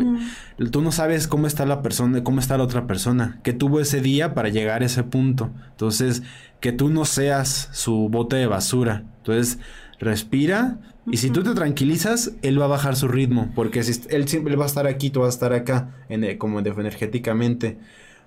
tú 0.70 0.80
no 0.80 0.92
sabes 0.92 1.26
cómo 1.26 1.48
está 1.48 1.66
la 1.66 1.82
persona, 1.82 2.22
cómo 2.22 2.38
está 2.38 2.56
la 2.56 2.62
otra 2.62 2.86
persona, 2.86 3.40
que 3.42 3.52
tuvo 3.52 3.80
ese 3.80 4.00
día 4.00 4.32
para 4.32 4.48
llegar 4.48 4.82
a 4.82 4.86
ese 4.86 5.02
punto. 5.02 5.50
Entonces, 5.72 6.22
que 6.60 6.70
tú 6.70 6.88
no 6.88 7.04
seas 7.04 7.68
su 7.72 8.08
bote 8.08 8.36
de 8.36 8.46
basura. 8.46 9.02
Entonces, 9.18 9.58
respira, 9.98 10.78
Y 11.10 11.16
si 11.16 11.30
tú 11.30 11.42
te 11.42 11.52
tranquilizas, 11.52 12.32
él 12.42 12.60
va 12.60 12.66
a 12.66 12.68
bajar 12.68 12.94
su 12.94 13.08
ritmo, 13.08 13.50
porque 13.56 13.82
si 13.82 14.02
él 14.10 14.28
siempre 14.28 14.54
va 14.54 14.64
a 14.64 14.68
estar 14.68 14.86
aquí, 14.86 15.10
tú 15.10 15.20
vas 15.20 15.34
a 15.34 15.36
estar 15.36 15.52
acá, 15.52 15.90
en, 16.08 16.38
como 16.38 16.60
energéticamente. 16.60 17.78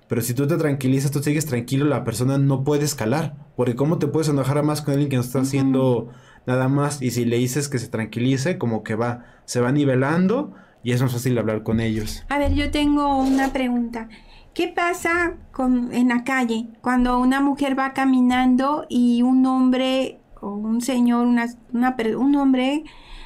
Pero 0.08 0.22
si 0.22 0.34
tú 0.34 0.46
te 0.46 0.56
tranquilizas, 0.56 1.10
tú 1.10 1.22
sigues 1.22 1.46
tranquilo, 1.46 1.84
la 1.84 2.04
persona 2.04 2.38
no 2.38 2.64
puede 2.64 2.84
escalar. 2.84 3.36
Porque 3.56 3.76
¿cómo 3.76 3.98
te 3.98 4.06
puedes 4.06 4.28
enojar 4.28 4.62
más 4.62 4.82
con 4.82 4.92
alguien 4.92 5.10
que 5.10 5.16
no 5.16 5.22
está 5.22 5.40
haciendo 5.40 6.08
nada 6.46 6.68
más? 6.68 7.02
Y 7.02 7.10
si 7.10 7.24
le 7.24 7.36
dices 7.36 7.68
que 7.68 7.78
se 7.78 7.88
tranquilice, 7.88 8.56
como 8.56 8.82
que 8.82 8.94
va, 8.94 9.24
se 9.44 9.60
va 9.60 9.70
nivelando 9.70 10.54
y 10.82 10.92
es 10.92 11.02
más 11.02 11.12
fácil 11.12 11.36
hablar 11.38 11.62
con 11.62 11.80
ellos. 11.80 12.24
A 12.28 12.38
ver, 12.38 12.54
yo 12.54 12.70
tengo 12.70 13.18
una 13.18 13.52
pregunta. 13.52 14.08
¿Qué 14.54 14.68
pasa 14.68 15.34
con, 15.52 15.92
en 15.92 16.08
la 16.08 16.24
calle 16.24 16.68
cuando 16.80 17.18
una 17.20 17.40
mujer 17.40 17.78
va 17.78 17.92
caminando 17.92 18.86
y 18.88 19.22
un 19.22 19.44
hombre 19.46 20.20
o 20.40 20.54
un 20.54 20.80
señor, 20.80 21.26
una, 21.26 21.46
un 21.72 22.34
hombre 22.36 22.84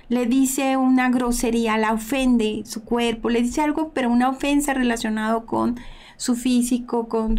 le 0.08 0.26
dice 0.26 0.76
una 0.76 1.08
grosería, 1.08 1.78
la 1.78 1.92
ofende 1.92 2.62
su 2.66 2.84
cuerpo, 2.84 3.30
le 3.30 3.42
dice 3.42 3.62
algo, 3.62 3.92
pero 3.94 4.10
una 4.10 4.28
ofensa 4.28 4.74
relacionado 4.74 5.46
con 5.46 5.78
su 6.16 6.34
físico, 6.34 7.08
con, 7.08 7.38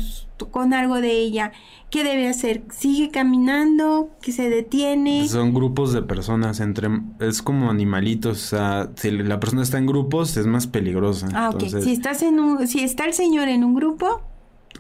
con 0.51 0.73
algo 0.73 1.01
de 1.01 1.11
ella. 1.11 1.51
¿Qué 1.89 2.03
debe 2.03 2.27
hacer? 2.27 2.63
¿Sigue 2.71 3.11
caminando? 3.11 4.09
¿Que 4.21 4.31
se 4.31 4.49
detiene? 4.49 5.27
Son 5.27 5.53
grupos 5.53 5.93
de 5.93 6.01
personas, 6.01 6.59
entre 6.59 6.89
es 7.19 7.41
como 7.41 7.69
animalitos. 7.69 8.43
O 8.43 8.47
sea, 8.47 8.89
si 8.95 9.11
la 9.11 9.39
persona 9.39 9.61
está 9.61 9.77
en 9.77 9.85
grupos, 9.85 10.35
es 10.37 10.47
más 10.47 10.65
peligrosa. 10.65 11.27
Ah, 11.33 11.51
ok. 11.53 11.63
Si, 11.81 11.91
estás 11.91 12.23
en 12.23 12.39
un, 12.39 12.67
si 12.67 12.79
está 12.79 13.05
el 13.05 13.13
señor 13.13 13.47
en 13.47 13.63
un 13.63 13.75
grupo... 13.75 14.21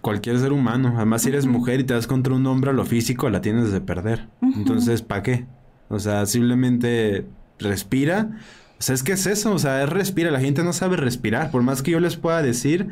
Cualquier 0.01 0.39
ser 0.39 0.51
humano. 0.51 0.93
Además, 0.97 1.21
si 1.21 1.29
eres 1.29 1.45
mujer 1.45 1.79
y 1.79 1.83
te 1.83 1.93
das 1.93 2.07
contra 2.07 2.33
un 2.33 2.45
hombre 2.47 2.71
a 2.71 2.73
lo 2.73 2.83
físico, 2.83 3.29
la 3.29 3.41
tienes 3.41 3.71
de 3.71 3.79
perder. 3.79 4.27
Entonces, 4.41 5.01
¿para 5.01 5.23
qué? 5.23 5.45
O 5.89 5.99
sea, 5.99 6.25
simplemente 6.25 7.25
respira. 7.59 8.31
O 8.79 8.81
sea, 8.81 8.95
es 8.95 9.03
que 9.03 9.13
es 9.13 9.27
eso, 9.27 9.53
o 9.53 9.59
sea, 9.59 9.83
es 9.83 9.89
respira. 9.89 10.31
La 10.31 10.39
gente 10.39 10.63
no 10.63 10.73
sabe 10.73 10.97
respirar. 10.97 11.51
Por 11.51 11.61
más 11.61 11.83
que 11.83 11.91
yo 11.91 11.99
les 11.99 12.17
pueda 12.17 12.41
decir, 12.41 12.89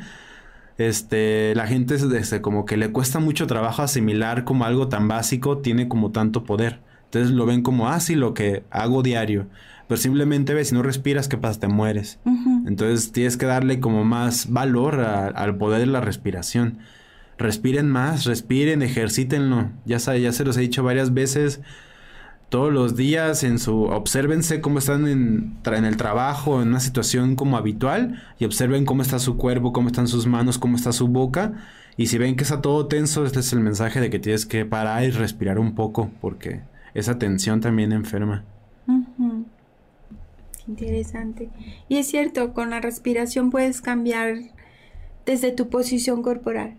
este, 0.77 1.53
la 1.55 1.67
gente 1.67 1.95
este, 1.95 2.41
como 2.41 2.65
que 2.65 2.77
le 2.77 2.91
cuesta 2.91 3.19
mucho 3.19 3.47
trabajo 3.47 3.81
asimilar 3.81 4.43
como 4.43 4.65
algo 4.65 4.87
tan 4.87 5.07
básico 5.07 5.59
tiene 5.59 5.87
como 5.87 6.11
tanto 6.11 6.43
poder. 6.43 6.79
Entonces 7.05 7.31
lo 7.31 7.45
ven 7.45 7.61
como, 7.61 7.89
ah, 7.89 7.99
sí, 7.99 8.15
lo 8.15 8.33
que 8.33 8.63
hago 8.71 9.03
diario. 9.03 9.47
Pero 9.87 9.99
simplemente 9.99 10.53
ves, 10.53 10.69
si 10.69 10.75
no 10.75 10.83
respiras, 10.83 11.27
¿qué 11.27 11.37
pasa? 11.37 11.59
Te 11.59 11.67
mueres. 11.67 12.19
Entonces 12.65 13.11
tienes 13.11 13.35
que 13.35 13.45
darle 13.45 13.81
como 13.81 14.05
más 14.05 14.49
valor 14.49 15.01
al 15.01 15.57
poder 15.57 15.81
de 15.81 15.87
la 15.87 15.99
respiración. 15.99 16.77
Respiren 17.37 17.89
más, 17.89 18.23
respiren, 18.23 18.81
ejercítenlo. 18.81 19.71
Ya, 19.85 19.97
ya 19.97 20.31
se 20.31 20.45
los 20.45 20.55
he 20.55 20.61
dicho 20.61 20.83
varias 20.83 21.13
veces 21.13 21.59
todos 22.51 22.73
los 22.73 22.97
días 22.97 23.45
en 23.45 23.59
su 23.59 23.83
obsérvense 23.83 24.59
cómo 24.59 24.79
están 24.79 25.07
en, 25.07 25.55
en, 25.65 25.85
el 25.85 25.95
trabajo, 25.95 26.61
en 26.61 26.67
una 26.67 26.81
situación 26.81 27.37
como 27.37 27.55
habitual 27.55 28.21
y 28.39 28.45
observen 28.45 28.83
cómo 28.83 29.01
está 29.01 29.19
su 29.19 29.37
cuerpo, 29.37 29.71
cómo 29.71 29.87
están 29.87 30.09
sus 30.09 30.27
manos, 30.27 30.57
cómo 30.59 30.75
está 30.75 30.91
su 30.91 31.07
boca 31.07 31.53
y 31.95 32.07
si 32.07 32.17
ven 32.17 32.35
que 32.35 32.43
está 32.43 32.61
todo 32.61 32.87
tenso, 32.87 33.25
este 33.25 33.39
es 33.39 33.53
el 33.53 33.61
mensaje 33.61 34.01
de 34.01 34.09
que 34.09 34.19
tienes 34.19 34.45
que 34.45 34.65
parar 34.65 35.05
y 35.05 35.11
respirar 35.11 35.59
un 35.59 35.75
poco 35.75 36.11
porque 36.19 36.59
esa 36.93 37.17
tensión 37.17 37.61
también 37.61 37.93
enferma. 37.93 38.43
Interesante. 40.67 41.49
Y 41.87 41.99
es 41.99 42.07
cierto, 42.09 42.53
con 42.53 42.71
la 42.71 42.81
respiración 42.81 43.49
puedes 43.49 43.79
cambiar 43.81 44.35
desde 45.25 45.53
tu 45.53 45.69
posición 45.69 46.21
corporal 46.21 46.75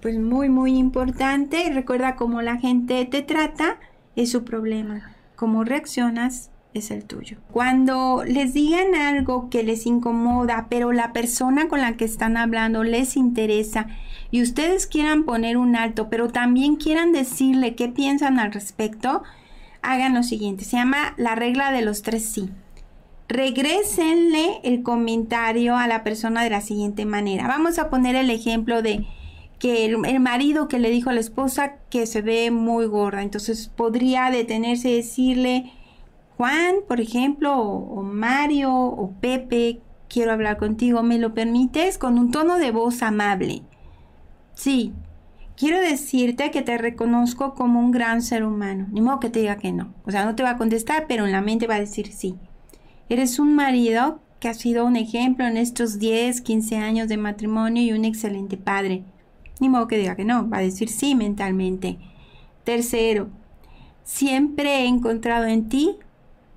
pues 0.00 0.18
muy 0.18 0.48
muy 0.48 0.76
importante. 0.76 1.70
Recuerda 1.72 2.16
cómo 2.16 2.42
la 2.42 2.56
gente 2.56 3.04
te 3.04 3.22
trata 3.22 3.78
es 4.16 4.30
su 4.30 4.44
problema. 4.44 5.14
Cómo 5.36 5.64
reaccionas 5.64 6.50
es 6.74 6.90
el 6.90 7.04
tuyo. 7.04 7.38
Cuando 7.50 8.24
les 8.26 8.54
digan 8.54 8.94
algo 8.94 9.48
que 9.50 9.62
les 9.62 9.86
incomoda, 9.86 10.66
pero 10.68 10.92
la 10.92 11.12
persona 11.12 11.68
con 11.68 11.80
la 11.80 11.96
que 11.96 12.04
están 12.04 12.36
hablando 12.36 12.84
les 12.84 13.16
interesa 13.16 13.86
y 14.30 14.42
ustedes 14.42 14.86
quieran 14.86 15.24
poner 15.24 15.56
un 15.56 15.76
alto, 15.76 16.08
pero 16.10 16.28
también 16.28 16.76
quieran 16.76 17.12
decirle 17.12 17.74
qué 17.74 17.88
piensan 17.88 18.38
al 18.38 18.52
respecto, 18.52 19.22
hagan 19.82 20.14
lo 20.14 20.22
siguiente. 20.22 20.64
Se 20.64 20.76
llama 20.76 21.14
la 21.16 21.34
regla 21.34 21.72
de 21.72 21.82
los 21.82 22.02
tres 22.02 22.24
sí. 22.24 22.50
Regrésenle 23.28 24.60
el 24.62 24.82
comentario 24.82 25.76
a 25.76 25.86
la 25.86 26.02
persona 26.02 26.42
de 26.42 26.50
la 26.50 26.60
siguiente 26.60 27.04
manera. 27.04 27.46
Vamos 27.46 27.78
a 27.78 27.90
poner 27.90 28.16
el 28.16 28.30
ejemplo 28.30 28.80
de 28.80 29.06
que 29.58 29.84
el, 29.84 30.20
marido 30.20 30.68
que 30.68 30.78
le 30.78 30.90
dijo 30.90 31.10
a 31.10 31.12
la 31.12 31.20
esposa 31.20 31.76
que 31.90 32.06
se 32.06 32.22
ve 32.22 32.50
muy 32.50 32.86
gorda. 32.86 33.22
Entonces 33.22 33.68
podría 33.68 34.30
detenerse 34.30 34.90
y 34.90 34.96
decirle, 34.96 35.72
Juan, 36.36 36.76
por 36.86 37.00
ejemplo, 37.00 37.58
o, 37.58 38.02
Mario, 38.02 38.72
o 38.72 39.12
Pepe, 39.20 39.80
quiero 40.08 40.32
hablar 40.32 40.58
contigo, 40.58 41.02
¿me 41.02 41.18
lo 41.18 41.34
permites? 41.34 41.98
Con 41.98 42.18
un 42.18 42.30
tono 42.30 42.58
de 42.58 42.70
voz 42.70 43.02
amable. 43.02 43.62
Sí, 44.54 44.92
quiero 45.56 45.80
decirte 45.80 46.50
que 46.50 46.62
te 46.62 46.78
reconozco 46.78 47.54
como 47.54 47.80
un 47.80 47.90
gran 47.90 48.22
ser 48.22 48.44
humano. 48.44 48.86
Ni 48.92 49.00
modo 49.00 49.20
que 49.20 49.30
te 49.30 49.40
diga 49.40 49.58
que 49.58 49.72
no. 49.72 49.92
O 50.04 50.12
sea, 50.12 50.24
no 50.24 50.36
te 50.36 50.44
va 50.44 50.50
a 50.50 50.58
contestar, 50.58 51.06
pero 51.08 51.26
en 51.26 51.32
la 51.32 51.40
mente 51.40 51.66
va 51.66 51.74
a 51.74 51.80
decir 51.80 52.12
sí. 52.12 52.36
Eres 53.08 53.38
un 53.38 53.56
marido 53.56 54.20
que 54.38 54.48
ha 54.48 54.54
sido 54.54 54.84
un 54.84 54.94
ejemplo 54.94 55.46
en 55.46 55.56
estos 55.56 55.98
10, 55.98 56.42
15 56.42 56.76
años 56.76 57.08
de 57.08 57.16
matrimonio 57.16 57.82
y 57.82 57.92
un 57.92 58.04
excelente 58.04 58.56
padre. 58.56 59.02
Ni 59.60 59.68
modo 59.68 59.88
que 59.88 59.98
diga 59.98 60.16
que 60.16 60.24
no, 60.24 60.48
va 60.48 60.58
a 60.58 60.62
decir 60.62 60.88
sí 60.88 61.14
mentalmente. 61.14 61.98
Tercero, 62.64 63.28
siempre 64.04 64.82
he 64.82 64.86
encontrado 64.86 65.46
en 65.46 65.68
ti 65.68 65.96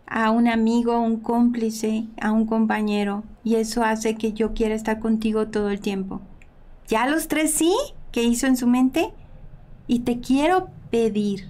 a 0.05 0.29
un 0.31 0.47
amigo, 0.47 0.99
un 0.99 1.17
cómplice, 1.17 2.05
a 2.19 2.31
un 2.31 2.45
compañero, 2.45 3.23
y 3.43 3.55
eso 3.55 3.83
hace 3.83 4.15
que 4.15 4.33
yo 4.33 4.53
quiera 4.53 4.75
estar 4.75 4.99
contigo 4.99 5.47
todo 5.47 5.69
el 5.69 5.79
tiempo. 5.79 6.21
¿Ya 6.87 7.07
los 7.07 7.27
tres 7.27 7.53
sí 7.53 7.73
que 8.11 8.23
hizo 8.23 8.45
en 8.45 8.57
su 8.57 8.67
mente? 8.67 9.13
Y 9.87 9.99
te 9.99 10.19
quiero 10.19 10.67
pedir 10.89 11.47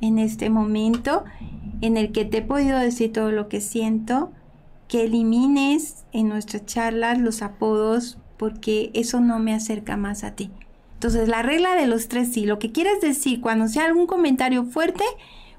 en 0.00 0.18
este 0.18 0.50
momento 0.50 1.24
en 1.80 1.96
el 1.96 2.12
que 2.12 2.24
te 2.24 2.38
he 2.38 2.42
podido 2.42 2.78
decir 2.78 3.12
todo 3.12 3.32
lo 3.32 3.48
que 3.48 3.60
siento, 3.60 4.30
que 4.86 5.04
elimines 5.04 6.04
en 6.12 6.28
nuestras 6.28 6.66
charlas 6.66 7.18
los 7.18 7.42
apodos 7.42 8.18
porque 8.36 8.90
eso 8.94 9.20
no 9.20 9.38
me 9.38 9.54
acerca 9.54 9.96
más 9.96 10.24
a 10.24 10.32
ti. 10.32 10.50
Entonces, 10.94 11.28
la 11.28 11.42
regla 11.42 11.74
de 11.74 11.86
los 11.86 12.08
tres 12.08 12.32
sí. 12.32 12.46
Lo 12.46 12.58
que 12.58 12.72
quieres 12.72 13.00
decir 13.00 13.40
cuando 13.40 13.68
sea 13.68 13.84
algún 13.84 14.06
comentario 14.06 14.64
fuerte, 14.64 15.04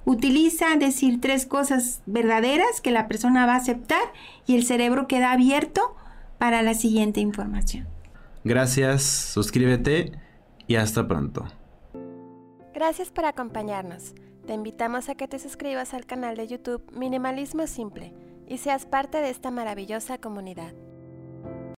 utiliza 0.05 0.75
decir 0.77 1.19
tres 1.19 1.45
cosas 1.45 2.01
verdaderas 2.05 2.81
que 2.81 2.91
la 2.91 3.07
persona 3.07 3.45
va 3.45 3.53
a 3.53 3.57
aceptar 3.57 4.01
y 4.47 4.55
el 4.55 4.65
cerebro 4.65 5.07
queda 5.07 5.31
abierto 5.31 5.95
para 6.37 6.61
la 6.61 6.73
siguiente 6.73 7.19
información. 7.19 7.87
Gracias, 8.43 9.03
suscríbete 9.03 10.11
y 10.67 10.75
hasta 10.75 11.07
pronto. 11.07 11.45
Gracias 12.73 13.09
por 13.09 13.25
acompañarnos. 13.25 14.13
Te 14.45 14.53
invitamos 14.53 15.09
a 15.09 15.15
que 15.15 15.27
te 15.27 15.39
suscribas 15.39 15.93
al 15.93 16.05
canal 16.05 16.35
de 16.35 16.47
YouTube 16.47 16.83
Minimalismo 16.91 17.65
Simple 17.65 18.13
y 18.47 18.59
seas 18.59 18.85
parte 18.85 19.17
de 19.17 19.31
esta 19.31 19.49
maravillosa 19.49 20.19
comunidad. 20.19 20.73